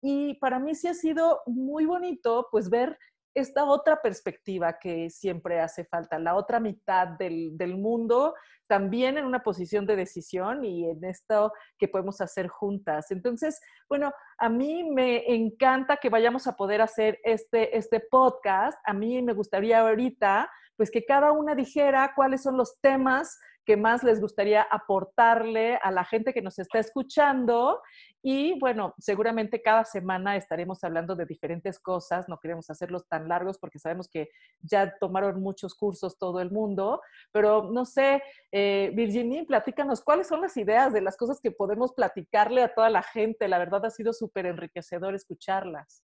Y 0.00 0.34
para 0.34 0.60
mí 0.60 0.76
sí 0.76 0.86
ha 0.86 0.94
sido 0.94 1.40
muy 1.46 1.84
bonito 1.84 2.46
pues 2.52 2.70
ver 2.70 2.96
esta 3.36 3.64
otra 3.66 4.00
perspectiva 4.00 4.78
que 4.78 5.10
siempre 5.10 5.60
hace 5.60 5.84
falta, 5.84 6.18
la 6.18 6.34
otra 6.34 6.58
mitad 6.58 7.06
del, 7.06 7.56
del, 7.56 7.76
mundo, 7.76 8.34
también 8.66 9.18
en 9.18 9.26
una 9.26 9.42
posición 9.42 9.84
de 9.86 9.94
decisión 9.94 10.64
y 10.64 10.88
en 10.88 11.04
esto 11.04 11.52
que 11.78 11.86
podemos 11.86 12.20
hacer 12.22 12.48
juntas. 12.48 13.10
Entonces, 13.10 13.60
bueno, 13.90 14.10
a 14.38 14.48
mí 14.48 14.84
me 14.84 15.34
encanta 15.34 15.98
que 15.98 16.08
vayamos 16.08 16.46
a 16.46 16.56
poder 16.56 16.80
hacer 16.80 17.18
este, 17.24 17.76
este 17.76 18.00
podcast. 18.00 18.78
A 18.84 18.94
mí 18.94 19.20
me 19.20 19.34
gustaría 19.34 19.80
ahorita, 19.80 20.50
pues 20.74 20.90
que 20.90 21.04
cada 21.04 21.32
una 21.32 21.54
dijera 21.54 22.12
cuáles 22.16 22.42
son 22.42 22.56
los 22.56 22.80
temas 22.80 23.38
que 23.66 23.76
más 23.76 24.04
les 24.04 24.20
gustaría 24.20 24.62
aportarle 24.62 25.76
a 25.82 25.90
la 25.90 26.04
gente 26.04 26.32
que 26.32 26.40
nos 26.40 26.58
está 26.58 26.78
escuchando. 26.78 27.82
Y 28.22 28.58
bueno, 28.60 28.94
seguramente 28.98 29.60
cada 29.60 29.84
semana 29.84 30.36
estaremos 30.36 30.82
hablando 30.84 31.16
de 31.16 31.26
diferentes 31.26 31.80
cosas. 31.80 32.28
No 32.28 32.38
queremos 32.38 32.70
hacerlos 32.70 33.08
tan 33.08 33.28
largos 33.28 33.58
porque 33.58 33.80
sabemos 33.80 34.08
que 34.08 34.30
ya 34.60 34.96
tomaron 34.98 35.42
muchos 35.42 35.74
cursos 35.74 36.16
todo 36.16 36.40
el 36.40 36.52
mundo. 36.52 37.02
Pero 37.32 37.68
no 37.70 37.84
sé, 37.84 38.22
eh, 38.52 38.92
Virginie, 38.94 39.44
platícanos 39.44 40.00
cuáles 40.00 40.28
son 40.28 40.40
las 40.40 40.56
ideas 40.56 40.92
de 40.92 41.00
las 41.00 41.16
cosas 41.16 41.40
que 41.42 41.50
podemos 41.50 41.92
platicarle 41.92 42.62
a 42.62 42.72
toda 42.72 42.88
la 42.88 43.02
gente. 43.02 43.48
La 43.48 43.58
verdad 43.58 43.84
ha 43.84 43.90
sido 43.90 44.12
súper 44.12 44.46
enriquecedor 44.46 45.14
escucharlas. 45.14 46.04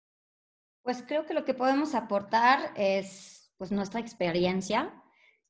Pues 0.84 1.04
creo 1.08 1.26
que 1.26 1.34
lo 1.34 1.46
que 1.46 1.54
podemos 1.54 1.96
aportar 1.96 2.72
es 2.76 3.52
pues 3.58 3.72
nuestra 3.72 4.02
experiencia, 4.02 4.94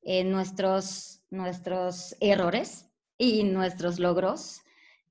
eh, 0.08 0.22
nuestros, 0.22 1.20
nuestros 1.30 2.14
errores 2.20 2.88
y 3.18 3.42
nuestros 3.42 3.98
logros. 3.98 4.60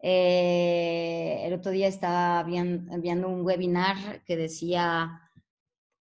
Eh, 0.01 1.41
el 1.43 1.51
otro 1.51 1.73
día 1.73 1.89
estaba 1.89 2.41
viendo, 2.43 3.27
un 3.27 3.45
webinar 3.45 4.23
que 4.23 4.38
decía, 4.38 5.19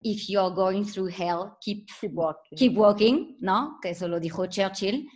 if 0.00 0.26
you're 0.26 0.54
going 0.54 0.84
through 0.84 1.10
hell, 1.10 1.50
keep, 1.60 1.86
keep, 2.56 2.78
walking. 2.78 3.36
¿no? 3.40 3.76
Que 3.82 3.90
eso 3.90 4.08
lo 4.08 4.18
dijo 4.18 4.46
Churchill. 4.46 5.06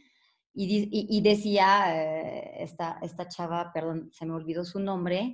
Y, 0.52 1.16
y, 1.16 1.22
decía 1.22 1.96
eh, 1.96 2.62
esta, 2.62 2.98
esta 3.00 3.26
chava, 3.26 3.72
perdón, 3.72 4.10
se 4.12 4.26
me 4.26 4.34
olvidó 4.34 4.66
su 4.66 4.80
nombre, 4.80 5.32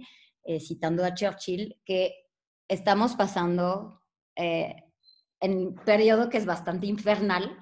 citando 0.60 1.04
a 1.04 1.12
Churchill, 1.12 1.76
que 1.84 2.14
estamos 2.68 3.16
pasando 3.16 4.00
en 4.36 4.86
un 5.42 5.74
periodo 5.74 6.28
que 6.28 6.38
es 6.38 6.46
bastante 6.46 6.86
infernal 6.86 7.58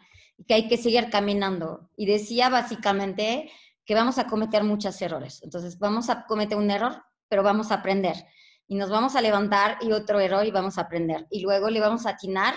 que 0.46 0.54
hay 0.54 0.68
que 0.68 0.76
seguir 0.76 1.10
caminando. 1.10 1.90
Y 1.96 2.06
decía 2.06 2.48
básicamente 2.48 3.50
que 3.84 3.94
vamos 3.94 4.18
a 4.18 4.26
cometer 4.26 4.64
muchos 4.64 5.00
errores. 5.00 5.40
Entonces, 5.42 5.78
vamos 5.78 6.10
a 6.10 6.26
cometer 6.26 6.58
un 6.58 6.70
error, 6.70 7.02
pero 7.28 7.42
vamos 7.42 7.70
a 7.70 7.76
aprender. 7.76 8.16
Y 8.66 8.74
nos 8.74 8.90
vamos 8.90 9.14
a 9.14 9.20
levantar 9.20 9.78
y 9.80 9.92
otro 9.92 10.18
error 10.20 10.44
y 10.44 10.50
vamos 10.50 10.78
a 10.78 10.82
aprender. 10.82 11.26
Y 11.30 11.40
luego 11.40 11.70
le 11.70 11.80
vamos 11.80 12.06
a 12.06 12.10
atinar 12.10 12.54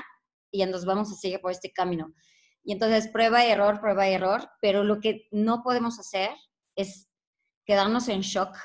y 0.51 0.65
nos 0.65 0.85
vamos 0.85 1.11
a 1.11 1.15
seguir 1.15 1.39
por 1.39 1.51
este 1.51 1.71
camino. 1.71 2.13
Y 2.63 2.73
entonces, 2.73 3.07
prueba, 3.07 3.45
error, 3.45 3.79
prueba, 3.79 4.07
error. 4.07 4.49
Pero 4.61 4.83
lo 4.83 4.99
que 4.99 5.27
no 5.31 5.61
podemos 5.63 5.99
hacer 5.99 6.31
es 6.75 7.07
quedarnos 7.65 8.07
en 8.07 8.21
shock, 8.21 8.57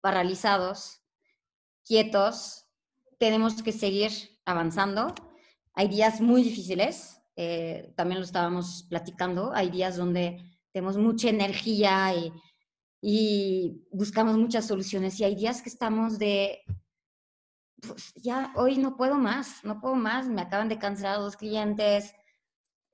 paralizados, 0.00 1.02
quietos 1.84 2.66
tenemos 3.18 3.62
que 3.62 3.72
seguir 3.72 4.10
avanzando. 4.44 5.14
Hay 5.74 5.88
días 5.88 6.20
muy 6.20 6.42
difíciles, 6.42 7.15
eh, 7.36 7.92
también 7.96 8.20
lo 8.20 8.24
estábamos 8.24 8.86
platicando, 8.88 9.52
hay 9.52 9.70
días 9.70 9.96
donde 9.96 10.42
tenemos 10.72 10.96
mucha 10.96 11.28
energía 11.28 12.12
y, 12.14 12.32
buscamos 13.92 14.36
muchas 14.36 14.66
soluciones 14.66 15.20
y 15.20 15.24
hay 15.24 15.36
días 15.36 15.62
que 15.62 15.68
estamos 15.68 16.18
de, 16.18 16.58
pues 17.86 18.12
ya 18.16 18.52
hoy 18.56 18.78
no 18.78 18.96
puedo 18.96 19.16
más, 19.16 19.62
no 19.62 19.80
puedo 19.80 19.94
más, 19.94 20.26
me 20.26 20.40
acaban 20.40 20.68
de 20.68 20.78
cancelar 20.78 21.18
dos 21.18 21.36
clientes, 21.36 22.14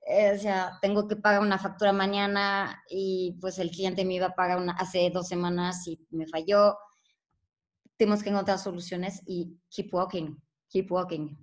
eh, 0.05 0.33
o 0.35 0.39
sea, 0.39 0.77
tengo 0.81 1.07
que 1.07 1.15
pagar 1.15 1.41
una 1.41 1.57
factura 1.57 1.93
mañana 1.93 2.83
y 2.89 3.37
pues 3.39 3.57
el 3.59 3.71
cliente 3.71 4.05
me 4.05 4.15
iba 4.15 4.27
a 4.27 4.35
pagar 4.35 4.59
una, 4.59 4.73
hace 4.73 5.09
dos 5.09 5.27
semanas 5.27 5.87
y 5.87 5.99
me 6.11 6.27
falló. 6.27 6.77
Tenemos 7.97 8.21
que 8.21 8.29
encontrar 8.29 8.59
soluciones 8.59 9.21
y 9.25 9.57
keep 9.69 9.93
walking, 9.93 10.35
keep 10.69 10.91
walking. 10.91 11.37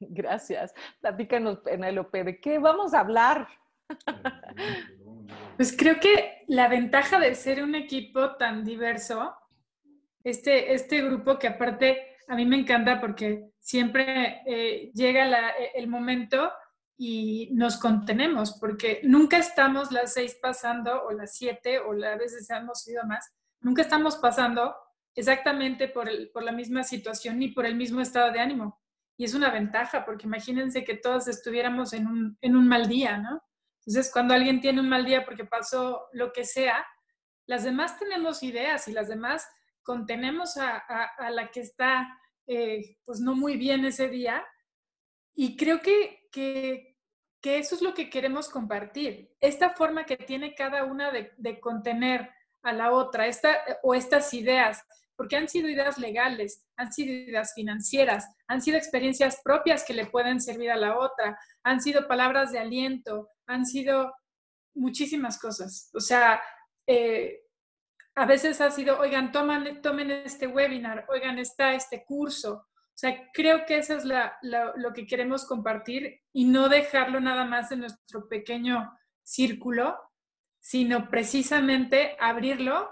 Gracias. 0.00 0.74
Platícanos, 1.00 1.58
Penélope, 1.58 2.24
¿de 2.24 2.40
qué 2.40 2.58
vamos 2.58 2.94
a 2.94 3.00
hablar? 3.00 3.48
Pues 5.56 5.74
creo 5.76 5.98
que 6.00 6.44
la 6.48 6.68
ventaja 6.68 7.18
de 7.18 7.34
ser 7.34 7.62
un 7.62 7.74
equipo 7.74 8.36
tan 8.36 8.62
diverso, 8.62 9.34
este, 10.22 10.74
este 10.74 11.02
grupo 11.02 11.38
que 11.38 11.48
aparte 11.48 12.16
a 12.28 12.34
mí 12.34 12.44
me 12.44 12.58
encanta 12.58 13.00
porque 13.00 13.50
siempre 13.58 14.42
eh, 14.46 14.90
llega 14.92 15.50
e, 15.50 15.72
el 15.76 15.88
momento 15.88 16.52
y 16.98 17.50
nos 17.52 17.78
contenemos, 17.78 18.58
porque 18.60 19.00
nunca 19.04 19.38
estamos 19.38 19.92
las 19.92 20.14
seis 20.14 20.36
pasando 20.40 21.04
o 21.04 21.12
las 21.12 21.36
siete 21.36 21.78
o 21.78 21.92
a 21.92 22.16
veces 22.16 22.48
hemos 22.50 22.86
ido 22.88 23.04
más, 23.04 23.32
nunca 23.60 23.82
estamos 23.82 24.16
pasando 24.16 24.74
exactamente 25.14 25.88
por, 25.88 26.08
por 26.32 26.42
la 26.42 26.52
misma 26.52 26.82
situación 26.84 27.38
ni 27.38 27.48
por 27.48 27.66
el 27.66 27.74
mismo 27.74 28.00
estado 28.00 28.32
de 28.32 28.40
ánimo. 28.40 28.80
Y 29.16 29.24
es 29.24 29.34
una 29.34 29.50
ventaja, 29.50 30.04
porque 30.04 30.26
imagínense 30.26 30.84
que 30.84 30.96
todos 30.96 31.28
estuviéramos 31.28 31.92
en 31.92 32.06
un, 32.06 32.38
en 32.40 32.56
un 32.56 32.68
mal 32.68 32.86
día, 32.88 33.16
¿no? 33.18 33.42
Entonces, 33.86 34.12
cuando 34.12 34.34
alguien 34.34 34.60
tiene 34.60 34.80
un 34.80 34.88
mal 34.88 35.04
día 35.04 35.24
porque 35.24 35.44
pasó 35.44 36.08
lo 36.12 36.32
que 36.32 36.44
sea, 36.44 36.84
las 37.46 37.62
demás 37.64 37.98
tenemos 37.98 38.42
ideas 38.42 38.88
y 38.88 38.92
las 38.92 39.08
demás 39.08 39.48
contenemos 39.82 40.56
a, 40.56 40.78
a, 40.78 41.30
la 41.30 41.50
que 41.52 41.60
está, 41.60 42.08
eh, 42.48 42.98
pues 43.04 43.20
no 43.20 43.36
muy 43.36 43.56
bien 43.56 43.84
ese 43.84 44.08
día. 44.08 44.44
Y 45.34 45.56
creo 45.56 45.80
que, 45.80 46.28
que, 46.32 46.98
que, 47.40 47.58
eso 47.58 47.76
es 47.76 47.82
lo 47.82 47.94
que 47.94 48.10
queremos 48.10 48.48
compartir. 48.48 49.32
Esta 49.40 49.70
forma 49.70 50.04
que 50.04 50.16
tiene 50.16 50.56
cada 50.56 50.84
una 50.84 51.12
de, 51.12 51.32
de 51.36 51.60
contener 51.60 52.30
a 52.62 52.72
la 52.72 52.90
otra, 52.90 53.28
esta, 53.28 53.56
o 53.84 53.94
estas 53.94 54.34
ideas, 54.34 54.84
porque 55.16 55.36
han 55.36 55.48
sido 55.48 55.68
ideas 55.68 55.98
legales, 55.98 56.64
han 56.76 56.92
sido 56.92 57.12
ideas 57.12 57.52
financieras, 57.54 58.26
han 58.46 58.60
sido 58.60 58.76
experiencias 58.76 59.40
propias 59.42 59.84
que 59.84 59.94
le 59.94 60.06
pueden 60.06 60.40
servir 60.40 60.70
a 60.70 60.76
la 60.76 60.98
otra, 60.98 61.38
han 61.62 61.80
sido 61.80 62.06
palabras 62.06 62.52
de 62.52 62.58
aliento, 62.58 63.30
han 63.46 63.64
sido 63.64 64.14
muchísimas 64.74 65.38
cosas. 65.40 65.90
O 65.94 66.00
sea, 66.00 66.40
eh, 66.86 67.40
a 68.14 68.26
veces 68.26 68.60
ha 68.60 68.70
sido, 68.70 68.98
oigan, 68.98 69.32
toman, 69.32 69.82
tomen 69.82 70.10
este 70.10 70.46
webinar, 70.46 71.06
oigan, 71.08 71.38
está 71.38 71.74
este 71.74 72.04
curso. 72.04 72.66
O 72.96 72.98
sea, 72.98 73.30
creo 73.32 73.66
que 73.66 73.76
eso 73.76 73.94
es 73.94 74.04
lo 74.04 74.92
que 74.94 75.06
queremos 75.06 75.44
compartir 75.44 76.22
y 76.32 76.46
no 76.46 76.70
dejarlo 76.70 77.20
nada 77.20 77.44
más 77.44 77.70
en 77.72 77.80
nuestro 77.80 78.26
pequeño 78.26 78.90
círculo, 79.22 79.98
sino 80.60 81.10
precisamente 81.10 82.16
abrirlo 82.18 82.90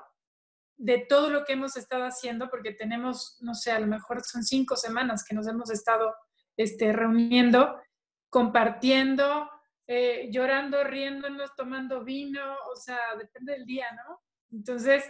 de 0.76 0.98
todo 1.08 1.30
lo 1.30 1.44
que 1.44 1.52
hemos 1.52 1.76
estado 1.76 2.04
haciendo, 2.04 2.48
porque 2.50 2.72
tenemos, 2.72 3.38
no 3.40 3.54
sé, 3.54 3.70
a 3.70 3.78
lo 3.78 3.86
mejor 3.86 4.22
son 4.24 4.42
cinco 4.42 4.76
semanas 4.76 5.24
que 5.24 5.34
nos 5.34 5.46
hemos 5.46 5.70
estado 5.70 6.14
este, 6.56 6.92
reuniendo, 6.92 7.80
compartiendo, 8.28 9.50
eh, 9.86 10.28
llorando, 10.30 10.82
riéndonos, 10.82 11.54
tomando 11.54 12.02
vino, 12.04 12.56
o 12.72 12.76
sea, 12.76 12.98
depende 13.18 13.52
del 13.52 13.66
día, 13.66 13.86
¿no? 13.92 14.20
Entonces, 14.50 15.04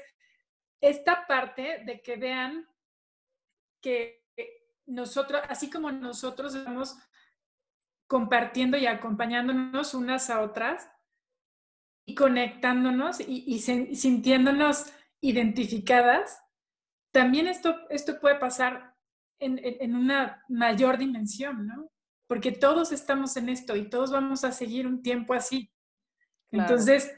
esta 0.81 1.27
parte 1.27 1.83
de 1.87 2.03
que 2.03 2.17
vean 2.17 2.69
que 3.81 4.25
nosotros, 4.87 5.43
así 5.49 5.71
como 5.71 5.91
nosotros 5.93 6.55
estamos 6.55 6.97
compartiendo 8.07 8.77
y 8.77 8.87
acompañándonos 8.87 9.95
unas 9.95 10.29
a 10.29 10.43
otras 10.43 10.91
y 12.07 12.15
conectándonos 12.15 13.19
y 13.21 13.59
sintiéndonos 13.61 14.93
identificadas, 15.25 16.39
también 17.11 17.47
esto, 17.47 17.77
esto 17.89 18.21
puede 18.21 18.39
pasar 18.39 18.95
en, 19.39 19.97
una 19.97 20.45
mayor 20.49 20.99
dimensión, 20.99 21.67
¿no? 21.67 21.91
Porque 22.27 22.53
todos 22.53 22.93
estamos 22.93 23.37
en 23.39 23.49
esto 23.49 23.75
y 23.75 23.89
todos 23.89 24.13
vamos 24.13 24.45
a 24.45 24.53
seguir 24.53 24.87
un 24.87 25.03
tiempo 25.03 25.33
así. 25.33 25.71
Entonces, 26.51 27.11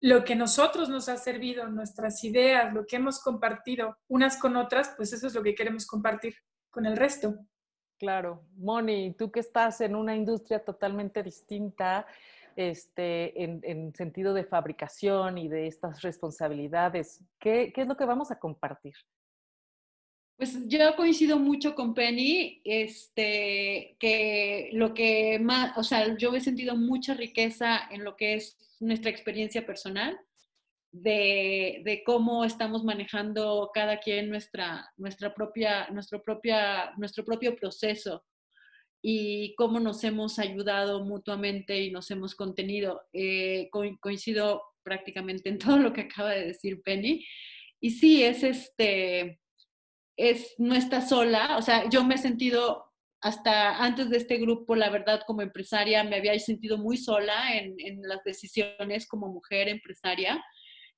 lo 0.00 0.22
que 0.22 0.36
nosotros 0.36 0.88
nos 0.88 1.08
ha 1.08 1.16
servido, 1.16 1.68
nuestras 1.68 2.22
ideas, 2.22 2.72
lo 2.72 2.86
que 2.86 2.96
hemos 2.96 3.20
compartido 3.20 3.96
unas 4.08 4.36
con 4.36 4.56
otras, 4.56 4.94
pues 4.96 5.12
eso 5.12 5.26
es 5.26 5.34
lo 5.34 5.42
que 5.42 5.54
queremos 5.54 5.84
compartir 5.86 6.34
con 6.70 6.86
el 6.86 6.96
resto. 6.96 7.34
Claro. 7.98 8.44
Moni, 8.56 9.14
tú 9.14 9.32
que 9.32 9.40
estás 9.40 9.80
en 9.80 9.96
una 9.96 10.14
industria 10.14 10.64
totalmente 10.64 11.22
distinta, 11.22 12.06
este, 12.56 13.42
en, 13.42 13.94
sentido 13.94 14.34
de 14.34 14.44
fabricación 14.44 15.38
y 15.38 15.48
de 15.48 15.66
estas 15.66 16.02
responsabilidades? 16.02 17.22
¿Qué, 17.38 17.72
es 17.74 17.86
lo 17.86 17.96
que 17.96 18.04
vamos 18.04 18.30
a 18.30 18.38
compartir? 18.38 18.94
Pues 20.36 20.66
yo 20.66 20.96
coincido 20.96 21.38
mucho 21.38 21.74
con 21.74 21.94
Penny, 21.94 22.60
este, 22.64 23.96
que 23.98 24.70
lo 24.72 24.92
que 24.94 25.38
más, 25.38 25.76
o 25.78 25.84
sea, 25.84 26.16
yo 26.16 26.34
he 26.34 26.40
sentido 26.40 26.76
mucha 26.76 27.14
riqueza 27.14 27.82
en 27.90 28.02
lo 28.02 28.16
que 28.16 28.34
es 28.34 28.56
nuestra 28.80 29.10
experiencia 29.10 29.64
personal, 29.64 30.18
de, 30.92 32.02
cómo 32.04 32.44
estamos 32.44 32.84
manejando 32.84 33.70
cada 33.72 33.98
quien 33.98 34.28
nuestra, 34.28 34.92
nuestra 34.96 35.34
propia, 35.34 35.88
nuestro, 35.88 36.22
propia, 36.22 36.92
nuestro 36.96 37.24
propio 37.24 37.56
proceso 37.56 38.24
y 39.02 39.54
cómo 39.56 39.80
nos 39.80 40.04
hemos 40.04 40.38
ayudado 40.38 41.04
mutuamente 41.04 41.80
y 41.82 41.90
nos 41.90 42.10
hemos 42.12 42.36
contenido. 42.36 43.02
Eh, 43.12 43.68
coincido 44.00 44.62
prácticamente 44.84 45.48
en 45.48 45.58
todo 45.58 45.78
lo 45.78 45.92
que 45.92 46.02
acaba 46.02 46.30
de 46.30 46.46
decir 46.46 46.80
Penny. 46.82 47.26
Y 47.80 47.90
sí, 47.90 48.22
es 48.22 48.44
este, 48.44 49.40
es, 50.16 50.54
no 50.58 50.74
está 50.74 51.00
sola, 51.00 51.56
o 51.58 51.62
sea, 51.62 51.88
yo 51.90 52.04
me 52.04 52.14
he 52.14 52.18
sentido 52.18 52.84
hasta 53.20 53.82
antes 53.82 54.10
de 54.10 54.16
este 54.16 54.36
grupo, 54.38 54.74
la 54.74 54.90
verdad, 54.90 55.22
como 55.26 55.42
empresaria, 55.42 56.02
me 56.04 56.16
había 56.16 56.36
sentido 56.38 56.76
muy 56.76 56.96
sola 56.96 57.56
en, 57.56 57.74
en 57.78 58.02
las 58.02 58.22
decisiones 58.24 59.06
como 59.06 59.28
mujer 59.28 59.68
empresaria 59.68 60.42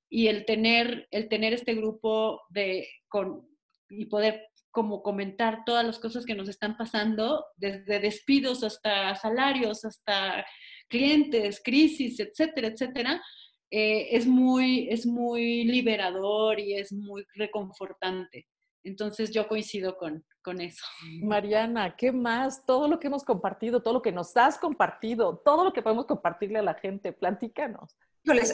y 0.09 0.29
el 0.29 0.47
tener, 0.47 1.07
el 1.11 1.29
tener 1.29 1.53
este 1.53 1.75
grupo 1.75 2.41
de, 2.49 2.89
con, 3.09 3.47
y 3.89 4.07
poder 4.07 4.47
como 4.75 5.05
comentar 5.05 5.65
todas 5.65 5.87
las 5.87 6.01
cosas 6.01 6.27
que 6.27 6.35
nos 6.35 6.49
están 6.49 6.77
pasando, 6.77 7.47
desde 7.57 8.01
despidos 8.01 8.65
hasta 8.65 9.15
salarios, 9.15 9.85
hasta 9.85 10.45
clientes, 10.89 11.63
crisis, 11.65 12.19
etcétera, 12.19 12.67
etcétera, 12.67 13.23
eh, 13.71 14.09
es, 14.11 14.27
muy, 14.27 14.89
es 14.91 15.07
muy 15.07 15.65
liberador 15.65 16.59
y 16.59 16.75
es 16.75 16.93
muy 16.93 17.25
reconfortante. 17.37 18.49
Entonces 18.83 19.31
yo 19.31 19.47
coincido 19.47 19.97
con, 19.97 20.25
con 20.43 20.61
eso. 20.61 20.85
Mariana, 21.23 21.95
¿qué 21.97 22.11
más? 22.11 22.67
Todo 22.67 22.89
lo 22.89 22.99
que 22.99 23.07
hemos 23.07 23.23
compartido, 23.23 23.81
todo 23.81 23.95
lo 23.95 24.03
que 24.03 24.11
nos 24.11 24.37
has 24.37 24.59
compartido, 24.59 25.41
todo 25.45 25.63
lo 25.63 25.73
que 25.73 25.83
podemos 25.83 26.07
compartirle 26.07 26.59
a 26.59 26.63
la 26.63 26.75
gente, 26.75 27.13
platícanos. 27.13 27.97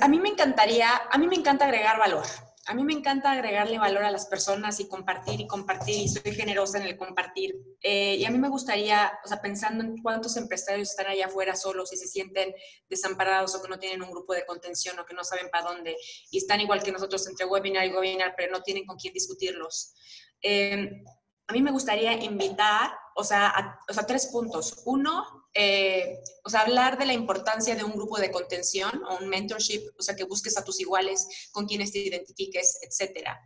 a 0.03 0.09
mí 0.09 0.21
me 0.21 0.29
encantaría, 0.29 0.91
a 1.11 1.17
mí 1.17 1.27
me 1.27 1.37
encanta 1.37 1.65
agregar 1.65 1.99
valor 1.99 2.27
a 2.71 2.75
mí 2.75 2.85
me 2.85 2.93
encanta 2.93 3.33
agregarle 3.33 3.81
valor 3.81 4.05
a 4.05 4.13
las 4.13 4.27
personas 4.27 4.79
y 4.79 4.87
compartir 4.87 5.41
y 5.41 5.49
compartir 5.49 6.03
y 6.03 6.09
soy 6.09 6.33
generosa 6.33 6.79
en 6.79 6.85
el 6.85 6.97
compartir. 6.97 7.57
Eh, 7.83 8.15
y 8.15 8.25
a 8.25 8.31
mí 8.31 8.39
me 8.39 8.49
gustaría, 8.49 9.11
o 9.25 9.29
sea, 9.29 9.43
pensando 9.43 9.83
en 9.83 10.01
cuántos 10.01 10.37
empresarios 10.37 10.91
están 10.91 11.09
allá 11.09 11.27
afuera 11.27 11.57
solos 11.57 11.93
y 11.93 11.97
se 11.97 12.07
sienten 12.07 12.55
desamparados 12.89 13.57
o 13.57 13.63
que 13.63 13.69
no 13.69 13.81
tienen 13.81 14.03
un 14.03 14.13
grupo 14.13 14.35
de 14.35 14.47
contención 14.47 14.97
o 15.01 15.05
que 15.05 15.15
no 15.15 15.25
saben 15.25 15.51
para 15.51 15.65
dónde 15.65 15.97
y 16.31 16.39
están 16.39 16.61
igual 16.61 16.81
que 16.81 16.93
nosotros 16.93 17.27
entre 17.27 17.45
webinar 17.45 17.85
y 17.89 17.91
webinar, 17.91 18.35
pero 18.37 18.53
no 18.53 18.63
tienen 18.63 18.87
con 18.87 18.97
quién 18.97 19.15
discutirlos. 19.15 19.93
Eh, 20.41 21.03
a 21.49 21.53
mí 21.53 21.63
me 21.63 21.73
gustaría 21.73 22.13
invitar, 22.23 22.93
o 23.17 23.25
sea, 23.25 23.81
o 23.89 23.93
sea 23.93 24.07
tres 24.07 24.27
puntos. 24.27 24.81
Uno, 24.85 25.40
eh, 25.53 26.23
o 26.45 26.51
sea, 26.51 26.61
hablar 26.61 26.97
de 26.97 27.07
la 27.07 27.13
importancia 27.13 27.75
de 27.75 27.83
un 27.83 27.93
grupo 27.93 28.19
de 28.19 28.31
contención 28.31 29.03
o 29.05 29.17
un 29.17 29.29
mentorship, 29.29 29.83
o 29.99 30.03
sea, 30.03 30.15
que 30.15 30.25
busques 30.25 30.57
a 30.57 30.65
tus 30.65 30.81
iguales, 30.81 31.27
con 31.51 31.67
quienes 31.67 31.93
te 31.93 31.99
identifiques, 31.99 32.79
etcétera. 32.83 33.41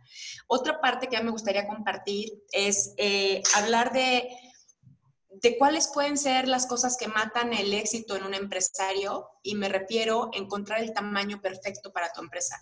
Otra 0.47 0.79
parte 0.79 1.07
que 1.07 1.21
me 1.21 1.31
gustaría 1.31 1.67
compartir 1.67 2.31
es 2.51 2.93
eh, 2.97 3.41
hablar 3.55 3.91
de, 3.91 4.29
de 5.29 5.57
cuáles 5.57 5.87
pueden 5.87 6.17
ser 6.17 6.47
las 6.47 6.67
cosas 6.67 6.95
que 6.97 7.07
matan 7.07 7.53
el 7.53 7.73
éxito 7.73 8.15
en 8.15 8.23
un 8.23 8.33
empresario 8.35 9.27
y 9.41 9.55
me 9.55 9.69
refiero 9.69 10.29
a 10.33 10.37
encontrar 10.37 10.81
el 10.81 10.93
tamaño 10.93 11.41
perfecto 11.41 11.91
para 11.91 12.11
tu 12.13 12.21
empresa. 12.21 12.61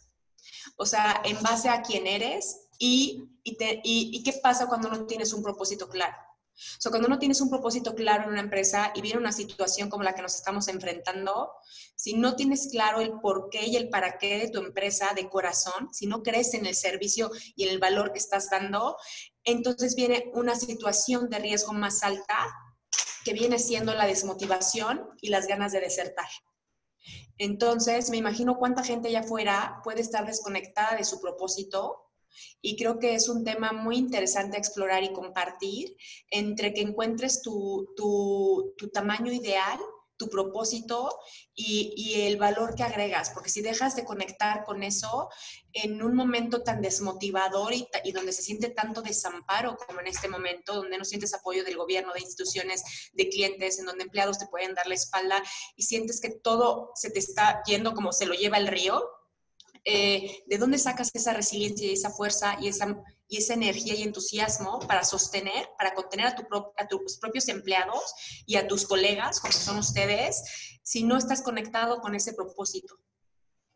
O 0.78 0.86
sea, 0.86 1.22
en 1.26 1.41
base 1.41 1.68
a 1.68 1.82
quién 1.82 2.08
eres 2.08 2.70
y, 2.80 3.30
y, 3.44 3.58
y 3.84 4.24
qué 4.24 4.34
pasa 4.41 4.68
cuando 4.68 4.89
no 4.89 5.06
tienes 5.06 5.34
un 5.34 5.44
propósito 5.44 5.89
claro. 5.89 6.16
O 6.54 6.82
sea, 6.82 6.91
cuando 6.91 7.08
no 7.08 7.20
tienes 7.20 7.41
un 7.41 7.49
propósito 7.49 7.95
claro 7.95 8.24
en 8.24 8.30
una 8.30 8.41
empresa 8.41 8.91
y 8.95 9.01
viene 9.01 9.20
una 9.20 9.32
situación 9.32 9.89
como 9.89 10.04
la 10.04 10.14
que 10.14 10.22
nos 10.22 10.36
estamos 10.36 10.68
enfrentando, 10.68 11.51
si 11.95 12.14
no 12.14 12.36
tienes 12.36 12.70
claro 12.72 13.01
el 13.01 13.14
por 13.22 13.49
qué 13.49 13.66
y 13.66 13.76
el 13.76 13.89
para 13.89 14.18
qué 14.18 14.38
de 14.38 14.49
tu 14.49 14.60
empresa 14.60 15.14
de 15.16 15.30
corazón, 15.30 15.89
si 15.91 16.06
no 16.06 16.22
crees 16.22 16.54
en 16.54 16.66
el 16.66 16.76
servicio 16.76 17.32
y 17.56 17.64
en 17.64 17.70
el 17.70 17.80
valor 17.80 18.12
que 18.12 18.20
estás 18.20 18.49
dando, 18.49 18.97
entonces 19.43 19.95
viene 19.95 20.32
una 20.34 20.56
situación 20.56 21.30
de 21.30 21.39
riesgo 21.39 21.74
más 21.74 22.04
alta 22.04 22.54
que 23.26 23.34
viene 23.34 23.58
siendo 23.58 23.93
la 23.93 24.06
desmotivación 24.06 25.10
y 25.22 25.30
las 25.30 25.47
ganas 25.47 25.72
de 25.72 25.80
desertar. 25.80 26.28
Entonces, 27.38 28.10
me 28.10 28.18
imagino 28.18 28.58
cuánta 28.58 28.84
gente 28.84 29.10
allá 29.10 29.22
afuera 29.22 29.82
puede 29.84 30.01
estar 30.01 30.26
desconectada 30.26 30.95
de 30.95 31.04
su 31.04 31.20
propósito 31.20 32.12
y 32.62 32.76
creo 32.76 33.00
que 33.00 33.16
es 33.16 33.30
un 33.30 33.44
tema 33.44 33.72
muy 33.72 33.98
interesante 33.98 34.58
explorar 34.58 35.04
y 35.04 35.14
compartir 35.14 35.96
entre 36.30 36.74
que 36.74 36.82
encuentres 36.82 37.42
tu, 37.42 37.94
tu, 37.96 38.74
tu 38.78 38.90
tamaño 38.90 39.32
ideal 39.32 39.80
tu 40.18 40.30
propósito 40.30 41.20
y, 41.56 42.14
el 42.16 42.38
valor 42.38 42.76
que 42.76 42.84
agregas, 42.84 43.32
porque 43.32 43.50
si 43.50 43.62
dejas 43.62 43.96
de 43.96 44.06
conectar 44.06 44.64
con 44.64 44.84
eso 44.84 45.30
en 45.74 46.02
un 46.02 46.16
momento 46.16 46.64
tan 46.64 46.82
desmotivador 46.82 47.74
y, 47.74 47.88
y, 48.04 48.12
donde 48.12 48.32
se 48.32 48.42
siente 48.42 48.70
tanto 48.70 49.02
desamparo 49.02 49.76
como 49.76 50.00
en 50.00 50.08
este 50.08 50.28
momento, 50.28 50.76
donde 50.76 50.98
no 50.98 51.06
sientes 51.06 51.34
apoyo 51.34 51.64
del 51.64 51.78
gobierno, 51.78 52.14
de 52.14 52.22
instituciones, 52.22 52.84
de 53.14 53.30
clientes, 53.30 53.80
en 53.80 53.86
donde 53.86 54.04
empleados 54.04 54.38
te 54.38 54.48
pueden 54.48 54.76
dar 54.76 54.88
la 54.88 54.96
espalda 54.96 55.44
y 55.76 55.84
sientes 55.84 56.22
que 56.22 56.30
todo 56.30 56.92
se 56.96 57.10
te 57.10 57.20
está 57.20 57.62
yendo 57.66 57.94
como 57.94 58.14
se 58.14 58.26
lo 58.26 58.34
lleva 58.34 58.58
el 58.58 58.68
río, 58.68 59.04
eh, 59.86 60.44
¿de 60.46 60.58
dónde 60.58 60.78
sacas 60.78 61.12
esa 61.14 61.34
resiliencia 61.34 61.88
y 61.88 61.94
esa 61.94 62.10
fuerza 62.10 62.56
y 62.60 62.68
esa, 62.70 63.04
y 63.28 63.38
esa 63.38 63.54
energía 63.54 63.96
y 63.96 64.04
entusiasmo 64.04 64.80
para 64.88 65.04
sostener, 65.04 65.68
para 65.78 65.94
contener 65.94 66.28
a, 66.28 66.88
tus 66.88 67.18
propios 67.18 67.48
empleados 67.50 68.44
y 68.46 68.56
a 68.56 68.68
tus 68.68 68.88
colegas, 68.88 69.40
como 69.40 69.52
son 69.52 69.78
ustedes, 69.78 70.80
si 70.84 71.04
no 71.04 71.18
estás 71.18 71.42
conectado 71.42 72.00
con 72.00 72.16
ese 72.16 72.34
propósito? 72.34 72.96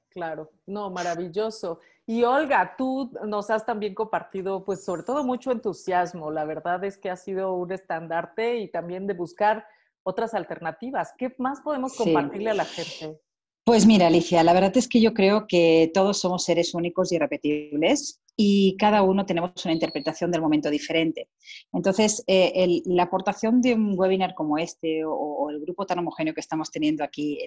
Claro, 0.09 0.51
no, 0.65 0.89
maravilloso. 0.89 1.79
Y 2.05 2.23
Olga, 2.23 2.75
tú 2.77 3.11
nos 3.25 3.49
has 3.49 3.65
también 3.65 3.93
compartido, 3.93 4.63
pues 4.63 4.83
sobre 4.83 5.03
todo 5.03 5.25
mucho 5.25 5.51
entusiasmo. 5.51 6.31
La 6.31 6.45
verdad 6.45 6.83
es 6.85 6.97
que 6.97 7.09
ha 7.09 7.17
sido 7.17 7.53
un 7.53 7.71
estandarte 7.71 8.57
y 8.59 8.71
también 8.71 9.07
de 9.07 9.13
buscar 9.13 9.67
otras 10.03 10.33
alternativas. 10.33 11.13
¿Qué 11.17 11.35
más 11.37 11.59
podemos 11.59 11.95
compartirle 11.95 12.49
a 12.49 12.53
la 12.53 12.65
gente? 12.65 13.19
Pues 13.67 13.85
mira, 13.85 14.07
Alicia, 14.07 14.45
la 14.45 14.53
verdad 14.53 14.77
es 14.77 14.87
que 14.87 15.01
yo 15.01 15.13
creo 15.13 15.45
que 15.45 15.91
todos 15.93 16.21
somos 16.21 16.45
seres 16.45 16.73
únicos 16.73 17.11
y 17.11 17.15
irrepetibles 17.15 18.21
y 18.39 18.77
cada 18.77 19.01
uno 19.01 19.25
tenemos 19.25 19.51
una 19.65 19.73
interpretación 19.73 20.31
del 20.31 20.41
momento 20.41 20.69
diferente. 20.69 21.29
Entonces, 21.73 22.23
eh, 22.27 22.81
la 22.85 23.03
aportación 23.03 23.61
de 23.61 23.73
un 23.73 23.97
webinar 23.97 24.35
como 24.35 24.59
este 24.59 25.03
o, 25.03 25.49
el 25.49 25.59
grupo 25.59 25.87
tan 25.87 25.99
homogéneo 25.99 26.35
que 26.35 26.41
estamos 26.41 26.69
teniendo 26.69 27.03
aquí 27.03 27.39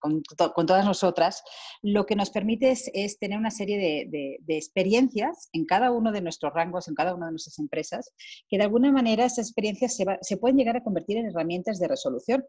con, 0.00 0.22
todas 0.66 0.84
nosotras, 0.84 1.44
lo 1.82 2.06
que 2.06 2.16
nos 2.16 2.30
permite 2.30 2.72
es, 2.72 3.18
tener 3.18 3.38
una 3.38 3.52
serie 3.52 4.08
de, 4.10 4.40
experiencias 4.48 5.48
en 5.52 5.64
cada 5.64 5.92
uno 5.92 6.10
de 6.10 6.22
nuestros 6.22 6.52
rangos, 6.52 6.88
en 6.88 6.94
cada 6.94 7.14
una 7.14 7.26
de 7.26 7.32
nuestras 7.32 7.58
empresas, 7.60 8.12
que 8.48 8.56
de 8.58 8.64
alguna 8.64 8.90
manera 8.90 9.24
esas 9.24 9.46
experiencias 9.46 9.94
se, 9.96 10.04
se 10.22 10.36
pueden 10.38 10.56
llegar 10.56 10.76
a 10.76 10.82
convertir 10.82 11.18
en 11.18 11.26
herramientas 11.26 11.78
de 11.78 11.86
resolución. 11.86 12.44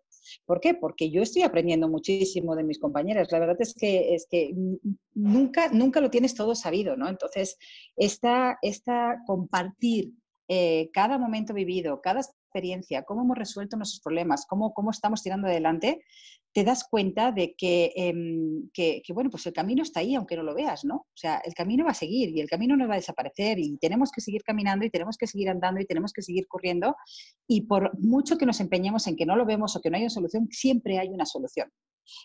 ¿Por 0.46 0.60
qué? 0.62 0.74
Porque 0.74 1.12
yo 1.12 1.22
estoy 1.22 1.44
aprendiendo 1.44 1.90
muchísimo 1.90 2.56
de 2.56 2.64
mis 2.64 2.80
compañeras. 2.80 3.32
La 3.32 3.40
verdad 3.40 3.58
es 3.60 3.76
que, 3.76 4.16
es 4.16 4.26
que 4.30 4.56
nunca, 5.14 5.70
nunca 5.70 6.02
lo 6.02 6.10
tienes 6.10 6.34
todo 6.34 6.56
sabido, 6.56 6.96
¿no? 6.96 7.08
Entonces, 7.08 7.35
entonces, 7.36 7.58
esta, 7.96 8.58
esta 8.62 9.22
compartir 9.26 10.14
eh, 10.48 10.90
cada 10.94 11.18
momento 11.18 11.54
vivido, 11.54 12.02
cada 12.02 12.22
experiencia, 12.22 13.04
cómo 13.04 13.24
hemos 13.24 13.38
resuelto 13.38 13.76
nuestros 13.76 14.02
problemas, 14.02 14.46
cómo, 14.48 14.74
cómo 14.74 14.92
estamos 14.92 15.22
tirando 15.22 15.48
adelante, 15.48 16.02
te 16.54 16.64
das 16.64 16.86
cuenta 16.90 17.34
de 17.34 17.54
em, 17.60 18.70
que, 18.72 19.02
que, 19.06 19.14
bueno, 19.14 19.30
pues 19.30 19.46
el 19.46 19.52
camino 19.52 19.84
está 19.84 20.00
ahí, 20.00 20.16
aunque 20.16 20.38
no 20.38 20.44
lo 20.44 20.56
veas, 20.56 20.86
¿no? 20.86 20.96
O 20.96 21.18
sea, 21.18 21.42
el 21.44 21.54
camino 21.54 21.84
va 21.84 21.92
a 21.92 21.96
seguir 21.96 22.30
y 22.30 22.40
el 22.40 22.48
camino 22.48 22.78
no 22.78 22.88
va 22.88 22.94
a 22.94 22.98
desaparecer 22.98 23.60
y 23.60 23.78
tenemos 23.78 24.10
que 24.12 24.22
seguir 24.22 24.42
caminando 24.44 24.86
y 24.86 24.90
tenemos 24.90 25.18
que 25.18 25.28
seguir 25.28 25.50
andando 25.50 25.82
y 25.82 25.86
tenemos 25.86 26.14
que 26.14 26.22
seguir 26.22 26.48
corriendo 26.48 26.96
y 27.46 27.62
por 27.62 27.92
mucho 28.00 28.38
que 28.38 28.46
nos 28.46 28.62
empeñemos 28.62 29.08
en 29.08 29.18
que 29.18 29.26
no 29.26 29.36
lo 29.36 29.46
vemos 29.46 29.76
o 29.76 29.82
que 29.82 29.90
no 29.90 29.98
hay 29.98 30.04
una 30.04 30.10
solución, 30.10 30.48
siempre 30.50 31.00
hay 31.00 31.10
una 31.10 31.26
solución. 31.26 31.70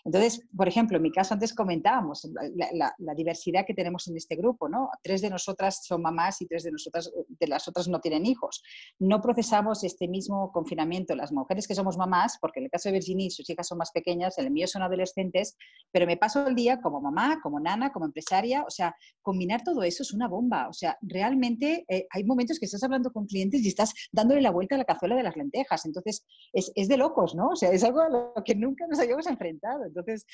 Entonces, 0.05 0.41
por 0.55 0.67
ejemplo, 0.67 0.97
en 0.97 1.03
mi 1.03 1.11
caso 1.11 1.33
antes 1.33 1.53
comentábamos 1.53 2.27
la, 2.55 2.93
diversidad 3.15 3.65
que 3.65 3.73
tenemos 3.73 4.07
en 4.07 4.17
este 4.17 4.35
grupo, 4.35 4.69
¿no? 4.69 4.89
Tres 5.03 5.21
de 5.21 5.29
nosotras 5.29 5.85
son 5.85 6.01
mamás 6.01 6.41
y 6.41 6.47
tres 6.47 6.63
de 6.63 6.71
nosotras, 6.71 7.11
de 7.27 7.47
las 7.47 7.67
otras 7.67 7.87
no 7.87 7.99
tienen 7.99 8.25
hijos. 8.25 8.63
No 8.99 9.21
procesamos 9.21 9.83
este 9.83 10.07
mismo 10.07 10.51
confinamiento 10.51 11.15
las 11.15 11.31
mujeres 11.31 11.67
que 11.67 11.75
somos 11.75 11.97
mamás, 11.97 12.37
porque 12.39 12.59
en 12.59 12.65
el 12.65 12.71
caso 12.71 12.89
de 12.89 12.93
Virginie 12.93 13.29
sus 13.29 13.49
hijas 13.49 13.67
son 13.67 13.77
más 13.77 13.91
pequeñas, 13.91 14.37
en 14.37 14.45
el 14.45 14.51
mío 14.51 14.67
son 14.67 14.81
adolescentes, 14.81 15.55
pero 15.91 16.05
me 16.05 16.17
paso 16.17 16.47
el 16.47 16.55
día 16.55 16.81
como 16.81 17.01
mamá, 17.01 17.39
como 17.41 17.59
nana, 17.59 17.91
como 17.91 18.05
empresaria, 18.05 18.63
o 18.63 18.69
sea, 18.69 18.95
combinar 19.21 19.63
todo 19.63 19.83
eso 19.83 20.03
es 20.03 20.13
una 20.13 20.27
bomba, 20.27 20.67
o 20.67 20.73
sea, 20.73 20.97
realmente 21.01 21.85
eh, 21.87 22.07
hay 22.11 22.23
momentos 22.23 22.59
que 22.59 22.65
estás 22.65 22.83
hablando 22.83 23.11
con 23.11 23.25
clientes 23.25 23.61
y 23.63 23.67
estás 23.67 23.93
dándole 24.11 24.41
la 24.41 24.51
vuelta 24.51 24.75
a 24.75 24.77
la 24.77 24.85
cazuela 24.85 25.15
de 25.15 25.23
las 25.23 25.35
lentejas, 25.35 25.85
entonces 25.85 26.25
es, 26.53 26.71
es 26.75 26.87
de 26.87 26.97
locos, 26.97 27.35
¿no? 27.35 27.49
O 27.49 27.55
sea, 27.55 27.71
es 27.71 27.83
algo 27.83 28.01
a 28.01 28.09
lo 28.09 28.33
que 28.45 28.55
nunca 28.55 28.85
nos 28.87 28.99
habíamos 28.99 29.27
enfrentado 29.27 29.70
entonces, 29.85 30.25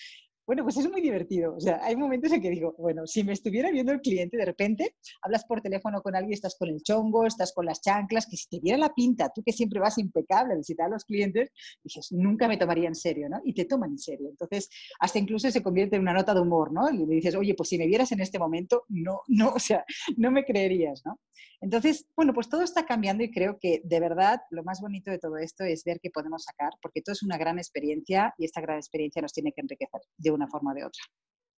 bueno, 0.47 0.63
pues 0.63 0.77
es 0.77 0.89
muy 0.89 1.01
divertido. 1.01 1.55
O 1.55 1.59
sea, 1.59 1.81
hay 1.83 1.97
momentos 1.97 2.31
en 2.31 2.41
que 2.41 2.49
digo, 2.49 2.73
bueno, 2.77 3.05
si 3.05 3.21
me 3.21 3.33
estuviera 3.33 3.69
viendo 3.69 3.91
el 3.91 3.99
cliente, 3.99 4.37
de 4.37 4.45
repente 4.45 4.95
hablas 5.21 5.43
por 5.43 5.61
teléfono 5.61 6.01
con 6.01 6.15
alguien, 6.15 6.33
estás 6.33 6.55
con 6.57 6.69
el 6.69 6.81
chongo, 6.81 7.25
estás 7.25 7.51
con 7.53 7.65
las 7.65 7.81
chanclas, 7.81 8.25
que 8.25 8.37
si 8.37 8.47
te 8.47 8.61
viera 8.61 8.77
la 8.77 8.93
pinta, 8.93 9.29
tú 9.35 9.43
que 9.43 9.51
siempre 9.51 9.81
vas 9.81 9.97
impecable 9.97 10.53
a 10.53 10.57
visitar 10.57 10.85
a 10.85 10.89
los 10.89 11.03
clientes, 11.03 11.51
dices, 11.83 12.13
nunca 12.13 12.47
me 12.47 12.55
tomaría 12.55 12.87
en 12.87 12.95
serio, 12.95 13.27
¿no? 13.27 13.41
Y 13.43 13.53
te 13.53 13.65
toman 13.65 13.91
en 13.91 13.99
serio. 13.99 14.29
Entonces, 14.29 14.69
hasta 15.01 15.19
incluso 15.19 15.51
se 15.51 15.61
convierte 15.61 15.97
en 15.97 16.03
una 16.03 16.13
nota 16.13 16.33
de 16.33 16.39
humor, 16.39 16.71
¿no? 16.71 16.89
Y 16.89 17.05
le 17.05 17.15
dices, 17.15 17.35
oye, 17.35 17.53
pues 17.53 17.67
si 17.67 17.77
me 17.77 17.85
vieras 17.85 18.13
en 18.13 18.21
este 18.21 18.39
momento, 18.39 18.85
no, 18.87 19.23
no, 19.27 19.49
o 19.49 19.59
sea, 19.59 19.83
no 20.15 20.31
me 20.31 20.45
creerías, 20.45 21.01
¿no? 21.05 21.19
Entonces, 21.59 22.07
bueno, 22.15 22.33
pues 22.33 22.49
todo 22.49 22.61
está 22.61 22.85
cambiando 22.85 23.23
y 23.23 23.31
creo 23.31 23.57
que 23.59 23.81
de 23.83 23.99
verdad 23.99 24.41
lo 24.51 24.63
más 24.63 24.79
bonito 24.79 25.09
de 25.09 25.17
todo 25.17 25.37
esto 25.37 25.63
es 25.63 25.83
ver 25.83 25.99
qué 25.99 26.11
podemos 26.11 26.43
sacar, 26.43 26.73
porque 26.81 27.01
todo 27.01 27.13
es 27.13 27.23
una 27.23 27.37
gran 27.37 27.57
experiencia 27.57 28.33
y 28.37 28.45
esta 28.45 28.61
gran 28.61 28.77
experiencia 28.77 29.21
nos 29.21 29.33
tiene 29.33 29.51
que 29.51 29.61
enriquecer 29.61 30.01
de 30.17 30.31
una 30.37 30.47
forma 30.47 30.71
o 30.71 30.75
de 30.75 30.85
otra. 30.85 31.03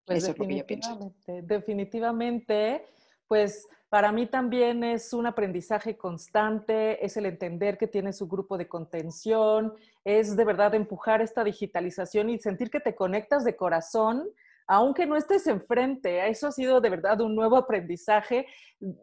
Pues 0.05 0.23
Eso 0.23 0.32
es 0.32 0.39
lo 0.39 0.47
que 0.47 0.57
yo 0.57 0.65
pienso. 0.65 1.13
Definitivamente, 1.43 2.86
pues 3.28 3.67
para 3.89 4.11
mí 4.11 4.28
también 4.28 4.84
es 4.84 5.13
un 5.13 5.28
aprendizaje 5.28 5.97
constante, 5.97 7.05
es 7.05 7.15
el 7.15 7.25
entender 7.25 7.78
que 7.78 7.88
tiene 7.88 8.11
su 8.11 8.28
grupo 8.28 8.57
de 8.57 8.67
contención, 8.67 9.73
es 10.03 10.36
de 10.36 10.45
verdad 10.45 10.75
empujar 10.75 11.21
esta 11.21 11.43
digitalización 11.43 12.30
y 12.30 12.39
sentir 12.39 12.69
que 12.69 12.80
te 12.80 12.95
conectas 12.95 13.43
de 13.43 13.55
corazón 13.55 14.30
aunque 14.68 15.05
no 15.05 15.15
estés 15.15 15.47
enfrente. 15.47 16.28
Eso 16.28 16.47
ha 16.47 16.51
sido 16.51 16.82
de 16.82 16.89
verdad 16.89 17.22
un 17.22 17.36
nuevo 17.36 17.55
aprendizaje. 17.57 18.45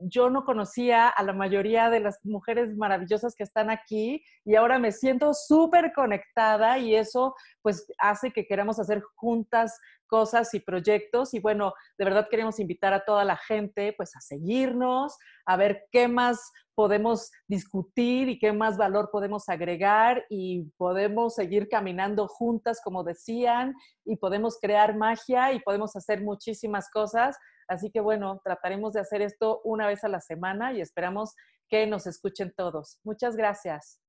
Yo 0.01 0.31
no 0.31 0.45
conocía 0.45 1.09
a 1.09 1.23
la 1.23 1.33
mayoría 1.33 1.91
de 1.91 2.01
las 2.01 2.19
mujeres 2.25 2.77
maravillosas 2.77 3.35
que 3.35 3.45
están 3.45 3.71
aquí 3.71 4.23
y 4.45 4.55
ahora 4.55 4.79
me 4.79 4.93
siento 4.93 5.33
súper 5.33 5.93
conectada 5.95 6.79
y 6.79 6.95
eso 6.95 7.35
pues 7.63 7.87
hace 7.99 8.31
que 8.31 8.47
queramos 8.47 8.79
hacer 8.79 9.03
juntas 9.17 9.79
cosas 10.15 10.55
y 10.55 10.61
proyectos 10.61 11.35
y 11.35 11.41
bueno, 11.41 11.73
de 11.99 12.05
verdad 12.05 12.29
queremos 12.31 12.61
invitar 12.61 12.95
a 12.95 13.05
toda 13.05 13.25
la 13.25 13.37
gente 13.37 13.93
pues 13.97 14.15
a 14.15 14.21
seguirnos, 14.21 15.19
a 15.45 15.57
ver 15.57 15.87
qué 15.91 16.07
más 16.07 16.53
podemos 16.77 17.33
discutir 17.49 18.29
y 18.29 18.39
qué 18.39 18.53
más 18.53 18.77
valor 18.77 19.09
podemos 19.11 19.49
agregar 19.49 20.25
y 20.31 20.71
podemos 20.77 21.35
seguir 21.35 21.69
caminando 21.69 22.29
juntas, 22.29 22.81
como 22.85 23.03
decían, 23.03 23.75
y 24.05 24.15
podemos 24.15 24.59
crear 24.61 24.97
magia 24.97 25.53
y 25.53 25.59
podemos 25.59 25.97
hacer 25.97 26.23
muchísimas 26.23 26.89
cosas. 26.91 27.37
Así 27.67 27.91
que 27.91 27.99
bueno, 27.99 28.41
trataremos 28.45 28.93
de 28.93 29.01
hacer 29.01 29.21
esto 29.21 29.63
una 29.65 29.89
vez 29.89 30.05
a 30.05 30.09
la 30.09 30.21
semana 30.21 30.73
y 30.73 30.81
esperamos 30.81 31.35
que 31.69 31.89
nos 31.89 32.07
escuchen 32.07 32.55
todos. 32.57 33.01
Muchas 33.03 33.35
gracias. 33.35 34.04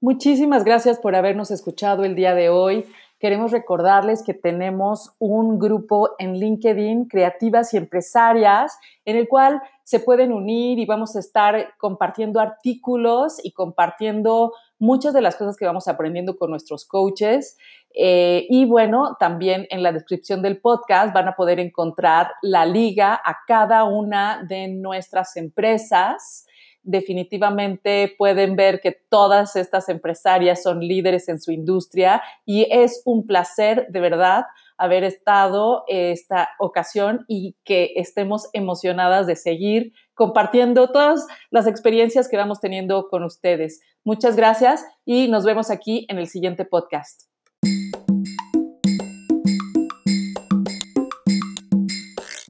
Muchísimas 0.00 0.62
gracias 0.62 1.00
por 1.00 1.16
habernos 1.16 1.50
escuchado 1.50 2.04
el 2.04 2.14
día 2.14 2.32
de 2.32 2.50
hoy. 2.50 2.86
Queremos 3.18 3.50
recordarles 3.50 4.22
que 4.22 4.32
tenemos 4.32 5.10
un 5.18 5.58
grupo 5.58 6.10
en 6.20 6.34
LinkedIn, 6.34 7.06
Creativas 7.06 7.74
y 7.74 7.78
Empresarias, 7.78 8.78
en 9.04 9.16
el 9.16 9.26
cual 9.26 9.60
se 9.82 9.98
pueden 9.98 10.32
unir 10.32 10.78
y 10.78 10.86
vamos 10.86 11.16
a 11.16 11.18
estar 11.18 11.74
compartiendo 11.78 12.38
artículos 12.38 13.44
y 13.44 13.50
compartiendo 13.50 14.52
muchas 14.78 15.14
de 15.14 15.20
las 15.20 15.34
cosas 15.34 15.56
que 15.56 15.66
vamos 15.66 15.88
aprendiendo 15.88 16.36
con 16.36 16.50
nuestros 16.50 16.84
coaches. 16.84 17.58
Eh, 17.92 18.46
y 18.48 18.66
bueno, 18.66 19.16
también 19.18 19.66
en 19.68 19.82
la 19.82 19.90
descripción 19.90 20.42
del 20.42 20.60
podcast 20.60 21.12
van 21.12 21.26
a 21.26 21.34
poder 21.34 21.58
encontrar 21.58 22.30
la 22.40 22.66
liga 22.66 23.20
a 23.24 23.38
cada 23.48 23.82
una 23.82 24.44
de 24.48 24.68
nuestras 24.68 25.36
empresas 25.36 26.46
definitivamente 26.88 28.14
pueden 28.16 28.56
ver 28.56 28.80
que 28.80 28.92
todas 29.10 29.56
estas 29.56 29.90
empresarias 29.90 30.62
son 30.62 30.80
líderes 30.80 31.28
en 31.28 31.38
su 31.38 31.52
industria 31.52 32.22
y 32.46 32.66
es 32.70 33.02
un 33.04 33.26
placer 33.26 33.86
de 33.90 34.00
verdad 34.00 34.44
haber 34.78 35.04
estado 35.04 35.84
esta 35.86 36.48
ocasión 36.58 37.26
y 37.28 37.56
que 37.64 37.92
estemos 37.96 38.48
emocionadas 38.54 39.26
de 39.26 39.36
seguir 39.36 39.92
compartiendo 40.14 40.90
todas 40.90 41.26
las 41.50 41.66
experiencias 41.66 42.26
que 42.28 42.38
vamos 42.38 42.60
teniendo 42.60 43.08
con 43.08 43.22
ustedes. 43.22 43.80
Muchas 44.02 44.34
gracias 44.34 44.84
y 45.04 45.28
nos 45.28 45.44
vemos 45.44 45.70
aquí 45.70 46.06
en 46.08 46.18
el 46.18 46.26
siguiente 46.26 46.64
podcast. 46.64 47.28